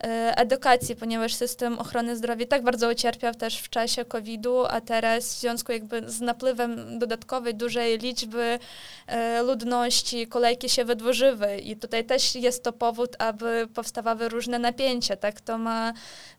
e, 0.03 0.37
edukacji, 0.37 0.95
ponieważ 0.95 1.33
system 1.33 1.79
ochrony 1.79 2.17
zdrowia 2.17 2.45
tak 2.45 2.63
bardzo 2.63 2.89
ucierpiał 2.89 3.33
też 3.33 3.57
w 3.57 3.69
czasie 3.69 4.05
COVID-u, 4.05 4.65
a 4.65 4.81
teraz 4.81 5.35
w 5.35 5.39
związku 5.39 5.71
jakby 5.71 6.09
z 6.09 6.21
napływem 6.21 6.99
dodatkowej 6.99 7.55
dużej 7.55 7.97
liczby 7.97 8.59
e, 9.07 9.43
ludności 9.43 10.27
kolejki 10.27 10.69
się 10.69 10.85
wydłużyły. 10.85 11.57
I 11.57 11.75
tutaj 11.75 12.05
też 12.05 12.35
jest 12.35 12.63
to 12.63 12.73
powód, 12.73 13.15
aby 13.19 13.67
powstawały 13.73 14.29
różne 14.29 14.59
napięcia, 14.59 15.15
tak, 15.15 15.41
to 15.41 15.57
ma 15.57 15.93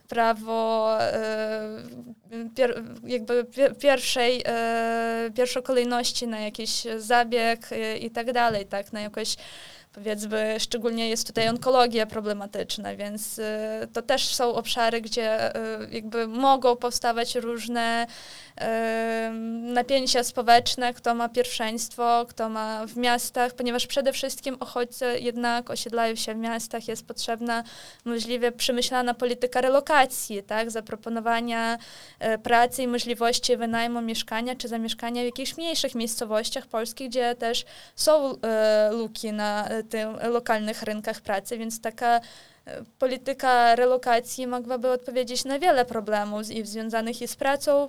prawo 0.09 0.96
e, 1.00 1.82
pier, 2.55 2.82
jakby 3.05 3.46
pierwszej, 3.80 4.42
e, 4.46 5.30
pierwszokolejności 5.34 6.26
na 6.26 6.40
jakiś 6.40 6.86
zabieg 6.96 7.72
e, 7.72 7.96
i 7.96 8.11
tak 8.11 8.32
dalej, 8.32 8.66
tak, 8.66 8.92
na 8.92 9.00
jakoś 9.00 9.36
powiedzmy, 9.92 10.57
szczególnie 10.59 11.09
jest 11.09 11.26
tutaj 11.26 11.48
onkologia 11.48 12.07
problematyczna, 12.07 12.96
więc 12.96 13.40
to 13.92 14.02
też 14.02 14.34
są 14.34 14.55
obszary, 14.55 15.00
gdzie 15.00 15.52
jakby 15.90 16.26
mogą 16.28 16.76
powstawać 16.76 17.34
różne 17.34 18.07
napięcia 19.62 20.24
społeczne, 20.24 20.94
kto 20.94 21.14
ma 21.14 21.28
pierwszeństwo, 21.28 22.26
kto 22.28 22.48
ma 22.48 22.86
w 22.86 22.96
miastach, 22.96 23.55
ponieważ 23.55 23.86
przede 23.86 24.12
wszystkim 24.12 24.57
uchodźcy 24.61 25.18
jednak 25.20 25.70
osiedlają 25.70 26.14
się 26.14 26.34
w 26.34 26.38
miastach, 26.38 26.88
jest 26.88 27.07
potrzebna 27.07 27.64
możliwie 28.05 28.52
przemyślana 28.52 29.14
polityka 29.14 29.61
relokacji, 29.61 30.42
tak, 30.42 30.70
zaproponowania 30.70 31.78
e, 32.18 32.38
pracy 32.38 32.82
i 32.82 32.88
możliwości 32.88 33.57
wynajmu 33.57 34.02
mieszkania 34.02 34.57
czy 34.57 34.68
zamieszkania 34.68 35.22
w 35.22 35.24
jakichś 35.24 35.57
mniejszych 35.57 35.94
miejscowościach 35.94 36.66
polskich, 36.66 37.09
gdzie 37.09 37.34
też 37.34 37.64
są 37.96 38.40
e, 38.40 38.90
luki 38.92 39.32
na 39.32 39.68
e, 39.68 39.82
tych 39.82 40.07
lokalnych 40.30 40.82
rynkach 40.82 41.20
pracy, 41.20 41.59
więc 41.59 41.80
taka 41.80 42.20
polityka 42.98 43.74
relokacji 43.74 44.46
mogłaby 44.46 44.90
odpowiedzieć 44.90 45.44
na 45.44 45.59
wiele 45.59 45.84
problemów 45.84 46.50
i 46.50 46.66
związanych 46.66 47.22
i 47.22 47.28
z 47.28 47.36
pracą, 47.36 47.88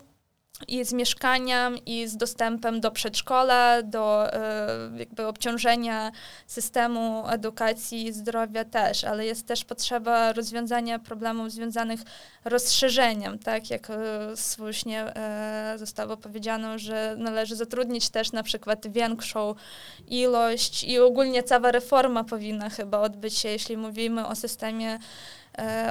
i 0.68 0.86
z 0.86 0.94
mieszkaniem, 0.94 1.86
i 1.86 2.08
z 2.08 2.18
dostępem 2.18 2.82
do 2.82 2.92
przedszkola, 2.92 3.82
do 3.84 4.34
e, 4.34 4.68
jakby 4.98 5.28
obciążenia 5.28 6.12
systemu 6.48 7.24
edukacji 7.30 8.08
i 8.08 8.14
zdrowia 8.14 8.66
też, 8.66 9.04
ale 9.04 9.26
jest 9.26 9.48
też 9.48 9.66
potrzeba 9.66 10.34
rozwiązania 10.34 11.00
problemów 11.00 11.52
związanych 11.52 12.00
rozszerzeniem, 12.46 13.40
tak? 13.40 13.70
Jak 13.70 13.90
e, 13.90 13.96
słusznie 14.36 15.02
e, 15.04 15.76
zostało 15.78 16.18
powiedziane, 16.18 16.80
że 16.80 17.16
należy 17.18 17.56
zatrudnić 17.56 18.10
też 18.10 18.32
na 18.32 18.44
przykład 18.44 18.88
większą 18.88 19.56
ilość 20.08 20.84
i 20.84 21.00
ogólnie 21.00 21.44
cała 21.44 21.72
reforma 21.72 22.24
powinna 22.24 22.70
chyba 22.70 23.00
odbyć 23.00 23.38
się, 23.38 23.50
jeśli 23.50 23.78
mówimy 23.78 24.28
o 24.28 24.36
systemie 24.36 25.00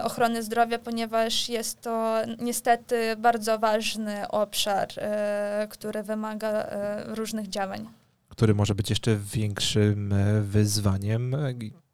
ochrony 0.02 0.42
zdrowia, 0.42 0.78
ponieważ 0.78 1.48
jest 1.48 1.80
to 1.80 2.16
niestety 2.38 3.16
bardzo 3.16 3.58
ważny 3.58 4.28
obszar, 4.28 4.88
e, 4.96 5.66
który 5.70 6.02
wymaga 6.02 6.48
e, 6.48 7.14
różnych 7.14 7.48
działań. 7.48 7.88
Który 8.28 8.54
może 8.54 8.74
być 8.74 8.90
jeszcze 8.90 9.16
większym 9.16 10.14
wyzwaniem, 10.42 11.36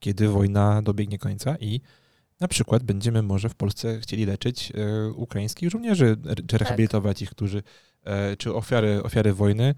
kiedy 0.01 0.29
wojna 0.29 0.83
dobiegnie 0.83 1.19
końca 1.19 1.57
i 1.61 1.81
na 2.41 2.49
przykład 2.49 2.83
będziemy 2.83 3.23
może 3.23 3.49
w 3.49 3.55
Polsce 3.55 4.01
chcieli 4.01 4.27
leczyć 4.27 4.73
ukraińskich 5.15 5.71
żołnierzy, 5.71 6.17
czy 6.37 6.43
tak. 6.43 6.61
rehabilitować 6.61 7.17
tak. 7.17 7.23
ich, 7.23 7.31
którzy, 7.31 7.63
czy 8.39 8.55
ofiary, 8.55 9.03
ofiary 9.03 9.33
wojny, 9.35 9.75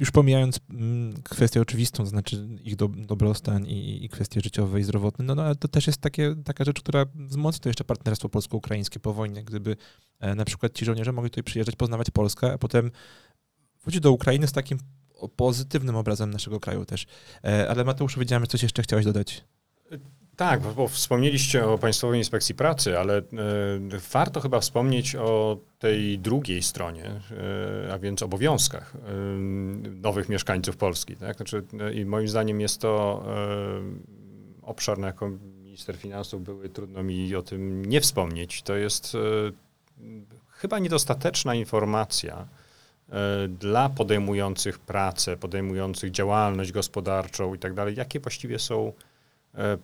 już 0.00 0.10
pomijając 0.10 0.60
mm, 0.70 1.22
kwestię 1.22 1.60
oczywistą, 1.60 2.04
to 2.04 2.10
znaczy 2.10 2.48
ich 2.64 2.76
do, 2.76 2.88
dobrostan 2.88 3.66
i, 3.66 4.04
i 4.04 4.08
kwestie 4.08 4.40
życiowe 4.40 4.80
i 4.80 4.82
zdrowotne, 4.82 5.24
no, 5.24 5.34
no 5.34 5.42
ale 5.42 5.54
to 5.56 5.68
też 5.68 5.86
jest 5.86 6.00
takie, 6.00 6.34
taka 6.44 6.64
rzecz, 6.64 6.80
która 6.80 7.06
wzmocni 7.14 7.60
to 7.60 7.68
jeszcze 7.68 7.84
partnerstwo 7.84 8.28
polsko-ukraińskie 8.28 9.00
po 9.00 9.12
wojnie, 9.14 9.44
gdyby 9.44 9.76
e, 10.20 10.34
na 10.34 10.44
przykład 10.44 10.72
ci 10.72 10.84
żołnierze 10.84 11.12
mogli 11.12 11.30
tutaj 11.30 11.44
przyjeżdżać, 11.44 11.76
poznawać 11.76 12.10
Polskę, 12.10 12.52
a 12.52 12.58
potem 12.58 12.90
wrócić 13.82 14.00
do 14.00 14.12
Ukrainy 14.12 14.46
z 14.46 14.52
takim 14.52 14.78
pozytywnym 15.36 15.96
obrazem 15.96 16.30
naszego 16.30 16.60
kraju 16.60 16.84
też. 16.84 17.06
E, 17.44 17.70
ale 17.70 17.84
Mateusz, 17.84 18.18
wiedziałem, 18.18 18.42
że 18.42 18.46
coś 18.46 18.62
jeszcze 18.62 18.82
chciałeś 18.82 19.04
dodać. 19.04 19.44
Tak, 20.36 20.60
bo 20.60 20.88
wspomnieliście 20.88 21.66
o 21.66 21.78
Państwowej 21.78 22.18
Inspekcji 22.18 22.54
Pracy, 22.54 22.98
ale 22.98 23.18
e, 23.18 23.22
warto 24.12 24.40
chyba 24.40 24.60
wspomnieć 24.60 25.16
o 25.16 25.58
tej 25.78 26.18
drugiej 26.18 26.62
stronie, 26.62 27.04
e, 27.04 27.92
a 27.92 27.98
więc 27.98 28.22
obowiązkach 28.22 28.94
e, 28.94 28.98
nowych 29.90 30.28
mieszkańców 30.28 30.76
Polski. 30.76 31.16
Tak? 31.16 31.36
Znaczy, 31.36 31.62
I 31.94 32.04
moim 32.04 32.28
zdaniem 32.28 32.60
jest 32.60 32.80
to 32.80 33.24
obszar, 34.62 34.98
na 34.98 35.06
jaką 35.06 35.38
minister 35.64 35.96
finansów 35.96 36.42
były, 36.42 36.68
trudno 36.68 37.02
mi 37.02 37.34
o 37.34 37.42
tym 37.42 37.84
nie 37.84 38.00
wspomnieć. 38.00 38.62
To 38.62 38.76
jest 38.76 39.16
chyba 40.50 40.78
niedostateczna 40.78 41.54
informacja 41.54 42.46
dla 43.48 43.88
podejmujących 43.88 44.78
pracę, 44.78 45.36
podejmujących 45.36 46.10
działalność 46.10 46.72
gospodarczą 46.72 47.54
i 47.54 47.58
tak 47.58 47.74
dalej, 47.74 47.94
jakie 47.96 48.20
właściwie 48.20 48.58
są 48.58 48.92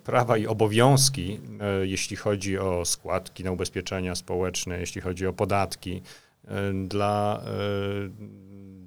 prawa 0.05 0.37
i 0.37 0.47
obowiązki, 0.47 1.41
e, 1.61 1.87
jeśli 1.87 2.17
chodzi 2.17 2.59
o 2.59 2.85
składki 2.85 3.45
na 3.45 3.51
ubezpieczenia 3.51 4.15
społeczne, 4.15 4.81
jeśli 4.81 5.01
chodzi 5.01 5.27
o 5.27 5.33
podatki 5.33 6.03
e, 6.45 6.73
dla, 6.73 7.43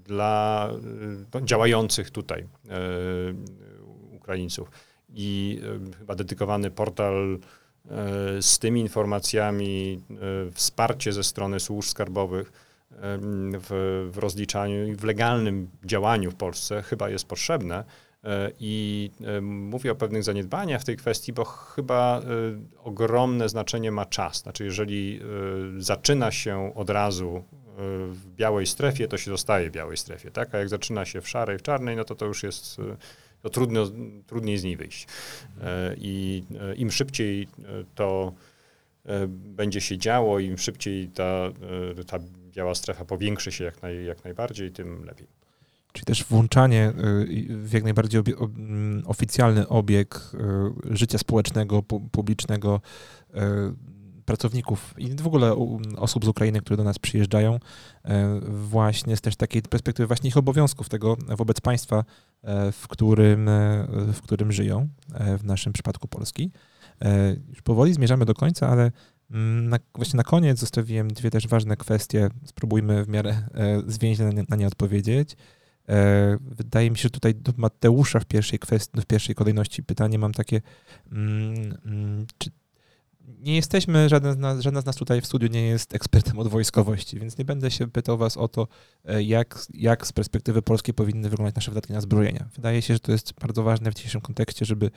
dla 0.03 0.69
no, 1.33 1.41
działających 1.41 2.11
tutaj 2.11 2.47
Ukraińców. 4.11 4.71
I 5.09 5.61
chyba 5.99 6.15
dedykowany 6.15 6.71
portal 6.71 7.39
z 8.41 8.59
tymi 8.59 8.81
informacjami, 8.81 10.01
wsparcie 10.53 11.13
ze 11.13 11.23
strony 11.23 11.59
służb 11.59 11.89
skarbowych 11.89 12.51
w, 13.59 14.09
w 14.13 14.17
rozliczaniu 14.17 14.87
i 14.87 14.95
w 14.95 15.03
legalnym 15.03 15.69
działaniu 15.83 16.31
w 16.31 16.35
Polsce 16.35 16.81
chyba 16.81 17.09
jest 17.09 17.27
potrzebne 17.27 17.83
E, 17.83 18.04
I 18.59 19.11
e, 19.23 19.41
mówię 19.41 19.91
o 19.91 19.95
pewnych 19.95 20.23
zaniedbaniach 20.23 20.81
w 20.81 20.85
tej 20.85 20.97
kwestii, 20.97 21.33
bo 21.33 21.45
chyba 21.45 22.19
e, 22.19 22.23
ogromne 22.83 23.49
znaczenie 23.49 23.91
ma 23.91 24.05
czas. 24.05 24.37
Znaczy, 24.37 24.63
jeżeli 24.63 25.19
zaczyna 25.77 26.31
się 26.31 26.71
od 26.75 26.89
razu 26.89 27.43
w 28.07 28.27
białej 28.35 28.67
strefie, 28.67 29.07
to 29.07 29.17
się 29.17 29.31
zostaje 29.31 29.69
w 29.69 29.73
białej 29.73 29.97
strefie, 29.97 30.31
tak? 30.31 30.55
A 30.55 30.57
jak 30.57 30.69
zaczyna 30.69 31.05
się 31.05 31.21
w 31.21 31.29
szarej, 31.29 31.57
w 31.57 31.61
czarnej, 31.61 31.95
no 31.95 32.03
to 32.03 32.15
to 32.15 32.25
już 32.25 32.43
jest 32.43 32.77
to 33.41 33.49
trudno, 33.49 33.87
trudniej 34.27 34.57
z 34.57 34.63
niej 34.63 34.77
wyjść. 34.77 35.07
I 35.97 36.43
im 36.75 36.91
szybciej 36.91 37.47
to 37.95 38.33
będzie 39.29 39.81
się 39.81 39.97
działo, 39.97 40.39
im 40.39 40.57
szybciej 40.57 41.07
ta, 41.07 41.51
ta 42.07 42.19
biała 42.51 42.75
strefa 42.75 43.05
powiększy 43.05 43.51
się 43.51 43.63
jak, 43.63 43.81
naj, 43.81 44.05
jak 44.05 44.23
najbardziej, 44.23 44.71
tym 44.71 45.05
lepiej. 45.05 45.27
Czyli 45.95 46.05
też 46.05 46.23
włączanie 46.23 46.89
y, 46.89 47.47
w 47.49 47.73
jak 47.73 47.83
najbardziej 47.83 48.19
obie, 48.19 48.33
mm, 48.37 49.03
oficjalny 49.05 49.67
obieg 49.67 50.31
y, 50.91 50.97
życia 50.97 51.17
społecznego, 51.17 51.83
publicznego 52.11 52.81
y, 53.29 53.39
pracowników 54.25 54.93
i 54.97 55.15
w 55.15 55.27
ogóle 55.27 55.55
osób 55.97 56.25
z 56.25 56.27
Ukrainy, 56.27 56.61
które 56.61 56.77
do 56.77 56.83
nas 56.83 56.99
przyjeżdżają, 56.99 57.59
właśnie 58.47 59.17
z 59.17 59.21
też 59.21 59.35
takiej 59.35 59.61
perspektywy 59.61 60.07
właśnie 60.07 60.27
ich 60.27 60.37
obowiązków 60.37 60.89
tego 60.89 61.17
wobec 61.27 61.61
państwa, 61.61 62.03
w 62.71 62.87
którym, 62.87 63.49
w 64.13 64.21
którym 64.21 64.51
żyją, 64.51 64.89
w 65.39 65.43
naszym 65.43 65.73
przypadku 65.73 66.07
Polski. 66.07 66.51
Już 67.49 67.61
powoli 67.61 67.93
zmierzamy 67.93 68.25
do 68.25 68.33
końca, 68.33 68.69
ale 68.69 68.91
mm, 69.31 69.69
na, 69.69 69.77
właśnie 69.95 70.17
na 70.17 70.23
koniec 70.23 70.59
zostawiłem 70.59 71.07
dwie 71.07 71.31
też 71.31 71.47
ważne 71.47 71.77
kwestie. 71.77 72.29
Spróbujmy 72.45 73.05
w 73.05 73.07
miarę 73.07 73.35
zwięźle 73.87 74.31
na 74.49 74.55
nie 74.55 74.67
odpowiedzieć. 74.67 75.37
E, 75.89 76.37
wydaje 76.41 76.91
mi 76.91 76.97
się, 76.97 77.03
że 77.03 77.09
tutaj 77.09 77.35
do 77.35 77.51
Mateusza 77.57 78.19
w 78.19 78.25
pierwszej 78.25 78.59
kwestii, 78.59 79.01
w 79.01 79.05
pierwszej 79.05 79.35
kolejności 79.35 79.83
pytanie 79.83 80.19
mam 80.19 80.31
takie, 80.31 80.61
mm, 81.11 81.77
mm, 81.85 82.25
czy 82.37 82.49
nie 83.27 83.55
jesteśmy, 83.55 84.09
żaden 84.09 84.33
z, 84.33 84.37
nas, 84.37 84.59
żaden 84.59 84.81
z 84.81 84.85
nas 84.85 84.95
tutaj 84.95 85.21
w 85.21 85.25
studiu 85.25 85.49
nie 85.49 85.67
jest 85.67 85.95
ekspertem 85.95 86.39
od 86.39 86.47
wojskowości, 86.47 87.19
więc 87.19 87.37
nie 87.37 87.45
będę 87.45 87.71
się 87.71 87.87
pytał 87.87 88.17
was 88.17 88.37
o 88.37 88.47
to, 88.47 88.67
e, 89.05 89.23
jak, 89.23 89.59
jak 89.73 90.07
z 90.07 90.13
perspektywy 90.13 90.61
polskiej 90.61 90.93
powinny 90.93 91.29
wyglądać 91.29 91.55
nasze 91.55 91.71
wydatki 91.71 91.93
na 91.93 92.01
zbrojenia. 92.01 92.49
Wydaje 92.55 92.81
się, 92.81 92.93
że 92.93 92.99
to 92.99 93.11
jest 93.11 93.33
bardzo 93.41 93.63
ważne 93.63 93.91
w 93.91 93.93
dzisiejszym 93.93 94.21
kontekście, 94.21 94.65
żeby 94.65 94.85
e, 94.85 94.91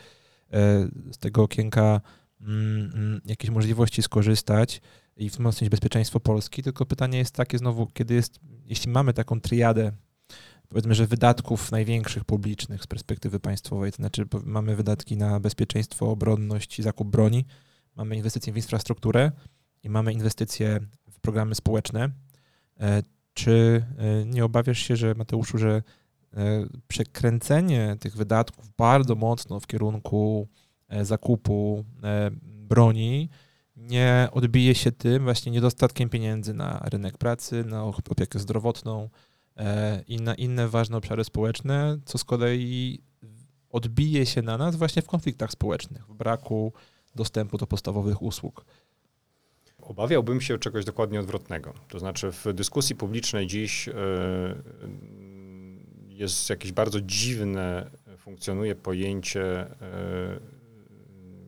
z 1.12 1.18
tego 1.18 1.42
okienka 1.42 2.00
mm, 2.40 3.20
jakieś 3.24 3.50
możliwości 3.50 4.02
skorzystać 4.02 4.80
i 5.16 5.30
wzmocnić 5.30 5.70
bezpieczeństwo 5.70 6.20
Polski, 6.20 6.62
tylko 6.62 6.86
pytanie 6.86 7.18
jest 7.18 7.34
takie 7.34 7.58
znowu, 7.58 7.86
kiedy 7.86 8.14
jest, 8.14 8.40
jeśli 8.66 8.92
mamy 8.92 9.12
taką 9.12 9.40
triadę 9.40 9.92
powiedzmy, 10.68 10.94
że 10.94 11.06
wydatków 11.06 11.72
największych 11.72 12.24
publicznych 12.24 12.82
z 12.82 12.86
perspektywy 12.86 13.40
państwowej, 13.40 13.90
to 13.92 13.96
znaczy 13.96 14.24
mamy 14.44 14.76
wydatki 14.76 15.16
na 15.16 15.40
bezpieczeństwo, 15.40 16.10
obronność 16.10 16.78
i 16.78 16.82
zakup 16.82 17.08
broni, 17.08 17.44
mamy 17.96 18.16
inwestycje 18.16 18.52
w 18.52 18.56
infrastrukturę 18.56 19.32
i 19.82 19.90
mamy 19.90 20.12
inwestycje 20.12 20.80
w 21.10 21.20
programy 21.20 21.54
społeczne. 21.54 22.10
E, 22.80 23.02
czy 23.34 23.84
e, 23.98 24.24
nie 24.24 24.44
obawiasz 24.44 24.78
się, 24.78 24.96
że 24.96 25.14
Mateuszu, 25.14 25.58
że 25.58 25.82
e, 26.34 26.66
przekręcenie 26.88 27.96
tych 28.00 28.16
wydatków 28.16 28.70
bardzo 28.76 29.14
mocno 29.14 29.60
w 29.60 29.66
kierunku 29.66 30.48
zakupu 31.02 31.84
broni 32.42 33.28
nie 33.76 34.28
odbije 34.32 34.74
się 34.74 34.92
tym 34.92 35.24
właśnie 35.24 35.52
niedostatkiem 35.52 36.08
pieniędzy 36.08 36.54
na 36.54 36.78
rynek 36.84 37.18
pracy, 37.18 37.64
na 37.64 37.84
opiekę 37.84 38.38
zdrowotną 38.38 39.08
i 40.08 40.16
na 40.16 40.34
inne 40.34 40.68
ważne 40.68 40.96
obszary 40.96 41.24
społeczne, 41.24 41.98
co 42.04 42.18
z 42.18 42.24
kolei 42.24 43.02
odbije 43.70 44.26
się 44.26 44.42
na 44.42 44.58
nas 44.58 44.76
właśnie 44.76 45.02
w 45.02 45.06
konfliktach 45.06 45.50
społecznych, 45.50 46.06
w 46.06 46.14
braku 46.14 46.72
dostępu 47.14 47.58
do 47.58 47.66
podstawowych 47.66 48.22
usług. 48.22 48.64
Obawiałbym 49.82 50.40
się 50.40 50.58
czegoś 50.58 50.84
dokładnie 50.84 51.20
odwrotnego. 51.20 51.74
To 51.88 51.98
znaczy, 51.98 52.32
w 52.32 52.46
dyskusji 52.54 52.96
publicznej 52.96 53.46
dziś 53.46 53.88
e, 53.88 53.92
jest 56.08 56.50
jakieś 56.50 56.72
bardzo 56.72 57.00
dziwne, 57.00 57.90
funkcjonuje 58.18 58.74
pojęcie 58.74 59.42
e, 59.42 60.40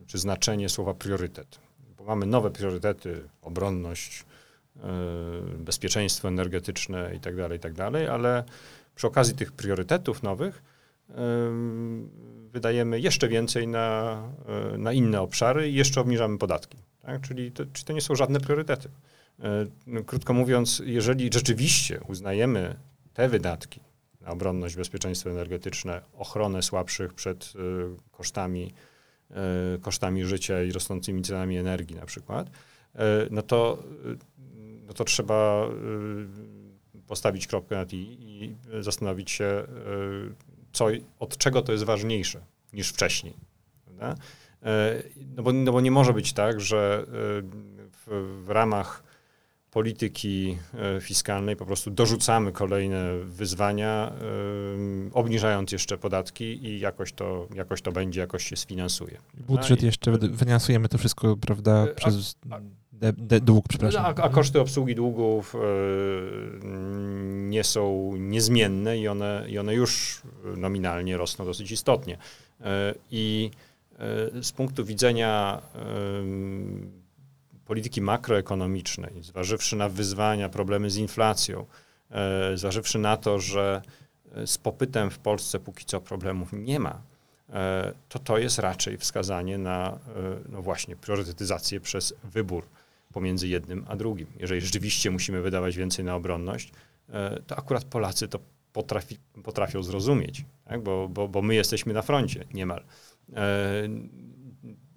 czy 0.07 0.17
znaczenie 0.17 0.69
słowa 0.69 0.93
priorytet. 0.93 1.59
Bo 1.97 2.03
mamy 2.03 2.25
nowe 2.25 2.51
priorytety, 2.51 3.29
obronność, 3.41 4.21
e, 4.21 4.30
bezpieczeństwo 5.57 6.27
energetyczne 6.27 7.09
itd., 7.13 7.43
tak 7.43 7.51
itd., 7.51 7.91
tak 7.91 8.09
ale 8.09 8.43
przy 8.95 9.07
okazji 9.07 9.35
tych 9.35 9.51
priorytetów 9.51 10.23
nowych 10.23 10.63
wydajemy 12.51 12.99
jeszcze 12.99 13.27
więcej 13.27 13.67
na, 13.67 14.17
e, 14.73 14.77
na 14.77 14.93
inne 14.93 15.21
obszary 15.21 15.69
i 15.69 15.73
jeszcze 15.73 16.01
obniżamy 16.01 16.37
podatki. 16.37 16.77
Tak? 17.01 17.21
Czyli, 17.21 17.51
to, 17.51 17.65
czyli 17.65 17.85
to 17.85 17.93
nie 17.93 18.01
są 18.01 18.15
żadne 18.15 18.39
priorytety. 18.39 18.89
No, 19.87 20.03
krótko 20.03 20.33
mówiąc, 20.33 20.81
jeżeli 20.85 21.29
rzeczywiście 21.33 22.01
uznajemy 22.07 22.75
te 23.13 23.29
wydatki 23.29 23.79
na 24.21 24.27
obronność, 24.27 24.75
bezpieczeństwo 24.75 25.29
energetyczne, 25.29 26.01
ochronę 26.17 26.61
słabszych 26.61 27.13
przed 27.13 27.53
kosztami, 28.11 28.73
kosztami 29.81 30.25
życia 30.25 30.63
i 30.63 30.71
rosnącymi 30.71 31.21
cenami 31.21 31.57
energii 31.57 31.95
na 31.95 32.05
przykład, 32.05 32.49
no 33.31 33.41
to, 33.41 33.83
no 34.91 34.95
to 34.95 35.03
trzeba 35.03 35.67
postawić 37.07 37.47
kropkę 37.47 37.75
na 37.75 37.85
i 37.91 38.17
i 38.19 38.55
zastanowić 38.83 39.31
się, 39.31 39.63
co, 40.71 40.87
od 41.19 41.37
czego 41.37 41.61
to 41.61 41.71
jest 41.71 41.83
ważniejsze 41.83 42.41
niż 42.73 42.89
wcześniej. 42.89 43.33
Prawda? 43.85 44.15
E, 44.63 45.03
no 45.35 45.43
bo, 45.43 45.53
no 45.53 45.71
bo 45.71 45.81
nie 45.81 45.91
może 45.91 46.13
być 46.13 46.33
tak, 46.33 46.61
że 46.61 47.05
w, 47.91 48.41
w 48.45 48.49
ramach 48.49 49.03
polityki 49.71 50.57
fiskalnej 51.01 51.55
po 51.55 51.65
prostu 51.65 51.91
dorzucamy 51.91 52.51
kolejne 52.51 53.17
wyzwania, 53.23 54.13
obniżając 55.13 55.71
jeszcze 55.71 55.97
podatki 55.97 56.65
i 56.65 56.79
jakoś 56.79 57.13
to, 57.13 57.47
jakoś 57.55 57.81
to 57.81 57.91
będzie, 57.91 58.21
jakoś 58.21 58.43
się 58.43 58.55
sfinansuje. 58.55 59.17
Budżet 59.33 59.83
jeszcze, 59.83 60.11
wyniosujemy 60.11 60.89
to 60.89 60.97
wszystko, 60.97 61.37
prawda, 61.37 61.87
przez 61.95 62.35
de, 62.45 62.61
de, 63.01 63.39
dług, 63.39 63.65
przepraszam. 63.69 64.05
A, 64.05 64.07
a, 64.07 64.29
koszty 64.29 64.61
obsługi 64.61 64.95
długów 64.95 65.55
nie 67.33 67.63
są 67.63 68.15
niezmienne 68.17 68.97
i 68.97 69.07
one, 69.07 69.45
i 69.49 69.57
one 69.57 69.73
już 69.73 70.21
nominalnie 70.57 71.17
rosną 71.17 71.45
dosyć 71.45 71.71
istotnie. 71.71 72.17
E, 72.61 72.95
I 73.11 73.51
e, 73.93 74.43
z 74.43 74.51
punktu 74.51 74.85
widzenia 74.85 75.61
polityki 77.65 78.01
makroekonomicznej, 78.01 79.23
zważywszy 79.23 79.75
na 79.75 79.89
wyzwania, 79.89 80.49
problemy 80.49 80.89
z 80.89 80.97
inflacją, 80.97 81.65
e, 82.11 82.57
zważywszy 82.57 82.99
na 82.99 83.17
to, 83.17 83.39
że 83.39 83.81
z 84.45 84.57
popytem 84.57 85.09
w 85.09 85.19
Polsce 85.19 85.59
póki 85.59 85.85
co 85.85 86.01
problemów 86.01 86.49
nie 86.53 86.79
ma, 86.79 87.01
to 88.09 88.19
to 88.19 88.37
jest 88.37 88.59
raczej 88.59 88.97
wskazanie 88.97 89.57
na 89.57 89.99
no 90.49 90.61
właśnie 90.61 90.95
priorytetyzację 90.95 91.79
przez 91.79 92.13
wybór 92.23 92.63
pomiędzy 93.11 93.47
jednym 93.47 93.85
a 93.87 93.95
drugim. 93.95 94.27
Jeżeli 94.39 94.61
rzeczywiście 94.61 95.11
musimy 95.11 95.41
wydawać 95.41 95.77
więcej 95.77 96.05
na 96.05 96.15
obronność, 96.15 96.71
to 97.47 97.57
akurat 97.57 97.85
Polacy 97.85 98.27
to 98.27 98.39
potrafi, 98.73 99.17
potrafią 99.43 99.83
zrozumieć, 99.83 100.45
tak? 100.65 100.83
bo, 100.83 101.09
bo, 101.09 101.27
bo 101.27 101.41
my 101.41 101.55
jesteśmy 101.55 101.93
na 101.93 102.01
froncie 102.01 102.45
niemal. 102.53 102.83
E, 103.33 103.89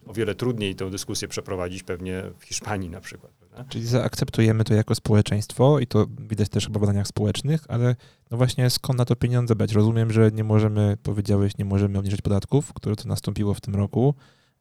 o 0.07 0.12
wiele 0.12 0.35
trudniej 0.35 0.75
tę 0.75 0.91
dyskusję 0.91 1.29
przeprowadzić 1.29 1.83
pewnie 1.83 2.23
w 2.39 2.45
Hiszpanii 2.45 2.91
na 2.91 3.01
przykład. 3.01 3.33
Czyli 3.69 3.87
zaakceptujemy 3.87 4.65
to 4.65 4.75
jako 4.75 4.95
społeczeństwo 4.95 5.79
i 5.79 5.87
to 5.87 6.07
widać 6.19 6.49
też 6.49 6.67
chyba 6.67 6.79
w 6.79 6.81
badaniach 6.81 7.07
społecznych, 7.07 7.65
ale 7.69 7.97
no 8.31 8.37
właśnie 8.37 8.71
skąd 8.71 8.99
na 8.99 9.05
to 9.05 9.17
pieniądze 9.17 9.57
brać? 9.57 9.73
Rozumiem, 9.73 10.12
że 10.12 10.31
nie 10.33 10.45
możemy, 10.45 10.97
powiedziałeś, 11.03 11.59
nie 11.59 11.65
możemy 11.65 11.99
obniżyć 11.99 12.23
podatków, 12.23 12.73
które 12.73 12.97
to 12.97 13.09
nastąpiło 13.09 13.55
w 13.55 13.61
tym 13.61 13.75
roku. 13.75 14.15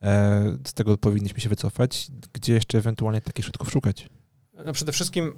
E, 0.03 0.57
z 0.67 0.73
tego 0.73 0.97
powinniśmy 0.97 1.39
się 1.39 1.49
wycofać. 1.49 2.07
Gdzie 2.33 2.53
jeszcze 2.53 2.77
ewentualnie 2.77 3.21
takich 3.21 3.45
środków 3.45 3.71
szukać? 3.71 4.07
No 4.65 4.73
przede 4.73 4.91
wszystkim 4.91 5.27
e, 5.27 5.33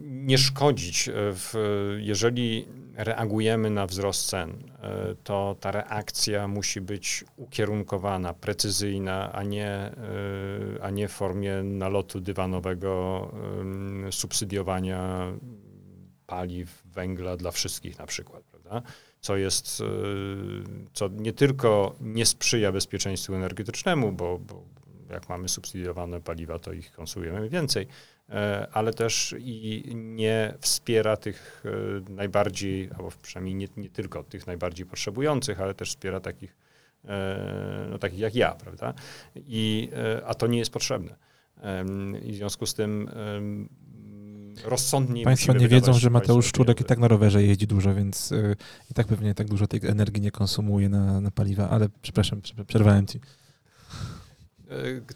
nie 0.00 0.38
szkodzić, 0.38 1.08
e, 1.08 1.12
w, 1.14 1.54
jeżeli 1.98 2.68
reagujemy 2.94 3.70
na 3.70 3.86
wzrost 3.86 4.26
cen, 4.26 4.50
e, 4.50 5.14
to 5.24 5.56
ta 5.60 5.70
reakcja 5.70 6.48
musi 6.48 6.80
być 6.80 7.24
ukierunkowana, 7.36 8.34
precyzyjna, 8.34 9.32
a 9.32 9.42
nie, 9.42 9.90
a 10.82 10.90
nie 10.90 11.08
w 11.08 11.12
formie 11.12 11.62
nalotu 11.62 12.20
dywanowego, 12.20 13.30
subsydiowania 14.10 15.32
paliw, 16.26 16.82
węgla 16.84 17.36
dla 17.36 17.50
wszystkich 17.50 17.98
na 17.98 18.06
przykład, 18.06 18.44
prawda? 18.44 18.82
Co 19.24 19.36
jest, 19.36 19.82
co 20.92 21.08
nie 21.08 21.32
tylko 21.32 21.94
nie 22.00 22.26
sprzyja 22.26 22.72
bezpieczeństwu 22.72 23.34
energetycznemu, 23.34 24.12
bo, 24.12 24.38
bo 24.38 24.62
jak 25.10 25.28
mamy 25.28 25.48
subsydiowane 25.48 26.20
paliwa, 26.20 26.58
to 26.58 26.72
ich 26.72 26.92
konsumujemy 26.92 27.48
więcej, 27.48 27.86
E, 28.30 28.66
ale 28.72 28.92
też 28.92 29.34
i 29.38 29.82
nie 29.94 30.54
wspiera 30.60 31.16
tych 31.16 31.64
e, 31.66 32.10
najbardziej, 32.12 32.90
albo 32.96 33.12
przynajmniej 33.22 33.54
nie, 33.54 33.68
nie 33.76 33.90
tylko 33.90 34.22
tych 34.22 34.46
najbardziej 34.46 34.86
potrzebujących, 34.86 35.60
ale 35.60 35.74
też 35.74 35.88
wspiera 35.88 36.20
takich, 36.20 36.56
e, 37.04 37.86
no, 37.90 37.98
takich 37.98 38.18
jak 38.18 38.34
ja, 38.34 38.52
prawda? 38.52 38.94
I, 39.36 39.90
a 40.26 40.34
to 40.34 40.46
nie 40.46 40.58
jest 40.58 40.72
potrzebne. 40.72 41.16
I 42.22 42.32
w 42.32 42.36
związku 42.36 42.66
z 42.66 42.74
tym 42.74 43.10
rozsądniej 44.64 45.24
Państwo 45.24 45.52
nie 45.52 45.68
wiedzą, 45.68 45.92
że 45.92 46.10
Mateusz 46.10 46.46
Szczurek 46.46 46.80
i 46.80 46.84
tak 46.84 46.98
na 46.98 47.08
rowerze 47.08 47.42
jeździ 47.42 47.66
dużo, 47.66 47.94
więc 47.94 48.32
i 48.90 48.94
tak 48.94 49.06
pewnie 49.06 49.34
tak 49.34 49.48
dużo 49.48 49.66
tej 49.66 49.80
energii 49.86 50.22
nie 50.22 50.30
konsumuje 50.30 50.88
na, 50.88 51.20
na 51.20 51.30
paliwa, 51.30 51.70
ale 51.70 51.88
przepraszam, 52.02 52.40
przerwałem 52.66 53.06
ci. 53.06 53.20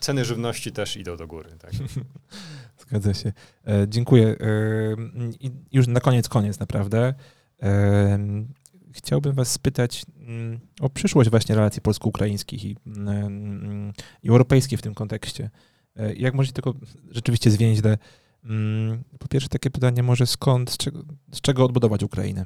Ceny 0.01 0.25
żywności 0.25 0.73
też 0.73 0.97
idą 0.97 1.17
do 1.17 1.27
góry. 1.27 1.51
Tak? 1.59 1.71
Zgadza 2.89 3.15
się. 3.15 3.33
E, 3.67 3.87
dziękuję. 3.89 4.27
E, 4.29 4.37
już 5.73 5.87
na 5.87 6.01
koniec, 6.01 6.29
koniec 6.29 6.61
naprawdę. 6.61 7.15
E, 7.63 8.19
chciałbym 8.93 9.33
was 9.33 9.53
spytać 9.53 10.03
mm, 10.19 10.61
o 10.81 10.91
przyszłość 10.91 11.31
właśnie 11.31 11.55
relacji 11.55 11.83
polsko-ukraińskich 11.83 12.65
i, 12.65 12.77
mm, 12.87 13.93
i 14.23 14.29
europejskich 14.29 14.79
w 14.79 14.83
tym 14.83 14.95
kontekście. 14.95 15.51
Jak 16.17 16.35
możecie 16.35 16.53
tego 16.53 16.75
rzeczywiście 17.11 17.51
zwięźle? 17.51 17.99
Mm, 18.45 19.05
po 19.19 19.29
pierwsze 19.29 19.49
takie 19.49 19.71
pytanie 19.71 20.03
może 20.03 20.27
skąd, 20.27 20.71
z 20.71 20.77
czego, 20.77 21.03
z 21.33 21.41
czego 21.41 21.65
odbudować 21.65 22.03
Ukrainę? 22.03 22.45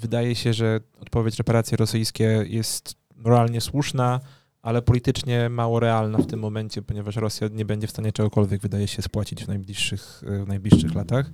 Wydaje 0.00 0.34
się, 0.34 0.52
że 0.52 0.80
odpowiedź 1.00 1.38
reparacje 1.38 1.76
rosyjskie 1.76 2.44
jest 2.48 2.94
moralnie 3.16 3.60
słuszna, 3.60 4.20
ale 4.62 4.82
politycznie 4.82 5.48
mało 5.48 5.80
realna 5.80 6.18
w 6.18 6.26
tym 6.26 6.40
momencie, 6.40 6.82
ponieważ 6.82 7.16
Rosja 7.16 7.48
nie 7.48 7.64
będzie 7.64 7.86
w 7.86 7.90
stanie 7.90 8.12
czegokolwiek, 8.12 8.62
wydaje 8.62 8.88
się, 8.88 9.02
spłacić 9.02 9.44
w 9.44 9.48
najbliższych, 9.48 10.22
w 10.44 10.48
najbliższych 10.48 10.94
latach. 10.94 11.30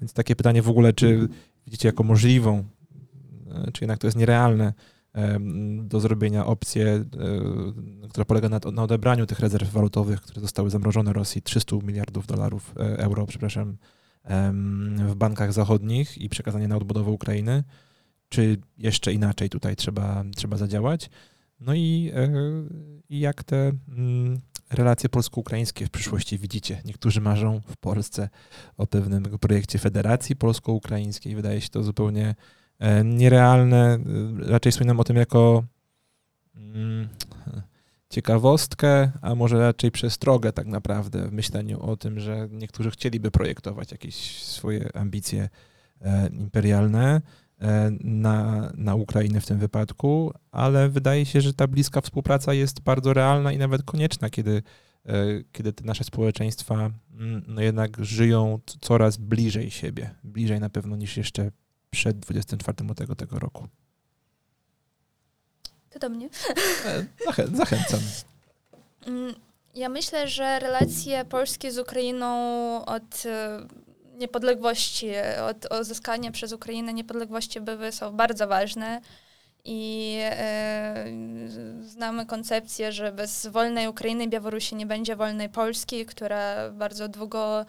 Więc 0.00 0.12
takie 0.12 0.36
pytanie 0.36 0.62
w 0.62 0.68
ogóle, 0.68 0.92
czy 0.92 1.28
widzicie 1.66 1.88
jako 1.88 2.02
możliwą, 2.02 2.64
e, 3.50 3.72
czy 3.72 3.84
jednak 3.84 3.98
to 3.98 4.06
jest 4.06 4.16
nierealne, 4.16 4.72
do 5.82 6.00
zrobienia 6.00 6.46
opcję, 6.46 7.04
która 8.10 8.24
polega 8.24 8.48
na, 8.48 8.82
odebraniu 8.82 9.26
tych 9.26 9.40
rezerw 9.40 9.72
walutowych, 9.72 10.20
które 10.20 10.40
zostały 10.40 10.70
zamrożone 10.70 11.12
Rosji, 11.12 11.42
300 11.42 11.76
miliardów 11.76 12.26
dolarów, 12.26 12.74
euro, 12.76 13.26
przepraszam, 13.26 13.76
w 15.06 15.14
bankach 15.16 15.52
zachodnich 15.52 16.18
i 16.18 16.28
przekazanie 16.28 16.68
na 16.68 16.76
odbudowę 16.76 17.10
Ukrainy, 17.10 17.64
czy 18.28 18.56
jeszcze 18.78 19.12
inaczej 19.12 19.48
tutaj 19.48 19.76
trzeba, 19.76 20.24
trzeba 20.36 20.56
zadziałać. 20.56 21.10
No 21.60 21.74
i, 21.74 22.10
e, 22.14 22.30
i 23.08 23.20
jak 23.20 23.44
te 23.44 23.72
mm, 23.88 24.40
relacje 24.70 25.08
polsko-ukraińskie 25.08 25.86
w 25.86 25.90
przyszłości 25.90 26.38
widzicie? 26.38 26.82
Niektórzy 26.84 27.20
marzą 27.20 27.60
w 27.66 27.76
Polsce 27.76 28.28
o 28.76 28.86
pewnym 28.86 29.22
projekcie 29.22 29.78
federacji 29.78 30.36
polsko-ukraińskiej. 30.36 31.34
Wydaje 31.34 31.60
się 31.60 31.68
to 31.68 31.82
zupełnie 31.82 32.26
e, 32.28 32.34
nierealne. 33.04 33.98
Raczej 34.38 34.72
wspominam 34.72 35.00
o 35.00 35.04
tym 35.04 35.16
jako 35.16 35.64
mm, 36.56 37.08
ciekawostkę, 38.10 39.12
a 39.22 39.34
może 39.34 39.58
raczej 39.58 39.90
przestrogę 39.90 40.52
tak 40.52 40.66
naprawdę 40.66 41.28
w 41.28 41.32
myśleniu 41.32 41.80
o 41.80 41.96
tym, 41.96 42.20
że 42.20 42.48
niektórzy 42.50 42.90
chcieliby 42.90 43.30
projektować 43.30 43.92
jakieś 43.92 44.44
swoje 44.44 44.96
ambicje 44.96 45.48
e, 46.00 46.28
imperialne 46.28 47.20
e, 47.60 47.90
na, 48.00 48.70
na 48.74 48.94
Ukrainę 48.94 49.40
w 49.40 49.46
tym 49.46 49.58
wypadku, 49.58 50.32
ale 50.50 50.88
wydaje 50.88 51.26
się, 51.26 51.40
że 51.40 51.54
ta 51.54 51.66
bliska 51.66 52.00
współpraca 52.00 52.54
jest 52.54 52.80
bardzo 52.80 53.12
realna 53.12 53.52
i 53.52 53.58
nawet 53.58 53.82
konieczna, 53.82 54.30
kiedy, 54.30 54.62
e, 55.06 55.14
kiedy 55.52 55.72
te 55.72 55.84
nasze 55.84 56.04
społeczeństwa 56.04 56.90
mm, 57.12 57.42
no 57.46 57.62
jednak 57.62 58.04
żyją 58.04 58.58
coraz 58.80 59.16
bliżej 59.16 59.70
siebie, 59.70 60.10
bliżej 60.24 60.60
na 60.60 60.70
pewno 60.70 60.96
niż 60.96 61.16
jeszcze 61.16 61.50
przed 61.90 62.18
24 62.18 62.88
lutego 62.88 63.16
tego 63.16 63.38
roku. 63.38 63.68
To 65.90 65.98
do 65.98 66.08
mnie. 66.08 66.28
E, 66.86 67.04
zachę 67.26 67.48
zachęcam. 67.54 68.00
Mm, 69.06 69.34
ja 69.74 69.88
myślę, 69.88 70.28
że 70.28 70.58
relacje 70.58 71.24
Polski 71.24 71.70
z 71.70 71.78
Ukrainą 71.78 72.26
od 72.84 73.26
e, 73.26 73.66
niepodległości, 74.18 75.08
od 75.48 75.80
uzyskania 75.80 76.30
przez 76.30 76.52
Ukrainę 76.52 76.92
niepodległości 76.92 77.60
były 77.60 77.92
są 77.92 78.16
bardzo 78.16 78.48
ważne. 78.48 79.00
I 79.64 80.16
e, 80.22 81.04
znamy 81.82 82.26
koncepcję, 82.26 82.92
że 82.92 83.12
bez 83.12 83.46
wolnej 83.46 83.88
Ukrainy 83.88 84.28
Białorusi 84.28 84.74
nie 84.74 84.86
będzie 84.86 85.16
wolnej 85.16 85.48
Polski, 85.48 86.06
która 86.06 86.70
bardzo 86.70 87.08
długo 87.08 87.66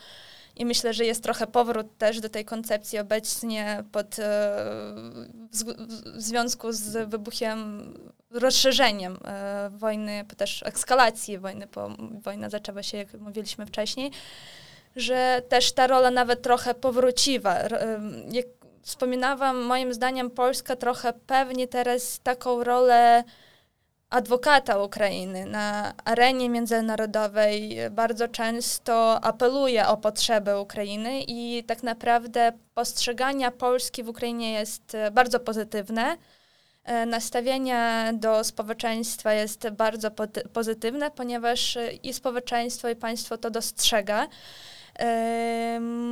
i 0.56 0.66
myślę, 0.66 0.94
że 0.94 1.06
jest 1.06 1.24
trochę 1.24 1.48
powrót 1.48 1.98
też 1.98 2.20
do 2.20 2.30
tej 2.30 2.46
koncepcji 2.46 3.00
obecnie 3.00 3.84
pod, 3.92 4.20
e, 4.20 4.24
w, 5.52 5.74
związku 6.16 6.72
z 6.72 7.10
wybuchem, 7.10 7.94
rozszerzeniem 8.32 9.18
e, 9.26 9.70
wojny, 9.70 10.26
też 10.38 10.64
ekskalacji 10.64 11.38
wojny, 11.38 11.68
bo 11.76 11.90
wojna 12.22 12.50
zaczęła 12.50 12.84
się, 12.84 12.98
jak 12.98 13.14
mówiliśmy 13.14 13.66
wcześniej, 13.66 14.12
że 14.96 15.42
też 15.50 15.72
ta 15.72 15.88
rola 15.88 16.12
nawet 16.12 16.42
trochę 16.42 16.74
powróciła. 16.74 17.56
Jak 18.32 18.46
wspominałam, 18.82 19.58
moim 19.58 19.94
zdaniem 19.94 20.30
Polska 20.30 20.76
trochę 20.76 21.14
pewnie 21.28 21.68
teraz 21.68 22.20
taką 22.24 22.64
rolę 22.64 23.24
adwokata 24.12 24.84
Ukrainy 24.84 25.46
na 25.46 25.94
arenie 26.06 26.50
międzynarodowej 26.50 27.78
bardzo 27.92 28.28
często 28.28 29.24
apeluje 29.24 29.88
o 29.88 29.98
potrzeby 29.98 30.60
Ukrainy 30.60 31.24
i 31.28 31.64
tak 31.68 31.84
naprawdę 31.84 32.52
postrzegania 32.74 33.52
Polski 33.52 34.04
w 34.04 34.10
Ukrainie 34.10 34.54
jest 34.54 34.98
bardzo 35.12 35.40
pozytywne. 35.40 36.18
E, 36.84 37.06
nastawienie 37.06 38.12
do 38.14 38.44
społeczeństwa 38.44 39.34
jest 39.34 39.70
bardzo 39.70 40.12
pozytywne, 40.54 41.12
ponieważ 41.12 41.78
i 42.04 42.14
społeczeństwo, 42.14 42.90
i 42.90 42.96
państwo 42.96 43.38
to 43.38 43.52
dostrzega. 43.52 44.28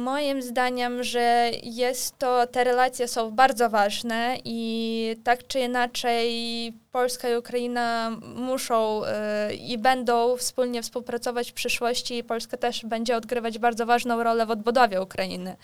Moim 0.03 0.41
zdaniem, 0.41 1.03
że 1.03 1.51
jest 1.63 2.17
to, 2.17 2.47
te 2.47 2.63
relacje 2.63 3.07
są 3.07 3.31
bardzo 3.31 3.69
ważne 3.69 4.37
i 4.45 5.15
tak 5.23 5.47
czy 5.47 5.59
inaczej 5.59 6.73
Polska 6.91 7.29
i 7.29 7.35
Ukraina 7.37 8.11
muszą 8.35 9.01
y, 9.03 9.53
i 9.53 9.77
będą 9.77 10.37
wspólnie 10.37 10.81
współpracować 10.81 11.51
w 11.51 11.53
przyszłości 11.53 12.17
i 12.17 12.23
Polska 12.23 12.57
też 12.57 12.85
będzie 12.85 13.15
odgrywać 13.15 13.59
bardzo 13.59 13.85
ważną 13.85 14.23
rolę 14.23 14.45
w 14.45 14.51
odbudowie 14.51 15.01
Ukrainy. 15.01 15.55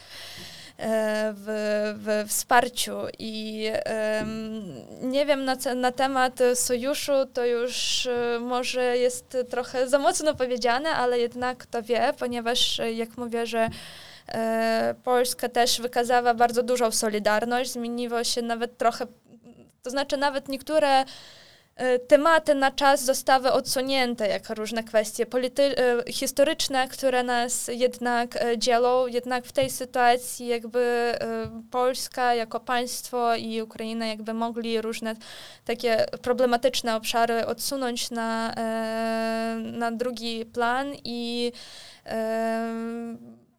E, 0.80 1.34
w, 1.38 1.46
w 1.98 2.30
wsparciu. 2.30 2.98
I 3.20 3.66
nie 5.02 5.26
wiem 5.26 5.46
na, 5.46 5.56
na 5.76 5.92
temat 5.92 6.40
sojuszu, 6.54 7.12
to 7.34 7.46
już 7.46 8.06
e, 8.06 8.40
może 8.40 8.98
jest 8.98 9.38
trochę 9.50 9.90
za 9.90 10.00
mocno 10.00 10.36
powiedziane, 10.36 10.90
ale 10.90 11.20
jednak 11.20 11.66
to 11.66 11.84
wie, 11.84 12.14
ponieważ 12.20 12.80
e, 12.80 12.94
jak 12.94 13.18
mówię, 13.18 13.46
że 13.46 13.70
Polska 15.04 15.50
też 15.50 15.82
wykazała 15.82 16.34
bardzo 16.34 16.64
dużą 16.64 16.92
solidarność, 16.92 17.72
zmieniło 17.72 18.24
się 18.24 18.42
nawet 18.42 18.78
trochę, 18.78 19.06
to 19.84 19.90
znaczy 19.90 20.18
nawet 20.18 20.48
niektóre 20.50 21.06
tematy 22.08 22.56
na 22.56 22.72
czas 22.72 23.04
zostały 23.04 23.52
odsunięte, 23.52 24.28
jak 24.28 24.50
różne 24.50 24.84
kwestie 24.84 25.26
polity- 25.26 25.76
e, 25.78 26.12
historyczne, 26.12 26.88
które 26.88 27.24
nas 27.24 27.68
jednak 27.68 28.36
e, 28.36 28.58
dzielą. 28.58 29.08
Jednak 29.08 29.46
w 29.46 29.52
tej 29.52 29.70
sytuacji 29.70 30.48
jakby 30.48 31.14
Polska 31.72 32.36
jako 32.36 32.60
państwo 32.60 33.36
i 33.36 33.62
Ukraina 33.62 34.06
jakby 34.06 34.34
mogli 34.34 34.82
różne 34.82 35.16
takie 35.66 36.06
problematyczne 36.22 36.96
obszary 36.96 37.46
odsunąć 37.46 38.12
na, 38.12 38.54
na 39.64 39.92
drugi 39.92 40.46
plan 40.46 40.94
i 41.04 41.52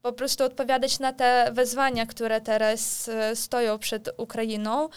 po 0.02 0.12
prostu 0.12 0.44
odpowiadać 0.44 0.98
na 0.98 1.12
te 1.12 1.50
wyzwania, 1.52 2.06
które 2.06 2.40
teraz 2.40 3.10
stoją 3.34 3.78
przed 3.78 4.10
Ukrainą. 4.16 4.88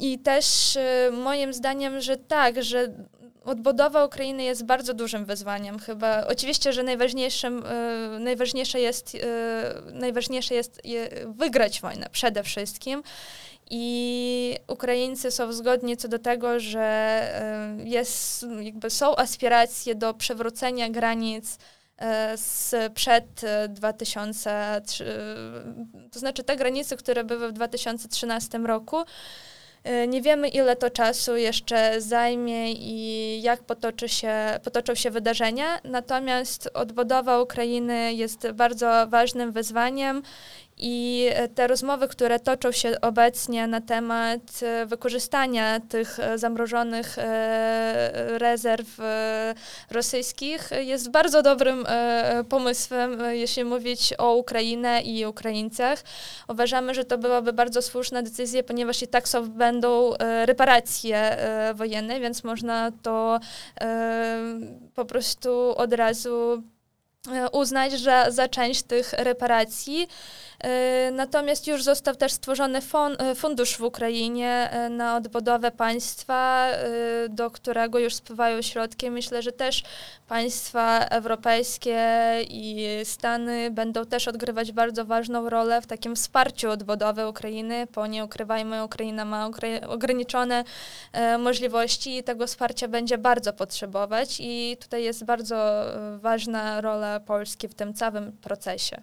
I 0.00 0.18
też 0.18 0.76
e, 0.76 1.10
moim 1.10 1.54
zdaniem, 1.54 2.00
że 2.00 2.16
tak, 2.16 2.62
że 2.62 2.88
odbudowa 3.44 4.04
Ukrainy 4.04 4.44
jest 4.44 4.64
bardzo 4.64 4.94
dużym 4.94 5.24
wyzwaniem 5.24 5.78
chyba. 5.78 6.26
Oczywiście, 6.26 6.72
że 6.72 6.82
najważniejszym, 6.82 7.62
e, 7.66 8.18
najważniejsze, 8.18 8.80
jest, 8.80 9.14
e, 9.14 9.92
najważniejsze 9.92 10.54
jest 10.54 10.82
wygrać 11.26 11.80
wojnę 11.80 12.06
przede 12.12 12.42
wszystkim. 12.42 13.02
I 13.70 14.56
Ukraińcy 14.68 15.30
są 15.30 15.52
zgodni 15.52 15.96
co 15.96 16.08
do 16.08 16.18
tego, 16.18 16.60
że 16.60 17.20
jest, 17.84 18.46
jakby 18.60 18.90
są 18.90 19.16
aspiracje 19.16 19.94
do 19.94 20.14
przywrócenia 20.14 20.90
granic 20.90 21.58
sprzed 22.36 23.44
2003, 23.68 25.04
to 26.12 26.18
znaczy 26.18 26.44
te 26.44 26.56
granice, 26.56 26.96
które 26.96 27.24
były 27.24 27.48
w 27.48 27.52
2013 27.52 28.58
roku. 28.58 29.04
E, 29.86 30.06
nie 30.06 30.22
wiemy, 30.22 30.48
ile 30.48 30.76
to 30.76 30.90
czasu 30.90 31.36
jeszcze 31.36 32.00
zajmie 32.00 32.72
i 32.72 33.42
jak 33.42 33.62
potoczy 33.62 34.08
się, 34.08 34.34
potoczą 34.64 34.94
się 34.94 35.10
wydarzenia, 35.10 35.80
natomiast 35.84 36.70
odbudowa 36.74 37.40
Ukrainy 37.40 38.14
jest 38.14 38.50
bardzo 38.50 39.06
ważnym 39.06 39.52
wyzwaniem 39.52 40.22
i 40.78 41.28
te 41.54 41.66
rozmowy, 41.66 42.08
które 42.08 42.40
toczą 42.40 42.72
się 42.72 43.00
obecnie 43.00 43.66
na 43.66 43.80
temat 43.80 44.40
e, 44.62 44.86
wykorzystania 44.86 45.80
tych 45.80 46.18
e, 46.20 46.38
zamrożonych 46.38 47.18
e, 47.18 48.38
rezerw 48.38 48.98
rosyjskich, 49.90 50.70
jest 50.80 51.10
bardzo 51.10 51.42
dobrym 51.42 51.86
pomysłem, 52.48 53.18
jeśli 53.30 53.64
mówić 53.64 54.14
o 54.18 54.34
Ukrainę 54.34 55.02
i 55.02 55.26
Ukraińcach. 55.26 56.02
Uważamy, 56.48 56.94
że 56.94 57.04
to 57.04 57.18
byłaby 57.18 57.52
bardzo 57.52 57.82
słuszna 57.82 58.22
decyzja, 58.22 58.62
ponieważ 58.62 59.02
i 59.02 59.08
tak 59.08 59.28
są, 59.28 59.48
będą 59.48 60.12
reparacje 60.44 61.36
wojenne, 61.74 62.20
więc 62.20 62.44
można 62.44 62.92
to 63.02 63.40
po 64.94 65.04
prostu 65.04 65.74
od 65.76 65.92
razu 65.92 66.62
uznać, 67.52 67.92
że 67.92 68.26
za 68.28 68.48
część 68.48 68.82
tych 68.82 69.12
reparacji 69.12 70.08
E, 70.60 71.10
natomiast 71.10 71.66
już 71.66 71.82
został 71.82 72.16
też 72.16 72.32
stworzony 72.32 72.80
e, 73.18 73.34
fundusz 73.34 73.76
w 73.76 73.82
Ukrainie 73.82 74.68
e, 74.70 74.88
na 74.88 75.16
odbudowę 75.16 75.70
państwa, 75.70 76.68
do 77.28 77.50
którego 77.50 77.98
już 77.98 78.14
spływają 78.14 78.62
środki. 78.62 79.10
Myślę, 79.10 79.42
że 79.42 79.52
też 79.52 79.82
państwa 80.28 80.98
europejskie 80.98 81.98
i 82.48 82.86
Stany 83.04 83.70
będą 83.70 84.04
też 84.04 84.28
odgrywać 84.28 84.72
bardzo 84.72 85.04
ważną 85.04 85.50
rolę 85.50 85.82
w 85.82 85.86
takim 85.86 86.16
wsparciu 86.16 86.70
odbudowy 86.70 87.28
Ukrainy, 87.28 87.86
bo 87.94 88.06
nie 88.06 88.24
ukrywajmy, 88.24 88.84
Ukraina 88.84 89.24
ma 89.24 89.50
ograniczone 89.88 90.64
możliwości 91.38 92.18
i 92.18 92.22
tego 92.22 92.46
wsparcia 92.46 92.88
będzie 92.88 93.18
bardzo 93.18 93.52
potrzebować 93.52 94.36
i 94.40 94.76
tutaj 94.80 95.04
jest 95.04 95.24
bardzo 95.24 95.84
ważna 96.16 96.80
rola 96.80 97.15
Polski 97.20 97.68
w 97.68 97.74
tym 97.74 97.94
całym 97.94 98.32
procesie. 98.32 99.02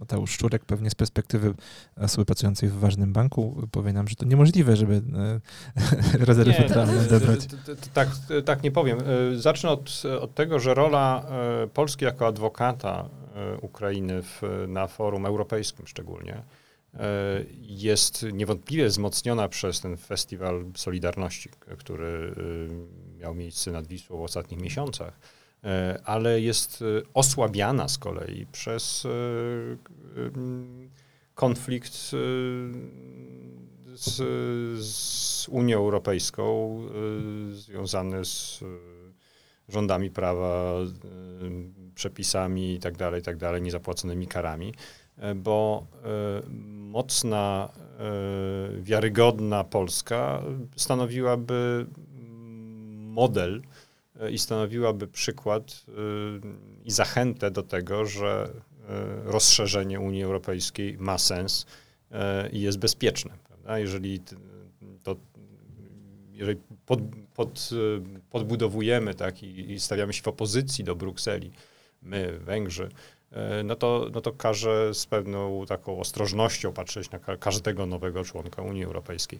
Mateusz 0.00 0.30
Szczurek 0.30 0.64
pewnie 0.64 0.90
z 0.90 0.94
perspektywy 0.94 1.54
osoby 1.96 2.24
pracującej 2.24 2.68
w 2.68 2.78
ważnym 2.78 3.12
banku 3.12 3.68
powie 3.72 3.92
nam, 3.92 4.08
że 4.08 4.16
to 4.16 4.24
niemożliwe, 4.24 4.76
żeby 4.76 5.02
e, 6.14 6.20
rezerwy 6.26 6.52
federalne 6.52 7.00
odebrać. 7.00 7.40
Tak, 7.94 8.08
tak 8.44 8.62
nie 8.62 8.70
powiem. 8.70 8.98
E, 8.98 9.38
zacznę 9.38 9.70
od, 9.70 10.02
od 10.20 10.34
tego, 10.34 10.60
że 10.60 10.74
rola 10.74 11.26
e, 11.62 11.66
Polski 11.66 12.04
jako 12.04 12.26
adwokata 12.26 13.08
Ukrainy 13.62 14.22
w, 14.22 14.42
na 14.68 14.86
forum 14.86 15.26
europejskim 15.26 15.86
szczególnie 15.86 16.42
jest 17.60 18.26
niewątpliwie 18.32 18.86
wzmocniona 18.86 19.48
przez 19.48 19.80
ten 19.80 19.96
festiwal 19.96 20.64
Solidarności, 20.76 21.50
który 21.78 22.34
miał 23.18 23.34
miejsce 23.34 23.72
nad 23.72 23.86
Wisłą 23.86 24.18
w 24.18 24.22
ostatnich 24.22 24.60
miesiącach 24.60 25.12
E, 25.12 25.37
ale 26.04 26.40
jest 26.40 26.82
e, 26.82 26.84
osłabiana 27.14 27.88
z 27.88 27.98
kolei 27.98 28.46
przez 28.52 29.06
e, 29.06 29.08
konflikt 31.34 31.92
z, 33.94 34.16
z 34.84 35.48
Unią 35.48 35.78
Europejską 35.78 36.80
związany 37.52 38.24
z 38.24 38.64
rządami 39.68 40.10
prawa, 40.10 40.74
przepisami 41.94 42.72
itd., 42.72 42.98
tak 42.98 43.14
itd., 43.14 43.52
tak 43.52 43.62
niezapłaconymi 43.62 44.26
karami, 44.26 44.74
bo 45.36 45.86
mocna, 46.78 47.68
wiarygodna 48.80 49.64
Polska 49.64 50.42
stanowiłaby 50.76 51.86
model 52.98 53.62
i 54.30 54.38
stanowiłaby 54.38 55.06
przykład 55.06 55.84
y, 55.88 55.92
i 56.84 56.90
zachętę 56.90 57.50
do 57.50 57.62
tego, 57.62 58.06
że 58.06 58.50
y, 58.50 58.84
rozszerzenie 59.24 60.00
Unii 60.00 60.22
Europejskiej 60.22 60.96
ma 60.98 61.18
sens 61.18 61.66
y, 62.10 62.16
i 62.52 62.60
jest 62.60 62.78
bezpieczne. 62.78 63.30
Prawda? 63.44 63.78
Jeżeli 63.78 64.20
to 65.02 65.16
jeżeli 66.32 66.60
pod, 66.86 67.00
pod, 67.34 67.70
podbudowujemy 68.30 69.14
tak, 69.14 69.42
i, 69.42 69.72
i, 69.72 69.80
stawiamy 69.80 70.12
się 70.12 70.22
w 70.22 70.28
opozycji 70.28 70.84
do 70.84 70.96
Brukseli, 70.96 71.50
my, 72.02 72.38
Węgrzy, 72.38 72.88
no 73.64 73.76
to, 73.76 74.10
no 74.14 74.20
to 74.20 74.32
każe 74.32 74.94
z 74.94 75.06
pewną 75.06 75.66
taką 75.66 76.00
ostrożnością 76.00 76.72
patrzeć 76.72 77.10
na 77.10 77.18
każdego 77.18 77.86
nowego 77.86 78.24
członka 78.24 78.62
Unii 78.62 78.84
Europejskiej. 78.84 79.38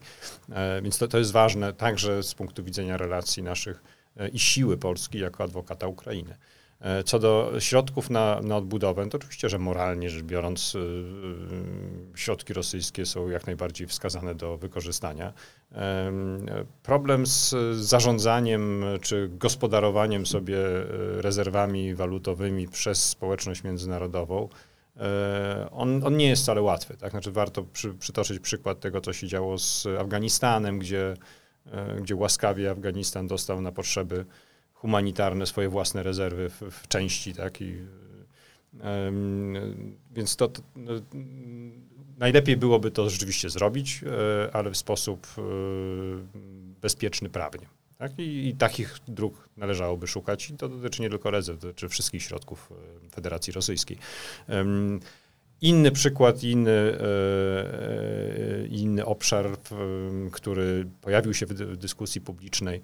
Więc 0.83 0.97
to, 0.97 1.07
to 1.07 1.17
jest 1.17 1.31
ważne 1.31 1.73
także 1.73 2.23
z 2.23 2.35
punktu 2.35 2.63
widzenia 2.63 2.97
relacji 2.97 3.43
naszych 3.43 3.83
E, 3.83 3.98
i 4.27 4.39
siły 4.39 4.77
Polski 4.77 5.19
jako 5.19 5.43
adwokata 5.43 5.87
Ukrainy. 5.87 6.35
E, 6.81 7.03
co 7.03 7.19
do 7.19 7.51
środków 7.59 8.09
na, 8.09 8.41
na 8.41 8.57
odbudowę, 8.57 9.09
to 9.09 9.17
oczywiście, 9.17 9.49
że 9.49 9.59
moralnie 9.59 10.09
rzecz 10.09 10.23
biorąc, 10.23 10.75
e, 10.75 12.17
środki 12.17 12.53
rosyjskie 12.53 13.05
są 13.05 13.29
jak 13.29 13.47
najbardziej 13.47 13.87
wskazane 13.87 14.35
do 14.35 14.57
wykorzystania. 14.57 15.33
Problem 16.83 17.25
z 17.27 17.55
zarządzaniem 17.75 18.83
czy 19.01 19.29
gospodarowaniem 19.31 20.25
sobie 20.25 20.57
rezerwami 21.17 21.95
walutowymi 21.95 22.67
przez 22.67 23.09
społeczność 23.09 23.63
międzynarodową, 23.63 24.49
on, 25.71 26.03
on 26.03 26.17
nie 26.17 26.29
jest 26.29 26.43
wcale 26.43 26.61
łatwy. 26.61 26.97
Tak? 26.97 27.11
Znaczy 27.11 27.31
warto 27.31 27.63
przy, 27.63 27.93
przytoczyć 27.93 28.39
przykład 28.39 28.79
tego, 28.79 29.01
co 29.01 29.13
się 29.13 29.27
działo 29.27 29.57
z 29.57 29.87
Afganistanem, 29.99 30.79
gdzie 30.79 31.13
E, 31.13 31.15
gdzie 32.01 32.15
łaskawie 32.15 32.71
Afganistan 32.71 33.27
dostał 33.27 33.61
na 33.61 33.71
potrzeby 33.71 34.25
humanitarne 34.73 35.45
swoje 35.45 35.69
własne 35.69 36.03
rezerwy 36.03 36.49
w, 36.49 36.61
w 36.71 36.87
części, 36.87 37.33
tak, 37.33 37.61
i, 37.61 37.77
więc 40.11 40.35
to, 40.35 40.47
to 40.47 40.61
no, 40.75 40.91
najlepiej 42.17 42.57
byłoby 42.57 42.91
to 42.91 43.09
rzeczywiście 43.09 43.49
zrobić, 43.49 44.01
e, 44.03 44.55
ale 44.55 44.71
w 44.71 44.77
sposób 44.77 45.27
e, 45.37 45.41
bezpieczny 46.81 47.29
prawnie. 47.29 47.67
Tak? 47.97 48.19
I, 48.19 48.47
I, 48.47 48.55
takich 48.55 48.97
dróg 49.07 49.49
należałoby 49.57 50.07
szukać. 50.07 50.49
I 50.49 50.53
to 50.53 50.69
dotyczy 50.69 51.01
nie 51.01 51.09
tylko 51.09 51.31
rezerw, 51.31 51.59
dotyczy 51.59 51.89
wszystkich 51.89 52.23
środków 52.23 52.69
Federacji 53.11 53.53
Rosyjskiej. 53.53 53.97
Inny 55.61 55.91
przykład, 55.91 56.43
inny, 56.43 56.71
e, 56.71 56.99
e, 58.63 58.67
inny 58.67 59.05
obszar, 59.05 59.57
który 60.31 60.85
pojawił 61.01 61.33
się 61.33 61.45
w 61.45 61.77
dyskusji 61.77 62.21
publicznej, 62.21 62.81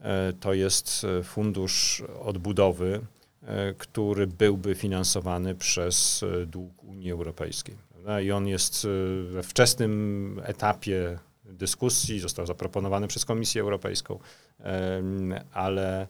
e, 0.00 0.32
to 0.32 0.54
jest 0.54 1.06
fundusz 1.24 2.02
odbudowy, 2.20 3.00
który 3.78 4.26
byłby 4.26 4.74
finansowany 4.74 5.54
przez 5.54 6.24
dług 6.46 6.84
Unii 6.84 7.10
Europejskiej. 7.10 7.74
I 8.24 8.30
on 8.30 8.46
jest 8.46 8.86
we 9.30 9.42
wczesnym 9.42 10.40
etapie 10.44 11.18
dyskusji, 11.44 12.20
został 12.20 12.46
zaproponowany 12.46 13.08
przez 13.08 13.24
Komisję 13.24 13.62
Europejską, 13.62 14.18
ale 15.52 16.06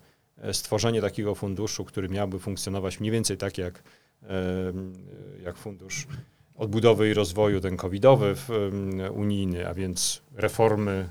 stworzenie 0.52 1.00
takiego 1.00 1.34
funduszu, 1.34 1.84
który 1.84 2.08
miałby 2.08 2.38
funkcjonować 2.38 3.00
mniej 3.00 3.12
więcej 3.12 3.36
tak 3.36 3.58
jak 3.58 3.82
jak 5.42 5.56
fundusz 5.56 6.06
odbudowy 6.58 7.10
i 7.10 7.14
rozwoju, 7.14 7.60
ten 7.60 7.76
covidowy, 7.76 8.34
unijny, 9.12 9.68
a 9.68 9.74
więc 9.74 10.22
reformy 10.34 11.10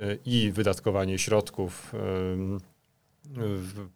e, 0.00 0.14
i 0.24 0.52
wydatkowanie 0.52 1.18
środków 1.18 1.92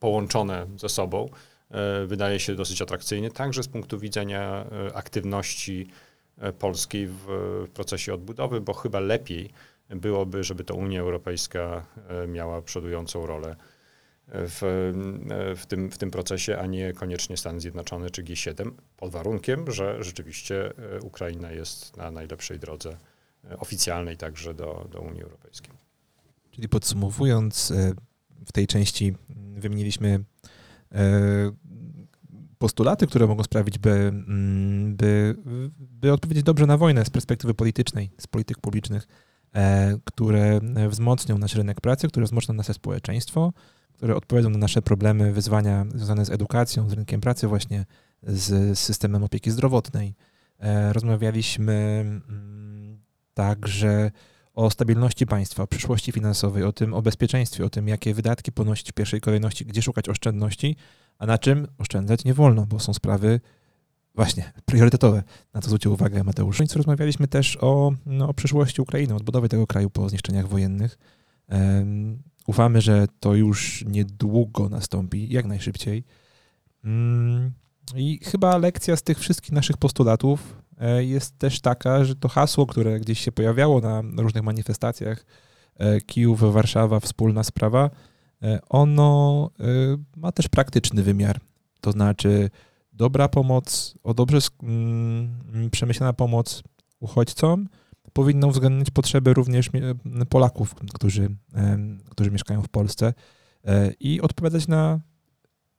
połączone 0.01 0.66
ze 0.76 0.88
sobą, 0.88 1.28
e, 1.70 2.07
wydaje 2.07 2.40
się 2.40 2.55
dosyć 2.55 2.82
atrakcyjny, 2.82 3.30
także 3.30 3.62
z 3.62 3.68
punktu 3.68 3.99
widzenia 3.99 4.66
e, 4.88 4.97
aktywności 4.97 5.86
polskiej 6.59 7.09
w 7.09 7.26
procesie 7.74 8.14
odbudowy, 8.14 8.61
bo 8.61 8.72
chyba 8.72 9.01
lepiej 9.01 9.51
byłoby, 9.88 10.44
żeby 10.44 10.64
to 10.64 10.74
Unia 10.74 11.01
Europejska 11.01 11.86
miała 12.28 12.62
przodującą 12.62 13.26
rolę 13.26 13.57
w, 14.29 14.93
w, 15.57 15.66
tym, 15.66 15.91
w 15.91 15.99
tym 15.99 16.11
procesie, 16.11 16.59
a 16.59 16.66
nie 16.66 16.93
koniecznie 16.93 17.37
Stany 17.37 17.61
Zjednoczone 17.61 18.11
czy 18.11 18.24
G7, 18.24 18.70
pod 18.97 19.12
warunkiem, 19.12 19.70
że 19.72 20.05
rzeczywiście 20.05 20.72
e, 20.79 21.01
Ukraina 21.01 21.53
jest 21.53 21.97
na 21.97 22.11
najlepszej 22.11 22.59
drodze 22.59 22.97
e, 23.51 23.57
oficjalnej 23.57 24.16
także 24.16 24.55
do, 24.55 24.89
do 24.93 25.01
Unii 25.01 25.22
Europejskiej. 25.22 25.72
Czyli 26.51 26.68
podsumowując, 26.68 27.70
e, 27.70 27.93
w 28.47 28.53
tej 28.53 28.66
części 28.66 29.14
wymieniliśmy 29.57 30.24
postulaty, 32.59 33.07
które 33.07 33.27
mogą 33.27 33.43
sprawić, 33.43 33.79
by, 33.79 33.91
mm, 33.91 34.97
by, 34.97 35.35
by 35.79 36.12
odpowiedzieć 36.12 36.45
dobrze 36.45 36.66
na 36.66 36.77
wojnę 36.77 37.05
z 37.05 37.11
perspektywy 37.11 37.55
politycznej, 37.55 38.11
z 38.18 38.27
polityk 38.27 38.59
publicznych, 38.59 39.07
które 40.05 40.61
wzmocnią 40.89 41.39
nasz 41.39 41.55
rynek 41.55 41.81
pracy, 41.81 42.09
które 42.09 42.27
wzmocnią 42.27 42.55
nasze 42.55 42.74
społeczeństwo, 42.74 43.53
które 43.97 44.16
odpowiedzą 44.16 44.51
na 44.51 44.59
nasze 44.59 44.82
problemy, 44.82 45.32
wyzwania 45.32 45.86
związane 45.94 46.24
z 46.24 46.30
edukacją, 46.30 46.88
z 46.88 46.92
rynkiem 46.92 47.20
pracy, 47.20 47.49
właśnie 47.49 47.84
z 48.22 48.78
systemem 48.78 49.24
opieki 49.24 49.51
zdrowotnej. 49.51 50.14
E, 50.59 50.92
rozmawialiśmy 50.92 51.74
mm, 52.28 52.99
także 53.34 54.11
o 54.55 54.70
stabilności 54.70 55.26
państwa, 55.26 55.62
o 55.62 55.66
przyszłości 55.66 56.12
finansowej, 56.12 56.62
o 56.62 56.72
tym, 56.72 56.94
o 56.94 57.03
bezpieczeństwie, 57.03 57.64
o 57.64 57.70
tym, 57.70 57.88
jakie 57.88 58.14
wydatki 58.14 58.53
ponosić 58.53 58.90
w 58.90 58.92
pierwszej 58.92 59.20
kolejności, 59.20 59.66
gdzie 59.66 59.82
szukać 59.82 60.09
oszczędności, 60.09 60.76
a 61.18 61.26
na 61.26 61.38
czym 61.38 61.66
oszczędzać 61.78 62.24
nie 62.24 62.34
wolno, 62.34 62.66
bo 62.66 62.78
są 62.78 62.94
sprawy 62.94 63.40
właśnie 64.14 64.53
priorytetowe. 64.64 65.22
Na 65.55 65.61
to 65.61 65.66
zwrócił 65.66 65.92
uwagę 65.92 66.24
Mateusz. 66.24 66.59
Więc 66.59 66.76
rozmawialiśmy 66.76 67.28
też 67.28 67.59
o, 67.61 67.92
no, 68.07 68.28
o 68.28 68.34
przyszłości 68.34 68.82
Ukrainy, 68.82 69.14
odbudowie 69.14 69.49
tego 69.49 69.66
kraju 69.66 69.90
po 69.90 70.09
zniszczeniach 70.09 70.49
wojennych. 70.49 70.99
Ufamy, 72.47 72.80
że 72.80 73.07
to 73.20 73.34
już 73.34 73.84
niedługo 73.88 74.68
nastąpi, 74.68 75.32
jak 75.32 75.47
najszybciej. 75.47 76.05
Mm, 76.84 77.53
I 77.94 78.20
chyba 78.24 78.59
lekcja 78.59 78.97
z 78.97 79.03
tych 79.03 79.18
wszystkich 79.18 79.53
naszych 79.53 79.76
postulatów 79.76 80.62
e, 80.78 81.05
jest 81.05 81.38
też 81.38 81.61
taka, 81.61 82.05
że 82.05 82.16
to 82.16 82.28
hasło, 82.28 82.66
które 82.66 83.01
gdzieś 83.01 83.20
się 83.20 83.32
pojawiało 83.32 83.80
na 83.80 84.03
różnych 84.16 84.42
manifestacjach, 84.42 85.26
e, 85.76 86.01
Kijów, 86.01 86.53
Warszawa, 86.53 87.01
wspólna 87.01 87.44
sprawa, 87.44 87.90
e, 88.42 88.59
ono 88.68 89.51
ma 90.16 90.32
też 90.32 90.49
praktyczny 90.49 91.03
wymiar. 91.03 91.40
To 91.80 91.92
znaczy 91.92 92.51
dobra 92.92 93.28
pomoc, 93.28 93.94
o 94.03 94.14
dobrze 94.14 94.38
mm, 94.62 95.70
przemyślana 95.70 96.12
pomoc 96.12 96.62
uchodźcom, 97.01 97.68
powinno 98.17 98.47
uwzględnić 98.47 98.91
potrzeby 98.91 99.35
również 99.35 99.71
Polaków, 100.29 100.75
którzy, 100.75 101.37
którzy 102.11 102.31
mieszkają 102.31 102.62
w 102.62 102.69
Polsce 102.69 103.14
e, 103.64 103.93
i 104.01 104.21
odpowiadać 104.21 104.69
na 104.69 105.01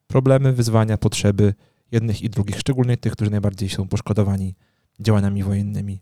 problemy, 0.07 0.53
wyzwania, 0.53 0.97
potrzeby 0.97 1.53
jednych 1.91 2.21
i 2.21 2.29
drugich, 2.29 2.59
szczególnie 2.59 2.97
tych, 2.97 3.13
którzy 3.13 3.31
najbardziej 3.31 3.69
są 3.69 3.87
poszkodowani 3.87 4.55
działaniami 4.99 5.43
wojennymi. 5.43 6.01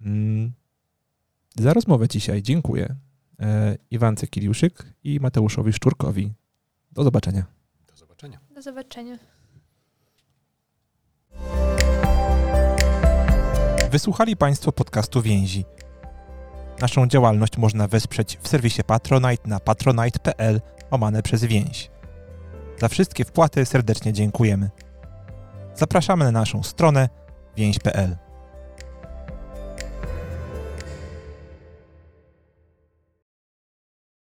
Mm, 0.00 0.52
za 1.56 1.72
rozmowę 1.72 2.08
dzisiaj 2.08 2.42
dziękuję 2.42 2.96
e, 3.40 3.76
Iwance 3.90 4.26
Kiliuszyk 4.26 4.92
i 5.04 5.20
Mateuszowi 5.20 5.72
Szczurkowi. 5.72 6.32
Do 6.92 7.04
zobaczenia. 7.04 7.46
Do 7.86 7.96
zobaczenia. 7.96 8.38
Do 8.54 8.62
zobaczenia. 8.62 9.18
Wysłuchali 13.90 14.36
Państwo 14.36 14.72
podcastu 14.72 15.22
Więzi. 15.22 15.64
Naszą 16.80 17.06
działalność 17.06 17.56
można 17.56 17.88
wesprzeć 17.88 18.38
w 18.42 18.48
serwisie 18.48 18.84
Patronite 18.84 19.48
na 19.48 19.60
patronite.pl 19.60 20.60
omane 20.90 21.22
przez 21.22 21.44
więź. 21.44 21.90
Za 22.80 22.88
wszystkie 22.88 23.24
wpłaty 23.24 23.66
serdecznie 23.66 24.12
dziękujemy. 24.12 24.70
Zapraszamy 25.74 26.24
na 26.24 26.30
naszą 26.30 26.62
stronę 26.62 27.08
więź.pl. 27.56 28.16